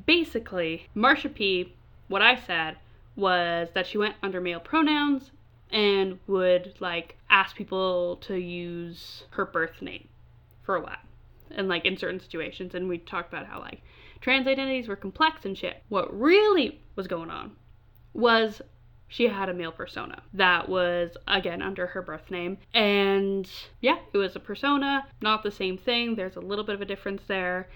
basically, 0.06 0.88
Marsha 0.96 1.34
P. 1.34 1.74
What 2.08 2.22
I 2.22 2.36
said 2.36 2.78
was 3.16 3.70
that 3.74 3.86
she 3.86 3.98
went 3.98 4.16
under 4.24 4.42
male 4.42 4.60
pronouns 4.60 5.32
and 5.72 6.20
would 6.28 6.74
like 6.80 7.18
ask 7.30 7.56
people 7.56 8.16
to 8.18 8.36
use 8.36 9.24
her 9.32 9.46
birth 9.46 9.82
name 9.82 10.08
for 10.64 10.76
a 10.76 10.82
while 10.82 10.98
and 11.52 11.68
like 11.68 11.86
in 11.86 11.98
certain 11.98 12.20
situations 12.20 12.74
and 12.74 12.88
we 12.88 12.98
talked 12.98 13.32
about 13.32 13.46
how 13.46 13.60
like 13.60 13.82
trans 14.22 14.48
identities 14.48 14.88
were 14.88 14.96
complex 14.96 15.46
and 15.46 15.58
shit 15.58 15.84
what 15.90 16.18
really 16.18 16.80
was 16.96 17.08
going 17.08 17.30
on 17.30 17.52
was 18.14 18.62
she 19.10 19.28
had 19.28 19.50
a 19.50 19.54
male 19.54 19.72
persona 19.72 20.22
that 20.34 20.70
was 20.70 21.18
again 21.28 21.62
under 21.62 21.88
her 21.88 22.02
birth 22.02 22.32
name 22.32 22.58
and 22.74 23.50
yeah 23.82 23.98
it 24.14 24.18
was 24.18 24.36
a 24.36 24.40
persona 24.40 25.06
not 25.22 25.44
the 25.44 25.52
same 25.52 25.78
thing 25.78 26.16
there's 26.16 26.38
a 26.38 26.40
little 26.40 26.64
bit 26.64 26.76
of 26.76 26.82
a 26.82 26.86
difference 26.86 27.24
there 27.28 27.68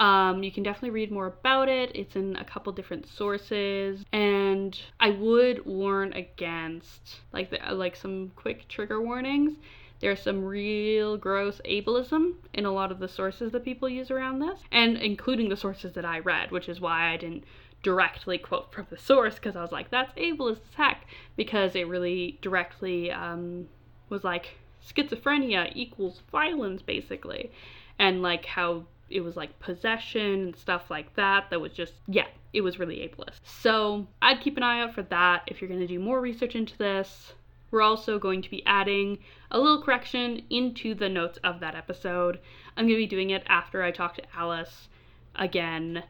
um, 0.00 0.42
you 0.42 0.50
can 0.50 0.62
definitely 0.62 0.90
read 0.90 1.12
more 1.12 1.26
about 1.26 1.68
it. 1.68 1.92
It's 1.94 2.16
in 2.16 2.34
a 2.36 2.44
couple 2.44 2.72
different 2.72 3.06
sources, 3.06 4.02
and 4.12 4.80
I 4.98 5.10
would 5.10 5.66
warn 5.66 6.14
against 6.14 7.20
like 7.32 7.50
the, 7.50 7.58
like 7.74 7.96
some 7.96 8.32
quick 8.34 8.66
trigger 8.66 9.02
warnings. 9.02 9.58
There's 10.00 10.22
some 10.22 10.42
real 10.42 11.18
gross 11.18 11.60
ableism 11.66 12.36
in 12.54 12.64
a 12.64 12.72
lot 12.72 12.90
of 12.90 12.98
the 12.98 13.08
sources 13.08 13.52
that 13.52 13.62
people 13.62 13.90
use 13.90 14.10
around 14.10 14.38
this, 14.38 14.60
and 14.72 14.96
including 14.96 15.50
the 15.50 15.56
sources 15.56 15.92
that 15.92 16.06
I 16.06 16.20
read, 16.20 16.50
which 16.50 16.70
is 16.70 16.80
why 16.80 17.12
I 17.12 17.18
didn't 17.18 17.44
directly 17.82 18.38
quote 18.38 18.72
from 18.72 18.86
the 18.90 18.98
source 18.98 19.36
because 19.36 19.56
I 19.56 19.62
was 19.62 19.72
like, 19.72 19.90
that's 19.90 20.12
ableist 20.18 20.60
as 20.68 20.74
heck, 20.76 21.06
because 21.36 21.74
it 21.74 21.88
really 21.88 22.38
directly 22.42 23.10
um, 23.10 23.68
was 24.08 24.24
like 24.24 24.58
schizophrenia 24.86 25.70
equals 25.74 26.22
violence, 26.30 26.82
basically, 26.82 27.50
and 27.98 28.22
like 28.22 28.46
how 28.46 28.84
it 29.08 29.20
was 29.20 29.36
like 29.36 29.58
possession 29.58 30.42
and 30.42 30.56
stuff 30.56 30.88
like 30.88 31.12
that 31.16 31.50
that 31.50 31.60
was 31.60 31.72
just 31.72 31.94
yeah 32.06 32.28
it 32.52 32.60
was 32.60 32.78
really 32.78 32.96
ableist. 32.96 33.40
So 33.42 34.06
i'd 34.22 34.40
keep 34.40 34.56
an 34.56 34.62
eye 34.62 34.80
out 34.80 34.94
for 34.94 35.02
that 35.02 35.42
if 35.46 35.60
you're 35.60 35.68
going 35.68 35.80
to 35.80 35.86
do 35.86 35.98
more 35.98 36.20
research 36.20 36.54
into 36.54 36.76
this. 36.78 37.32
We're 37.70 37.82
also 37.82 38.18
going 38.18 38.42
to 38.42 38.50
be 38.50 38.66
adding 38.66 39.18
a 39.50 39.58
little 39.58 39.80
correction 39.80 40.42
into 40.50 40.92
the 40.92 41.08
notes 41.08 41.38
of 41.44 41.60
that 41.60 41.76
episode. 41.76 42.40
I'm 42.76 42.86
going 42.86 42.96
to 42.96 43.02
be 43.02 43.06
doing 43.06 43.30
it 43.30 43.44
after 43.46 43.82
i 43.82 43.90
talk 43.90 44.14
to 44.16 44.22
alice 44.36 44.88
again 45.34 46.02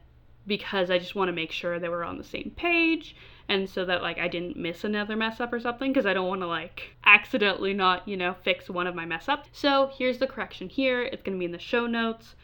because 0.51 0.91
i 0.91 0.99
just 0.99 1.15
want 1.15 1.29
to 1.29 1.33
make 1.33 1.53
sure 1.53 1.79
that 1.79 1.91
we're 1.91 2.05
on 2.05 2.19
the 2.19 2.25
same 2.25 2.53
page 2.57 3.17
and 3.49 3.71
so 3.71 3.85
that 3.85 4.03
like 4.03 4.19
i 4.19 4.29
didn't 4.29 4.57
miss 4.57 4.85
another 4.85 5.17
mess 5.17 5.41
up 5.41 5.53
or 5.53 5.61
something 5.61 5.93
because 5.93 6.07
i 6.07 6.13
don't 6.13 6.29
want 6.29 6.41
to 6.41 6.47
like 6.47 6.95
accidentally 7.05 7.73
not 7.73 8.07
you 8.07 8.17
know 8.17 8.35
fix 8.43 8.69
one 8.69 8.87
of 8.87 8.95
my 8.95 9.05
mess 9.05 9.29
ups 9.29 9.49
so 9.53 9.91
here's 9.97 10.19
the 10.19 10.27
correction 10.27 10.69
here 10.69 11.03
it's 11.03 11.23
going 11.23 11.37
to 11.37 11.39
be 11.39 11.45
in 11.45 11.53
the 11.53 11.59
show 11.59 11.87
notes 11.87 12.35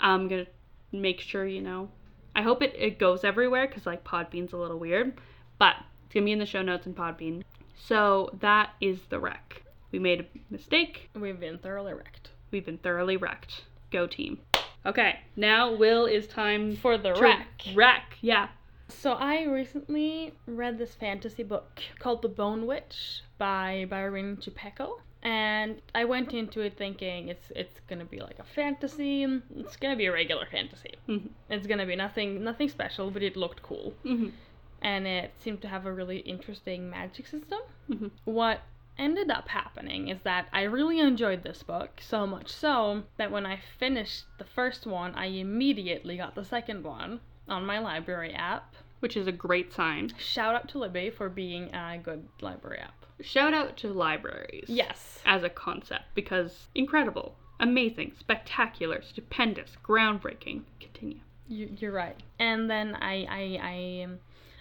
I'm 0.00 0.28
gonna 0.28 0.46
make 0.92 1.20
sure 1.20 1.46
you 1.46 1.60
know. 1.60 1.88
I 2.34 2.42
hope 2.42 2.62
it, 2.62 2.74
it 2.76 2.98
goes 2.98 3.24
everywhere 3.24 3.66
because 3.66 3.86
like 3.86 4.04
Podbean's 4.04 4.52
a 4.52 4.56
little 4.56 4.78
weird, 4.78 5.18
but 5.58 5.76
it's 6.04 6.14
gonna 6.14 6.26
be 6.26 6.32
in 6.32 6.38
the 6.38 6.46
show 6.46 6.62
notes 6.62 6.86
in 6.86 6.94
Podbean. 6.94 7.42
So 7.74 8.30
that 8.40 8.70
is 8.80 9.00
the 9.08 9.18
wreck. 9.18 9.62
We 9.92 9.98
made 9.98 10.20
a 10.20 10.26
mistake. 10.50 11.10
And 11.14 11.22
we've 11.22 11.40
been 11.40 11.58
thoroughly 11.58 11.94
wrecked. 11.94 12.30
We've 12.50 12.64
been 12.64 12.78
thoroughly 12.78 13.16
wrecked. 13.16 13.64
Go 13.90 14.06
team. 14.06 14.38
Okay, 14.86 15.18
now 15.34 15.72
Will 15.74 16.06
is 16.06 16.26
time 16.28 16.76
For 16.76 16.96
the 16.96 17.12
to 17.12 17.20
wreck. 17.20 17.64
Wreck, 17.74 18.16
yeah. 18.20 18.48
So 18.88 19.12
I 19.14 19.42
recently 19.44 20.32
read 20.46 20.78
this 20.78 20.94
fantasy 20.94 21.42
book 21.42 21.82
called 21.98 22.22
The 22.22 22.28
Bone 22.28 22.66
Witch 22.66 23.22
by 23.36 23.86
Byron 23.90 24.36
Chupeco. 24.36 25.00
And 25.22 25.82
I 25.92 26.04
went 26.04 26.32
into 26.32 26.60
it 26.60 26.76
thinking 26.78 27.28
it's 27.28 27.50
it's 27.56 27.80
gonna 27.88 28.04
be 28.04 28.20
like 28.20 28.38
a 28.38 28.44
fantasy. 28.44 29.24
It's 29.56 29.76
gonna 29.76 29.96
be 29.96 30.06
a 30.06 30.12
regular 30.12 30.46
fantasy. 30.46 30.94
Mhm. 31.08 31.30
It's 31.50 31.66
gonna 31.66 31.86
be 31.86 31.96
nothing 31.96 32.44
nothing 32.44 32.68
special, 32.68 33.10
but 33.10 33.22
it 33.24 33.36
looked 33.36 33.60
cool. 33.62 33.92
Mhm. 34.04 34.30
And 34.82 35.04
it 35.06 35.32
seemed 35.40 35.62
to 35.62 35.68
have 35.68 35.84
a 35.84 35.92
really 35.92 36.18
interesting 36.18 36.88
magic 36.88 37.26
system. 37.26 37.58
Mhm. 37.90 38.10
What 38.24 38.60
ended 38.98 39.30
up 39.30 39.48
happening 39.48 40.08
is 40.08 40.20
that 40.22 40.48
I 40.52 40.62
really 40.62 41.00
enjoyed 41.00 41.42
this 41.42 41.62
book, 41.62 42.00
so 42.00 42.26
much 42.26 42.50
so 42.50 43.04
that 43.16 43.30
when 43.30 43.46
I 43.46 43.60
finished 43.78 44.24
the 44.38 44.44
first 44.44 44.86
one, 44.86 45.14
I 45.14 45.26
immediately 45.26 46.16
got 46.16 46.34
the 46.34 46.44
second 46.44 46.84
one 46.84 47.20
on 47.48 47.66
my 47.66 47.78
library 47.78 48.34
app. 48.34 48.74
Which 49.00 49.16
is 49.16 49.26
a 49.26 49.32
great 49.32 49.72
sign. 49.72 50.12
Shout 50.18 50.54
out 50.54 50.68
to 50.70 50.78
Libby 50.78 51.10
for 51.10 51.28
being 51.28 51.72
a 51.74 51.98
good 52.02 52.26
library 52.40 52.78
app. 52.78 53.04
Shout 53.20 53.52
out 53.52 53.76
to 53.78 53.88
libraries. 53.88 54.64
Yes. 54.68 55.20
As 55.24 55.42
a 55.42 55.50
concept 55.50 56.04
because 56.14 56.68
incredible, 56.74 57.36
amazing, 57.60 58.12
spectacular, 58.18 59.02
stupendous, 59.02 59.76
groundbreaking. 59.84 60.62
Continue. 60.80 61.20
You, 61.46 61.76
you're 61.78 61.92
right. 61.92 62.16
And 62.38 62.70
then 62.70 62.96
I, 62.96 63.26
I, 63.28 63.60
I 63.62 64.06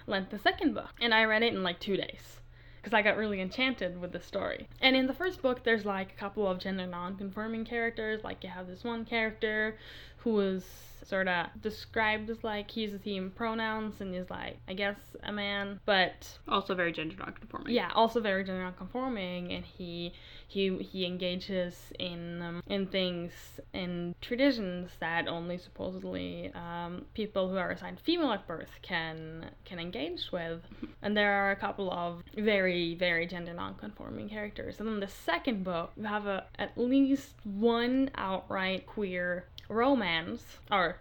lent 0.05 0.29
the 0.29 0.39
second 0.39 0.73
book, 0.73 0.91
and 1.01 1.13
I 1.13 1.23
read 1.23 1.41
it 1.41 1.53
in 1.53 1.63
like 1.63 1.79
two 1.79 1.97
days. 1.97 2.39
Because 2.85 2.99
I 2.99 3.01
got 3.01 3.17
really 3.17 3.41
enchanted 3.41 3.99
with 3.99 4.11
the 4.11 4.19
story. 4.19 4.67
And 4.79 4.95
in 4.95 5.07
the 5.07 5.13
first 5.13 5.41
book, 5.41 5.63
there's 5.63 5.85
like 5.85 6.11
a 6.11 6.19
couple 6.19 6.47
of 6.47 6.59
gender 6.59 6.85
non 6.85 7.17
conforming 7.17 7.65
characters. 7.65 8.23
Like, 8.23 8.43
you 8.43 8.49
have 8.51 8.67
this 8.67 8.83
one 8.83 9.05
character 9.05 9.79
who 10.17 10.33
was 10.33 10.63
sort 11.05 11.27
of 11.27 11.47
described 11.61 12.29
as 12.29 12.43
like 12.43 12.71
he 12.71 12.81
uses 12.81 13.01
he 13.03 13.19
pronouns 13.19 14.01
and 14.01 14.15
is 14.15 14.29
like, 14.29 14.57
I 14.67 14.73
guess, 14.73 14.97
a 15.23 15.31
man. 15.31 15.79
But 15.85 16.37
Also 16.47 16.75
very 16.75 16.91
gender 16.91 17.15
nonconforming. 17.17 17.73
yeah, 17.73 17.91
also 17.93 18.19
very 18.19 18.43
gender 18.43 18.63
nonconforming, 18.63 19.51
and 19.51 19.65
he 19.65 20.13
he 20.47 20.77
he 20.77 21.05
engages 21.05 21.91
in 21.99 22.41
um, 22.41 22.63
in 22.67 22.87
things 22.87 23.31
in 23.73 24.15
traditions 24.21 24.91
that 24.99 25.27
only 25.27 25.57
supposedly 25.57 26.51
um, 26.53 27.05
people 27.13 27.49
who 27.49 27.57
are 27.57 27.71
assigned 27.71 27.99
female 27.99 28.31
at 28.31 28.47
birth 28.47 28.71
can 28.81 29.49
can 29.63 29.79
engage 29.79 30.31
with, 30.31 30.61
and 31.01 31.15
there 31.15 31.31
are 31.31 31.51
a 31.51 31.55
couple 31.55 31.91
of 31.91 32.23
very 32.37 32.95
very 32.95 33.25
gender 33.25 33.53
nonconforming 33.53 34.29
characters. 34.29 34.79
And 34.79 34.87
then 34.87 34.99
the 34.99 35.07
second 35.07 35.63
book, 35.63 35.91
you 35.95 36.03
have 36.03 36.25
a 36.25 36.45
at 36.57 36.77
least 36.77 37.33
one 37.43 38.09
outright 38.15 38.85
queer 38.85 39.45
romance 39.69 40.43
or 40.71 40.97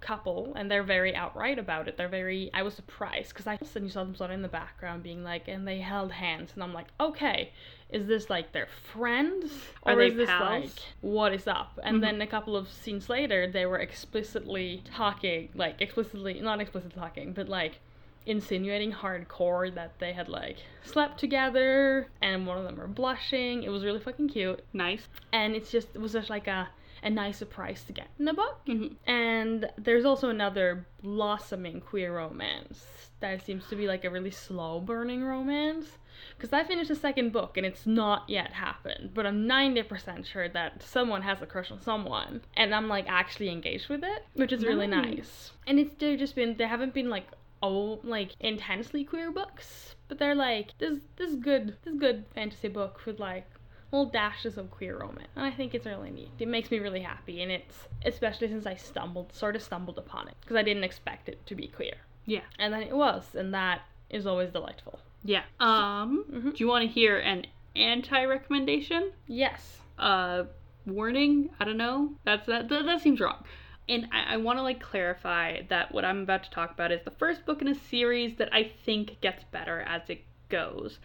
couple 0.00 0.52
and 0.54 0.70
they're 0.70 0.84
very 0.84 1.12
outright 1.16 1.58
about 1.58 1.88
it 1.88 1.96
they're 1.96 2.06
very 2.08 2.48
i 2.54 2.62
was 2.62 2.72
surprised 2.72 3.30
because 3.30 3.48
i 3.48 3.58
and 3.74 3.84
you 3.84 3.90
saw 3.90 4.04
them 4.04 4.14
sort 4.14 4.30
of 4.30 4.34
in 4.34 4.42
the 4.42 4.48
background 4.48 5.02
being 5.02 5.24
like 5.24 5.48
and 5.48 5.66
they 5.66 5.80
held 5.80 6.12
hands 6.12 6.52
and 6.54 6.62
i'm 6.62 6.72
like 6.72 6.86
okay 7.00 7.50
is 7.90 8.06
this 8.06 8.30
like 8.30 8.52
their 8.52 8.68
friends 8.92 9.50
Are 9.84 9.94
or 9.94 9.96
they 9.96 10.06
is 10.06 10.14
this 10.16 10.28
pals? 10.28 10.62
like 10.62 10.70
what 11.00 11.32
is 11.32 11.48
up 11.48 11.80
and 11.82 11.96
Mhm. 11.96 12.00
then 12.02 12.20
a 12.22 12.28
couple 12.28 12.54
of 12.54 12.70
scenes 12.70 13.08
later 13.08 13.50
they 13.50 13.66
were 13.66 13.78
explicitly 13.80 14.84
talking 14.84 15.48
like 15.56 15.80
explicitly 15.80 16.40
not 16.40 16.60
explicitly 16.60 16.94
talking 16.96 17.32
but 17.32 17.48
like 17.48 17.80
insinuating 18.24 18.92
hardcore 18.92 19.74
that 19.74 19.98
they 19.98 20.12
had 20.12 20.28
like 20.28 20.58
slept 20.84 21.18
together 21.18 22.06
and 22.22 22.46
one 22.46 22.56
of 22.58 22.62
them 22.64 22.76
were 22.76 22.86
blushing 22.86 23.64
it 23.64 23.70
was 23.70 23.84
really 23.84 23.98
fucking 24.00 24.28
cute 24.28 24.62
Nice. 24.72 25.08
and 25.32 25.56
it's 25.56 25.72
just 25.72 25.88
it 25.94 25.98
was 26.00 26.12
just 26.12 26.30
like 26.30 26.46
a 26.46 26.68
a 27.02 27.10
nice 27.10 27.36
surprise 27.38 27.82
to 27.84 27.92
get 27.92 28.08
in 28.18 28.24
the 28.24 28.32
book 28.32 28.60
hmm 28.66 28.86
and 29.06 29.70
there's 29.76 30.04
also 30.04 30.28
another 30.30 30.86
blossoming 31.02 31.80
queer 31.80 32.14
romance 32.14 33.10
that 33.20 33.44
seems 33.44 33.66
to 33.68 33.76
be 33.76 33.86
like 33.86 34.04
a 34.04 34.10
really 34.10 34.30
slow 34.30 34.80
burning 34.80 35.24
romance. 35.24 35.98
Because 36.36 36.52
I 36.52 36.64
finished 36.64 36.88
the 36.88 36.94
second 36.94 37.32
book 37.32 37.56
and 37.56 37.66
it's 37.66 37.86
not 37.86 38.28
yet 38.28 38.52
happened, 38.52 39.10
but 39.14 39.26
I'm 39.26 39.46
90% 39.46 40.24
sure 40.26 40.48
that 40.50 40.82
someone 40.82 41.22
has 41.22 41.42
a 41.42 41.46
crush 41.46 41.70
on 41.70 41.80
someone. 41.80 42.42
And 42.56 42.74
I'm 42.74 42.88
like 42.88 43.06
actually 43.08 43.48
engaged 43.50 43.88
with 43.88 44.04
it, 44.04 44.24
which 44.34 44.52
is 44.52 44.64
really 44.64 44.86
Nice. 44.86 45.16
nice. 45.16 45.52
And 45.66 45.78
it's 45.78 45.94
they're 45.98 46.16
just 46.16 46.34
been, 46.34 46.56
they 46.56 46.66
haven't 46.66 46.94
been 46.94 47.10
like, 47.10 47.26
oh, 47.62 48.00
like 48.04 48.32
intensely 48.40 49.04
queer 49.04 49.30
books, 49.32 49.94
but 50.08 50.18
they're 50.18 50.34
like, 50.34 50.76
this, 50.78 50.98
this 51.16 51.34
good, 51.34 51.76
this 51.82 51.94
good 51.94 52.24
fantasy 52.34 52.68
book 52.68 53.00
with 53.04 53.18
like 53.18 53.46
little 53.90 54.10
dashes 54.10 54.58
of 54.58 54.70
queer 54.70 54.98
romance. 54.98 55.28
And 55.36 55.44
I 55.46 55.50
think 55.50 55.74
it's 55.74 55.86
really 55.86 56.10
neat. 56.10 56.30
It 56.38 56.48
makes 56.48 56.70
me 56.70 56.78
really 56.78 57.00
happy, 57.00 57.42
and 57.42 57.50
it's 57.50 57.88
especially 58.04 58.48
since 58.48 58.66
I 58.66 58.74
stumbled, 58.74 59.32
sort 59.32 59.56
of 59.56 59.62
stumbled 59.62 59.98
upon 59.98 60.28
it, 60.28 60.34
because 60.40 60.56
I 60.56 60.62
didn't 60.62 60.84
expect 60.84 61.28
it 61.28 61.44
to 61.46 61.54
be 61.54 61.68
queer, 61.68 61.94
Yeah. 62.26 62.42
and 62.58 62.72
then 62.72 62.82
it 62.82 62.94
was, 62.96 63.34
and 63.34 63.52
that 63.54 63.82
is 64.10 64.26
always 64.26 64.50
delightful. 64.50 65.00
Yeah. 65.24 65.42
Um. 65.60 66.24
Mhm. 66.30 66.54
Do 66.56 66.64
you 66.64 66.68
want 66.68 66.82
to 66.82 66.88
hear 66.88 67.18
an 67.18 67.46
anti-recommendation? 67.76 69.12
Yes. 69.26 69.80
Uh, 69.98 70.44
warning. 70.86 71.50
I 71.60 71.64
don't 71.64 71.76
know. 71.76 72.12
That's 72.24 72.46
that. 72.46 72.68
That, 72.68 72.84
that 72.86 73.00
seems 73.00 73.20
wrong. 73.20 73.44
And 73.88 74.06
I, 74.12 74.34
I 74.34 74.36
want 74.36 74.58
to 74.58 74.62
like 74.62 74.80
clarify 74.80 75.62
that 75.68 75.92
what 75.92 76.04
I'm 76.04 76.20
about 76.20 76.44
to 76.44 76.50
talk 76.50 76.70
about 76.70 76.92
is 76.92 77.00
the 77.04 77.10
first 77.10 77.46
book 77.46 77.62
in 77.62 77.68
a 77.68 77.74
series 77.74 78.36
that 78.36 78.52
I 78.52 78.70
think 78.84 79.20
gets 79.20 79.44
better 79.44 79.80
as 79.80 80.02
it 80.08 80.22
goes. 80.50 80.98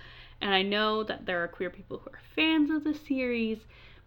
And 0.43 0.53
I 0.53 0.61
know 0.61 1.03
that 1.03 1.25
there 1.25 1.41
are 1.41 1.47
queer 1.47 1.69
people 1.69 1.99
who 1.99 2.09
are 2.11 2.19
fans 2.35 2.69
of 2.69 2.83
the 2.83 2.93
series, 2.93 3.59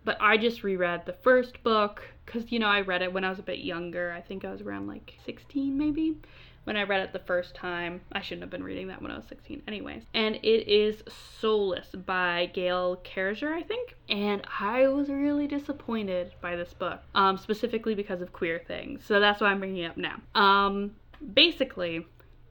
But 0.05 0.19
I 0.21 0.37
just 0.37 0.63
reread 0.63 1.05
the 1.05 1.15
first 1.15 1.65
book 1.65 2.03
because, 2.25 2.53
you 2.53 2.61
know, 2.61 2.69
I 2.69 2.83
read 2.83 3.03
it 3.03 3.13
when 3.13 3.25
I 3.25 3.31
was 3.31 3.41
a 3.41 3.43
bit 3.43 3.59
younger. 3.59 4.13
I 4.13 4.21
think 4.21 4.45
I 4.45 4.53
was 4.53 4.61
around 4.61 4.87
like 4.87 5.15
16 5.25 5.77
maybe 5.77 6.17
when 6.63 6.77
I 6.77 6.83
read 6.85 7.01
it 7.01 7.13
the 7.13 7.19
first 7.21 7.55
time. 7.57 8.03
I 8.13 8.21
shouldn't 8.21 8.43
have 8.43 8.51
been 8.51 8.63
reading 8.63 8.87
that 8.89 9.03
when 9.03 9.11
I 9.11 9.17
was 9.17 9.25
16, 9.29 9.63
anyways. 9.67 10.05
And 10.15 10.37
it 10.37 10.69
is 10.71 11.03
Soulless 11.41 11.89
by 11.89 12.51
Gail 12.53 13.01
Carriger, 13.03 13.53
I 13.53 13.63
think. 13.63 13.97
And 14.09 14.47
I 14.61 14.87
was 14.89 15.09
really 15.09 15.49
disappointed 15.49 16.35
by 16.41 16.55
this 16.55 16.73
book, 16.75 17.01
um, 17.15 17.37
specifically 17.39 17.95
because 17.97 18.21
of 18.21 18.33
queer 18.33 18.63
things. 18.69 19.05
So 19.05 19.19
that's 19.19 19.41
why 19.41 19.49
I'm 19.49 19.59
bringing 19.59 19.83
it 19.85 19.91
up 19.91 19.97
now. 19.97 20.21
Um, 20.35 20.95
basically, 21.35 22.07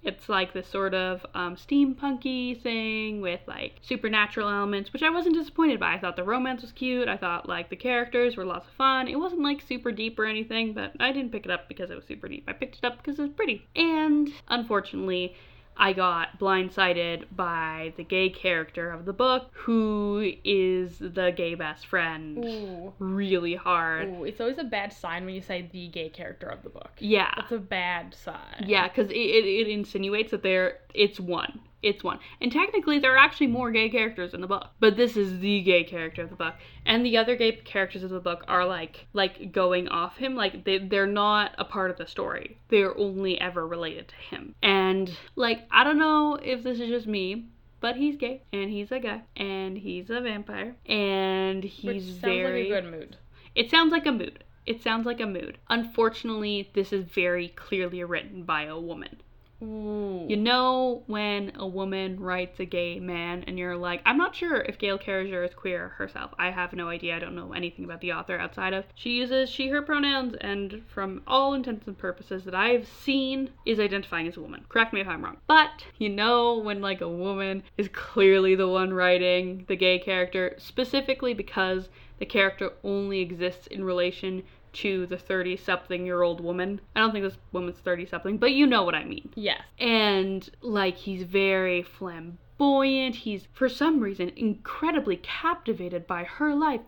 it's 0.06 0.30
like 0.30 0.54
this 0.54 0.68
sort 0.68 0.94
of 0.94 1.26
um, 1.34 1.56
steampunky 1.56 2.62
thing 2.62 3.22
with 3.22 3.42
like 3.48 3.74
supernatural 3.82 4.48
elements, 4.48 4.94
which 4.94 5.02
I 5.02 5.10
wasn't 5.10 5.36
disappointed 5.36 5.80
by. 5.80 5.94
I 5.94 6.00
thought 6.00 6.16
the 6.16 6.24
romance 6.24 6.62
was 6.62 6.72
cute. 6.72 7.08
I 7.08 7.18
thought 7.18 7.50
like 7.50 7.70
the 7.70 7.76
characters 7.76 8.38
were 8.38 8.46
lots 8.46 8.68
of 8.68 8.74
fun. 8.74 9.08
It 9.08 9.20
wasn't 9.20 9.42
like 9.42 9.62
super 9.62 9.92
deep 9.92 10.20
or 10.20 10.26
anything, 10.26 10.74
but 10.74 10.92
I 11.00 11.12
didn't 11.12 11.32
pick 11.32 11.46
it 11.46 11.52
up 11.52 11.68
because 11.68 11.90
it 11.90 11.96
was 11.96 12.06
super 12.06 12.28
deep. 12.28 12.46
I 12.48 12.54
picked 12.54 12.78
it 12.78 12.86
up 12.86 12.98
because 12.98 13.18
it 13.18 13.24
was 13.24 13.32
pretty. 13.32 13.68
And 13.76 14.30
unfortunately, 14.48 15.36
I 15.78 15.94
got 15.94 16.40
blindsided 16.40 17.26
by 17.36 17.94
the 17.98 18.04
gay 18.04 18.30
character 18.30 18.90
of 18.92 19.06
the 19.06 19.14
book, 19.14 19.52
who 19.54 20.34
is 20.44 21.00
the 21.00 21.34
gay 21.36 21.56
best 21.56 21.88
friend. 21.88 22.44
Ooh. 22.46 22.94
Really 23.00 23.56
hard. 23.56 24.08
Ooh, 24.08 24.24
it's 24.24 24.40
always 24.40 24.58
a 24.58 24.64
bad 24.64 24.94
sign 24.94 25.26
when 25.26 25.36
you 25.36 25.42
say 25.42 25.70
the 25.72 25.88
gay 25.88 26.10
character 26.10 26.48
of 26.48 26.64
the 26.64 26.70
book. 26.70 26.92
Yeah. 27.00 27.34
That's 27.36 27.52
a 27.52 27.60
bad 27.60 28.16
sign. 28.16 28.66
Yeah, 28.66 28.88
because 28.88 29.10
it, 29.10 29.16
it, 29.16 29.46
it 29.46 29.68
insinuates 29.68 30.32
that 30.32 30.44
there 30.44 30.80
it's 30.94 31.20
one. 31.20 31.60
It's 31.86 32.04
one. 32.04 32.18
And 32.42 32.52
technically, 32.52 32.98
there 32.98 33.14
are 33.14 33.18
actually 33.18 33.46
more 33.46 33.70
gay 33.70 33.90
characters 33.90 34.34
in 34.34 34.42
the 34.42 34.48
book, 34.48 34.70
but 34.80 34.98
this 34.98 35.16
is 35.16 35.40
the 35.40 35.62
gay 35.62 35.84
character 35.84 36.24
of 36.24 36.32
the 36.32 36.36
book. 36.36 36.56
And 36.84 37.06
the 37.06 37.16
other 37.18 37.36
gay 37.36 37.52
characters 37.52 38.02
of 38.02 38.10
the 38.10 38.20
book 38.20 38.44
are 38.48 38.66
like 38.66 39.06
like 39.14 39.52
going 39.52 39.88
off 39.90 40.18
him. 40.18 40.34
Like 40.36 40.66
they 40.66 40.80
they're 40.80 41.06
not 41.06 41.54
a 41.60 41.64
part 41.64 41.92
of 41.92 41.98
the 41.98 42.08
story. 42.08 42.58
They're 42.70 42.98
only 42.98 43.40
ever 43.40 43.68
related 43.68 44.08
to 44.08 44.16
him. 44.16 44.56
And 44.64 45.16
like 45.36 45.68
I 45.70 45.84
don't 45.84 46.00
know 46.00 46.40
if 46.42 46.64
this 46.64 46.80
is 46.80 46.90
just 46.90 47.06
me, 47.06 47.50
but 47.82 47.96
he's 47.96 48.18
gay 48.18 48.42
and 48.52 48.72
he's 48.72 48.92
a 48.92 49.00
guy 49.00 49.22
and 49.38 49.78
he's 49.78 50.10
a 50.10 50.22
vampire 50.22 50.76
and 50.88 51.64
he's 51.64 51.86
Which 51.86 52.04
sounds 52.04 52.22
very 52.22 52.72
like 52.72 52.80
a 52.80 52.82
good 52.82 52.92
mood. 52.92 53.18
it 53.54 53.70
sounds 53.70 53.92
like 53.92 54.08
a 54.08 54.12
mood. 54.12 54.44
It 54.66 54.82
sounds 54.82 55.06
like 55.06 55.20
a 55.20 55.28
mood. 55.28 55.60
Unfortunately, 55.70 56.72
this 56.74 56.92
is 56.92 57.06
very 57.06 57.50
clearly 57.50 58.04
written 58.04 58.42
by 58.44 58.64
a 58.64 58.80
woman. 58.80 59.22
Ooh. 59.66 60.26
You 60.30 60.38
know 60.38 61.04
when 61.08 61.54
a 61.56 61.68
woman 61.68 62.20
writes 62.20 62.60
a 62.60 62.66
gay 62.66 63.00
man 63.00 63.44
and 63.48 63.58
you're 63.58 63.76
like, 63.76 64.02
I'm 64.06 64.18
not 64.18 64.36
sure 64.36 64.58
if 64.58 64.78
Gail 64.78 64.98
Carriger 64.98 65.44
is 65.44 65.54
queer 65.54 65.90
herself. 65.90 66.32
I 66.38 66.52
have 66.52 66.74
no 66.74 66.90
idea. 66.90 67.16
I 67.16 67.20
don't 67.20 67.36
know 67.36 67.54
anything 67.54 67.86
about 67.86 68.02
the 68.02 68.14
author 68.14 68.38
outside 68.38 68.74
of 68.74 68.86
she 68.96 69.12
uses 69.12 69.50
she 69.50 69.70
her 69.70 69.82
pronouns 69.82 70.36
and 70.42 70.84
from 70.88 71.22
all 71.28 71.54
intents 71.54 71.88
and 71.88 71.98
purposes 71.98 72.44
that 72.46 72.56
I've 72.56 72.88
seen 72.88 73.50
is 73.66 73.80
identifying 73.80 74.28
as 74.28 74.38
a 74.38 74.42
woman. 74.42 74.66
Correct 74.70 74.94
me 74.94 75.02
if 75.02 75.08
I'm 75.08 75.24
wrong. 75.24 75.38
But 75.48 75.86
you 75.98 76.10
know 76.10 76.58
when 76.58 76.82
like 76.82 77.02
a 77.02 77.10
woman 77.10 77.64
is 77.78 77.90
clearly 77.90 78.56
the 78.56 78.68
one 78.68 78.94
writing 78.94 79.66
the 79.68 79.76
gay 79.76 80.00
character 80.00 80.56
specifically 80.58 81.34
because 81.34 81.90
the 82.18 82.26
character 82.26 82.72
only 82.84 83.20
exists 83.20 83.68
in 83.68 83.84
relation 83.84 84.44
to 84.76 85.06
the 85.08 85.18
30 85.18 85.58
something 85.58 86.06
year 86.06 86.22
old 86.22 86.40
woman. 86.42 86.82
I 86.96 87.00
don't 87.00 87.12
think 87.12 87.24
this 87.26 87.38
woman's 87.52 87.80
30 87.80 88.06
something, 88.06 88.38
but 88.38 88.52
you 88.52 88.66
know 88.68 88.84
what 88.84 88.96
I 88.96 89.04
mean. 89.06 89.30
Yes. 89.36 89.62
and 89.80 90.50
like 90.62 90.96
he's 90.98 91.24
very 91.24 91.82
flamboyant. 91.82 93.16
He's 93.16 93.48
for 93.54 93.70
some 93.70 94.00
reason 94.00 94.32
incredibly 94.36 95.18
captivated 95.18 96.08
by 96.08 96.24
her 96.24 96.54
life. 96.56 96.82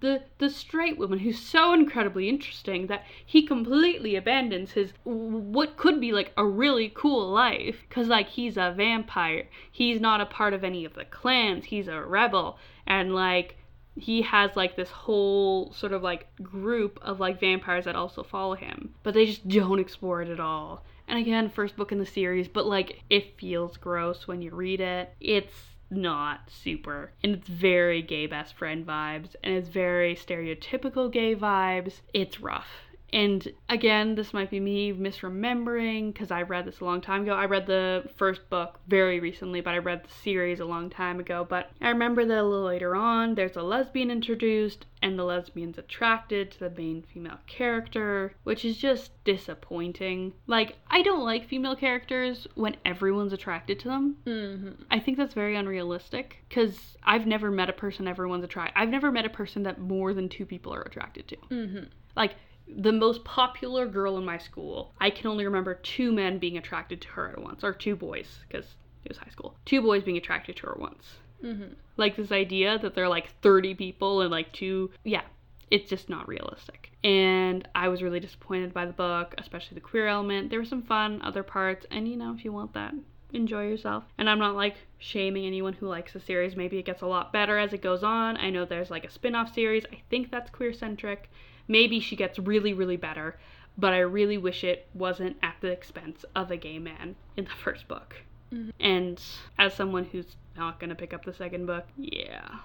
The 0.00 0.22
the 0.38 0.50
straight 0.50 0.98
woman 0.98 1.20
who's 1.20 1.38
so 1.38 1.72
incredibly 1.72 2.28
interesting 2.28 2.88
that 2.88 3.04
he 3.24 3.46
completely 3.46 4.16
abandons 4.16 4.72
his 4.72 4.92
what 5.04 5.76
could 5.76 6.00
be 6.00 6.10
like 6.12 6.32
a 6.36 6.44
really 6.44 6.90
cool 6.92 7.30
life. 7.30 7.84
Cuz 7.88 8.08
like 8.08 8.28
he's 8.30 8.56
a 8.56 8.72
vampire. 8.76 9.48
He's 9.70 10.00
not 10.00 10.20
a 10.20 10.26
part 10.26 10.54
of 10.54 10.64
any 10.64 10.84
of 10.84 10.94
the 10.94 11.04
clans. 11.04 11.66
He's 11.66 11.86
a 11.86 12.00
rebel. 12.00 12.58
And 12.86 13.14
like 13.14 13.56
he 13.96 14.22
has 14.22 14.56
like 14.56 14.76
this 14.76 14.90
whole 14.90 15.72
sort 15.72 15.92
of 15.92 16.02
like 16.02 16.26
group 16.42 16.98
of 17.02 17.20
like 17.20 17.40
vampires 17.40 17.84
that 17.84 17.96
also 17.96 18.22
follow 18.22 18.54
him 18.54 18.94
but 19.02 19.14
they 19.14 19.26
just 19.26 19.46
don't 19.60 19.78
explore 19.78 20.22
it 20.22 20.28
at 20.28 20.40
all. 20.40 20.84
And 21.08 21.18
again 21.18 21.48
first 21.50 21.76
book 21.76 21.92
in 21.92 21.98
the 21.98 22.06
series 22.06 22.48
but 22.48 22.66
like 22.66 23.02
it 23.10 23.38
feels 23.38 23.76
gross 23.76 24.26
when 24.26 24.42
you 24.42 24.50
read 24.54 24.80
it. 24.80 25.14
It's 25.20 25.52
not 25.90 26.48
super. 26.50 27.12
And 27.22 27.34
it's 27.34 27.48
very 27.48 28.00
gay 28.00 28.26
best 28.26 28.54
friend 28.54 28.86
vibes 28.86 29.36
and 29.42 29.54
it's 29.54 29.68
very 29.68 30.14
stereotypical 30.14 31.12
gay 31.12 31.36
vibes. 31.36 32.00
It's 32.14 32.40
rough 32.40 32.91
and 33.12 33.52
again, 33.68 34.14
this 34.14 34.32
might 34.32 34.50
be 34.50 34.58
me 34.58 34.92
misremembering 34.92 36.12
because 36.12 36.30
I 36.30 36.42
read 36.42 36.64
this 36.64 36.80
a 36.80 36.84
long 36.84 37.02
time 37.02 37.22
ago. 37.22 37.34
I 37.34 37.44
read 37.44 37.66
the 37.66 38.08
first 38.16 38.48
book 38.48 38.80
very 38.88 39.20
recently, 39.20 39.60
but 39.60 39.74
I 39.74 39.78
read 39.78 40.04
the 40.04 40.14
series 40.22 40.60
a 40.60 40.64
long 40.64 40.88
time 40.88 41.20
ago. 41.20 41.46
But 41.48 41.70
I 41.82 41.90
remember 41.90 42.24
that 42.24 42.38
a 42.38 42.42
little 42.42 42.64
later 42.64 42.96
on, 42.96 43.34
there's 43.34 43.56
a 43.56 43.62
lesbian 43.62 44.10
introduced, 44.10 44.86
and 45.02 45.18
the 45.18 45.24
lesbian's 45.24 45.76
attracted 45.76 46.52
to 46.52 46.60
the 46.60 46.70
main 46.70 47.02
female 47.02 47.38
character, 47.46 48.34
which 48.44 48.64
is 48.64 48.78
just 48.78 49.10
disappointing. 49.24 50.32
Like, 50.46 50.76
I 50.88 51.02
don't 51.02 51.24
like 51.24 51.46
female 51.46 51.76
characters 51.76 52.46
when 52.54 52.76
everyone's 52.86 53.34
attracted 53.34 53.78
to 53.80 53.88
them. 53.88 54.16
Mm-hmm. 54.24 54.82
I 54.90 55.00
think 55.00 55.18
that's 55.18 55.34
very 55.34 55.54
unrealistic 55.54 56.38
because 56.48 56.96
I've 57.02 57.26
never 57.26 57.50
met 57.50 57.68
a 57.68 57.74
person 57.74 58.08
everyone's 58.08 58.44
attracted. 58.44 58.80
I've 58.80 58.88
never 58.88 59.12
met 59.12 59.26
a 59.26 59.30
person 59.30 59.64
that 59.64 59.78
more 59.78 60.14
than 60.14 60.30
two 60.30 60.46
people 60.46 60.72
are 60.72 60.82
attracted 60.82 61.28
to. 61.28 61.36
Mm-hmm. 61.50 61.84
Like 62.16 62.36
the 62.68 62.92
most 62.92 63.24
popular 63.24 63.86
girl 63.86 64.16
in 64.18 64.24
my 64.24 64.38
school, 64.38 64.92
I 65.00 65.10
can 65.10 65.26
only 65.26 65.44
remember 65.44 65.74
two 65.74 66.12
men 66.12 66.38
being 66.38 66.56
attracted 66.56 67.00
to 67.02 67.08
her 67.08 67.30
at 67.30 67.40
once, 67.40 67.64
or 67.64 67.72
two 67.72 67.96
boys 67.96 68.38
because 68.48 68.66
it 69.04 69.10
was 69.10 69.18
high 69.18 69.30
school. 69.30 69.56
Two 69.64 69.82
boys 69.82 70.02
being 70.02 70.16
attracted 70.16 70.56
to 70.56 70.66
her 70.66 70.76
once. 70.78 71.16
Mm-hmm. 71.42 71.74
Like 71.96 72.16
this 72.16 72.32
idea 72.32 72.78
that 72.78 72.94
there 72.94 73.04
are 73.04 73.08
like 73.08 73.30
30 73.42 73.74
people 73.74 74.20
and 74.20 74.30
like 74.30 74.52
two, 74.52 74.90
yeah, 75.04 75.22
it's 75.70 75.88
just 75.88 76.08
not 76.08 76.28
realistic. 76.28 76.92
And 77.02 77.66
I 77.74 77.88
was 77.88 78.02
really 78.02 78.20
disappointed 78.20 78.72
by 78.72 78.86
the 78.86 78.92
book, 78.92 79.34
especially 79.38 79.74
the 79.74 79.80
queer 79.80 80.06
element. 80.06 80.50
There 80.50 80.58
were 80.58 80.64
some 80.64 80.82
fun 80.82 81.20
other 81.22 81.42
parts, 81.42 81.86
and 81.90 82.06
you 82.06 82.16
know, 82.16 82.34
if 82.34 82.44
you 82.44 82.52
want 82.52 82.74
that, 82.74 82.94
enjoy 83.32 83.66
yourself. 83.66 84.04
And 84.18 84.28
I'm 84.30 84.38
not 84.38 84.54
like 84.54 84.76
shaming 84.98 85.46
anyone 85.46 85.72
who 85.72 85.88
likes 85.88 86.12
the 86.12 86.20
series. 86.20 86.56
Maybe 86.56 86.78
it 86.78 86.84
gets 86.84 87.02
a 87.02 87.06
lot 87.06 87.32
better 87.32 87.58
as 87.58 87.72
it 87.72 87.82
goes 87.82 88.02
on. 88.04 88.36
I 88.36 88.50
know 88.50 88.64
there's 88.64 88.90
like 88.90 89.04
a 89.04 89.10
spin 89.10 89.34
off 89.34 89.54
series. 89.54 89.84
I 89.90 90.02
think 90.10 90.30
that's 90.30 90.50
queer 90.50 90.72
centric. 90.72 91.30
Maybe 91.68 92.00
she 92.00 92.16
gets 92.16 92.38
really, 92.38 92.72
really 92.72 92.96
better, 92.96 93.38
but 93.78 93.92
I 93.92 94.00
really 94.00 94.38
wish 94.38 94.64
it 94.64 94.86
wasn't 94.94 95.36
at 95.42 95.56
the 95.60 95.68
expense 95.68 96.24
of 96.34 96.50
a 96.50 96.56
gay 96.56 96.78
man 96.78 97.16
in 97.36 97.44
the 97.44 97.50
first 97.50 97.88
book. 97.88 98.16
Mhm. 98.52 98.72
And 98.80 99.22
as 99.58 99.74
someone 99.74 100.04
who's 100.04 100.36
not 100.56 100.78
going 100.78 100.90
to 100.90 100.96
pick 100.96 101.14
up 101.14 101.24
the 101.24 101.32
second 101.32 101.66
book, 101.66 101.86
yeah, 101.96 102.58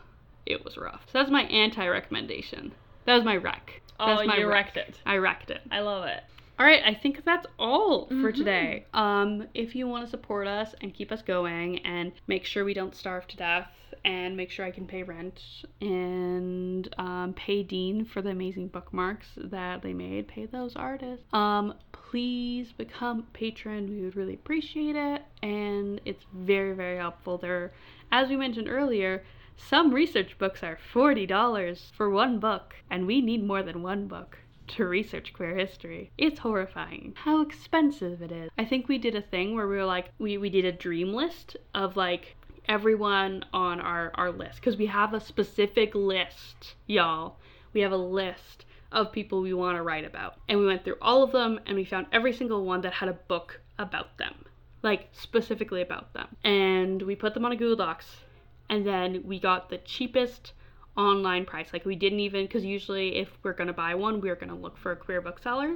it 0.45 0.63
was 0.65 0.77
rough. 0.77 1.03
So 1.11 1.19
that's 1.19 1.31
my 1.31 1.43
anti 1.43 1.87
recommendation. 1.87 2.73
That 3.05 3.15
was 3.15 3.23
my 3.23 3.37
rec. 3.37 3.81
Oh, 3.99 4.07
That's 4.17 4.27
my 4.27 4.37
you 4.37 4.47
rec. 4.47 4.75
wrecked 4.75 4.77
it. 4.77 4.99
I 5.05 5.17
wrecked 5.17 5.49
it. 5.49 5.61
I 5.71 5.79
love 5.79 6.05
it. 6.05 6.23
All 6.59 6.65
right, 6.65 6.81
I 6.83 6.95
think 6.95 7.23
that's 7.23 7.45
all 7.59 8.07
for 8.07 8.31
Mhm. 8.31 8.35
today. 8.35 8.85
Um, 8.93 9.47
if 9.53 9.75
you 9.75 9.87
want 9.87 10.05
to 10.05 10.09
support 10.09 10.47
us 10.47 10.73
and 10.81 10.91
keep 10.91 11.11
us 11.11 11.21
going 11.21 11.79
and 11.85 12.11
make 12.25 12.45
sure 12.45 12.65
we 12.65 12.73
don't 12.73 12.95
starve 12.95 13.27
to 13.27 13.37
death 13.37 13.69
and 14.03 14.35
make 14.35 14.49
sure 14.49 14.65
I 14.65 14.71
can 14.71 14.87
pay 14.87 15.03
rent 15.03 15.65
and 15.81 16.87
um, 16.97 17.33
pay 17.33 17.61
Dean 17.61 18.05
for 18.05 18.23
the 18.23 18.31
amazing 18.31 18.69
bookmarks 18.69 19.27
that 19.37 19.83
they 19.83 19.93
made, 19.93 20.27
pay 20.27 20.47
those 20.47 20.75
artists. 20.75 21.31
Um, 21.31 21.75
please 21.91 22.71
become 22.73 23.19
a 23.19 23.37
patron. 23.37 23.87
We 23.89 24.01
would 24.01 24.15
really 24.15 24.33
appreciate 24.33 24.95
it, 24.95 25.21
and 25.43 26.01
it's 26.05 26.25
very 26.33 26.73
very 26.73 26.97
helpful. 26.97 27.37
There, 27.37 27.71
as 28.11 28.29
we 28.29 28.35
mentioned 28.35 28.67
earlier. 28.67 29.23
Some 29.59 29.91
research 29.91 30.37
books 30.37 30.61
are 30.61 30.77
$40 30.93 31.89
for 31.95 32.11
one 32.11 32.37
book, 32.37 32.75
and 32.91 33.07
we 33.07 33.21
need 33.21 33.43
more 33.43 33.63
than 33.63 33.81
one 33.81 34.07
book 34.07 34.37
to 34.67 34.85
research 34.85 35.33
queer 35.33 35.55
history. 35.55 36.11
It's 36.17 36.39
horrifying 36.39 37.13
how 37.15 37.41
expensive 37.41 38.21
it 38.21 38.31
is. 38.31 38.49
I 38.57 38.65
think 38.65 38.87
we 38.87 38.97
did 38.97 39.15
a 39.15 39.21
thing 39.21 39.55
where 39.55 39.67
we 39.67 39.75
were 39.75 39.85
like, 39.85 40.11
we, 40.19 40.37
we 40.37 40.49
did 40.49 40.65
a 40.65 40.71
dream 40.71 41.13
list 41.13 41.57
of 41.73 41.95
like 41.95 42.35
everyone 42.67 43.45
on 43.53 43.79
our, 43.79 44.11
our 44.15 44.31
list 44.31 44.59
because 44.59 44.77
we 44.77 44.87
have 44.87 45.13
a 45.13 45.19
specific 45.19 45.95
list, 45.95 46.75
y'all. 46.85 47.37
We 47.73 47.81
have 47.81 47.91
a 47.91 47.97
list 47.97 48.65
of 48.91 49.11
people 49.11 49.41
we 49.41 49.53
want 49.53 49.77
to 49.77 49.83
write 49.83 50.05
about. 50.05 50.35
And 50.47 50.59
we 50.59 50.65
went 50.65 50.83
through 50.83 50.97
all 51.01 51.23
of 51.23 51.31
them 51.31 51.59
and 51.65 51.77
we 51.77 51.85
found 51.85 52.07
every 52.11 52.33
single 52.33 52.65
one 52.65 52.81
that 52.81 52.93
had 52.93 53.09
a 53.09 53.13
book 53.13 53.61
about 53.77 54.17
them, 54.17 54.45
like 54.83 55.09
specifically 55.11 55.81
about 55.81 56.13
them. 56.13 56.27
And 56.43 57.01
we 57.01 57.15
put 57.15 57.33
them 57.33 57.45
on 57.45 57.51
a 57.51 57.55
Google 57.55 57.75
Docs 57.75 58.17
and 58.69 58.85
then 58.85 59.23
we 59.25 59.39
got 59.39 59.69
the 59.69 59.77
cheapest 59.77 60.53
online 60.97 61.45
price. 61.45 61.69
Like 61.71 61.85
we 61.85 61.95
didn't 61.95 62.19
even 62.19 62.45
because 62.45 62.65
usually 62.65 63.17
if 63.17 63.29
we're 63.43 63.53
gonna 63.53 63.73
buy 63.73 63.95
one, 63.95 64.19
we're 64.19 64.35
gonna 64.35 64.55
look 64.55 64.77
for 64.77 64.91
a 64.91 64.95
queer 64.95 65.21
bookseller. 65.21 65.75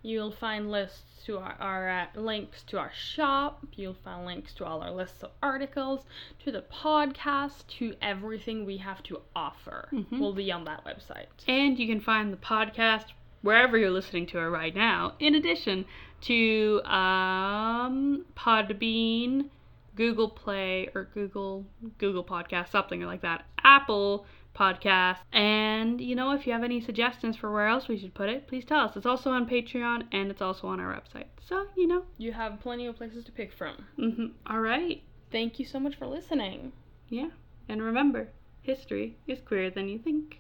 You'll 0.02 0.32
find 0.32 0.72
lists 0.72 1.24
to 1.26 1.38
our, 1.38 1.56
our 1.60 1.90
uh, 1.90 2.06
links 2.16 2.64
to 2.68 2.78
our 2.80 2.92
shop. 2.94 3.66
You'll 3.76 3.98
find 4.04 4.26
links 4.26 4.54
to 4.56 4.66
all 4.66 4.82
our 4.82 4.92
lists 4.92 5.24
of 5.24 5.32
articles, 5.44 6.06
to 6.46 6.52
the 6.52 6.62
podcast, 6.62 7.68
to 7.80 7.96
everything 8.02 8.66
we 8.66 8.78
have 8.78 9.04
to 9.04 9.22
offer. 9.36 9.90
Mhm. 9.92 10.20
Will 10.20 10.34
be 10.34 10.52
on 10.52 10.64
that 10.66 10.86
website. 10.86 11.26
And 11.48 11.78
you 11.78 11.88
can 11.88 12.00
find 12.00 12.32
the 12.32 12.38
podcast 12.38 13.08
wherever 13.42 13.78
you're 13.78 13.92
listening 13.92 14.26
to 14.28 14.40
it 14.40 14.46
right 14.46 14.76
now, 14.76 15.14
in 15.20 15.36
addition 15.36 15.86
to 16.22 16.82
um, 16.86 18.26
Podbean, 18.36 19.50
Google 19.96 20.30
Play, 20.30 20.90
or 20.96 21.10
Google 21.14 21.66
Google 21.98 22.24
Podcast, 22.24 22.70
something 22.70 23.02
like 23.02 23.22
that, 23.22 23.46
Apple 23.64 24.26
Podcast. 24.58 25.18
And 25.32 26.02
you 26.02 26.16
know, 26.16 26.32
if 26.32 26.48
you 26.48 26.54
have 26.54 26.64
any 26.64 26.82
suggestions 26.82 27.36
for 27.38 27.52
where 27.52 27.68
else 27.68 27.88
we 27.88 27.98
should 28.00 28.14
put 28.14 28.30
it, 28.30 28.48
please 28.48 28.66
tell 28.66 28.80
us. 28.82 28.96
It's 28.96 29.06
also 29.06 29.30
on 29.32 29.48
Patreon 29.48 30.04
and 30.12 30.32
it's 30.32 30.42
also 30.42 30.68
on 30.68 30.80
our 30.80 30.92
website. 30.94 31.26
So 31.48 31.68
you 31.76 31.88
know, 31.88 32.04
You 32.18 32.32
have 32.34 32.60
plenty 32.62 32.88
of 32.88 32.96
places 32.98 33.24
to 33.26 33.32
pick 33.32 33.52
from. 33.54 33.86
hmm 33.96 34.26
all 34.50 34.60
right, 34.62 35.02
Thank 35.32 35.60
you 35.60 35.66
so 35.66 35.80
much 35.80 35.96
for 35.96 36.08
listening. 36.08 36.72
yeah. 37.10 37.30
And 37.70 37.82
remember, 37.84 38.30
history 38.62 39.18
is 39.28 39.40
queerer 39.46 39.70
than 39.70 39.90
you 39.90 40.00
think. 40.00 40.40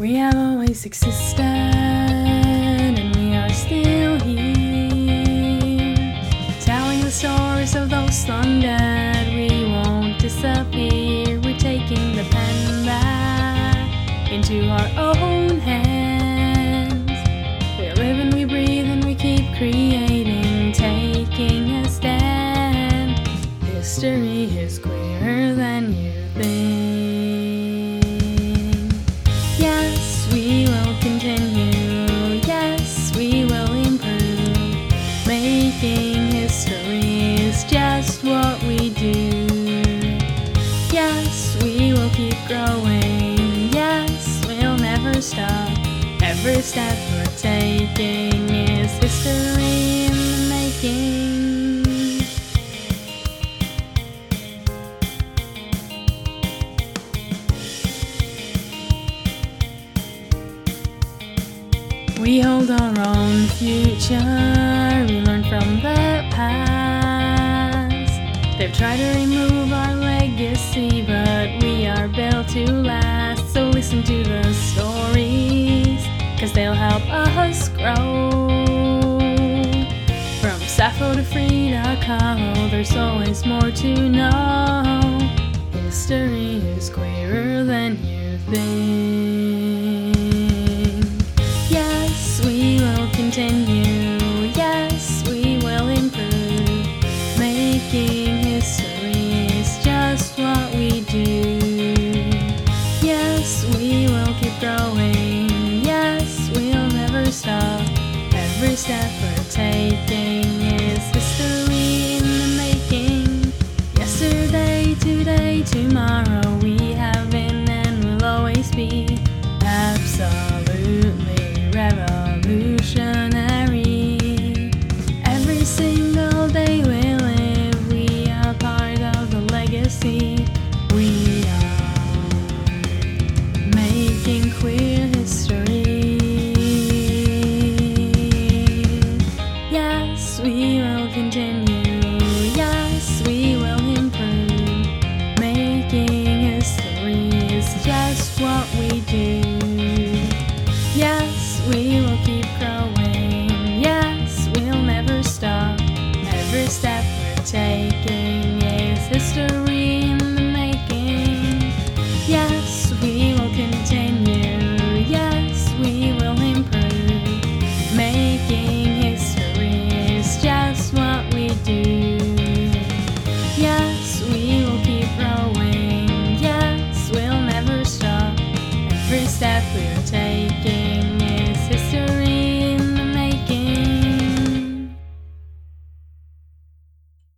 We 0.00 0.14
have 0.14 0.34
always 0.36 0.84
existed 0.86 1.40
and 1.44 3.16
we 3.16 3.34
are 3.36 3.48
still 3.50 4.18
here. 4.20 4.46
Telling 6.60 7.00
the 7.02 7.10
stories 7.10 7.74
of 7.76 7.90
those 7.90 8.28
long 8.28 8.60
dead, 8.60 9.26
we 9.34 9.64
won't 9.70 10.18
disappear. 10.20 11.01
Into 14.32 14.66
our 14.70 15.14
own 15.14 15.58
hands. 15.58 17.10
We 17.78 17.92
live 18.02 18.18
and 18.18 18.32
we 18.32 18.46
breathe 18.46 18.86
and 18.86 19.04
we 19.04 19.14
keep 19.14 19.54
creating, 19.58 20.72
taking 20.72 21.70
a 21.70 21.88
stand. 21.88 23.28
History 23.62 24.44
is 24.58 24.78
queerer 24.78 25.11
taking 47.94 48.31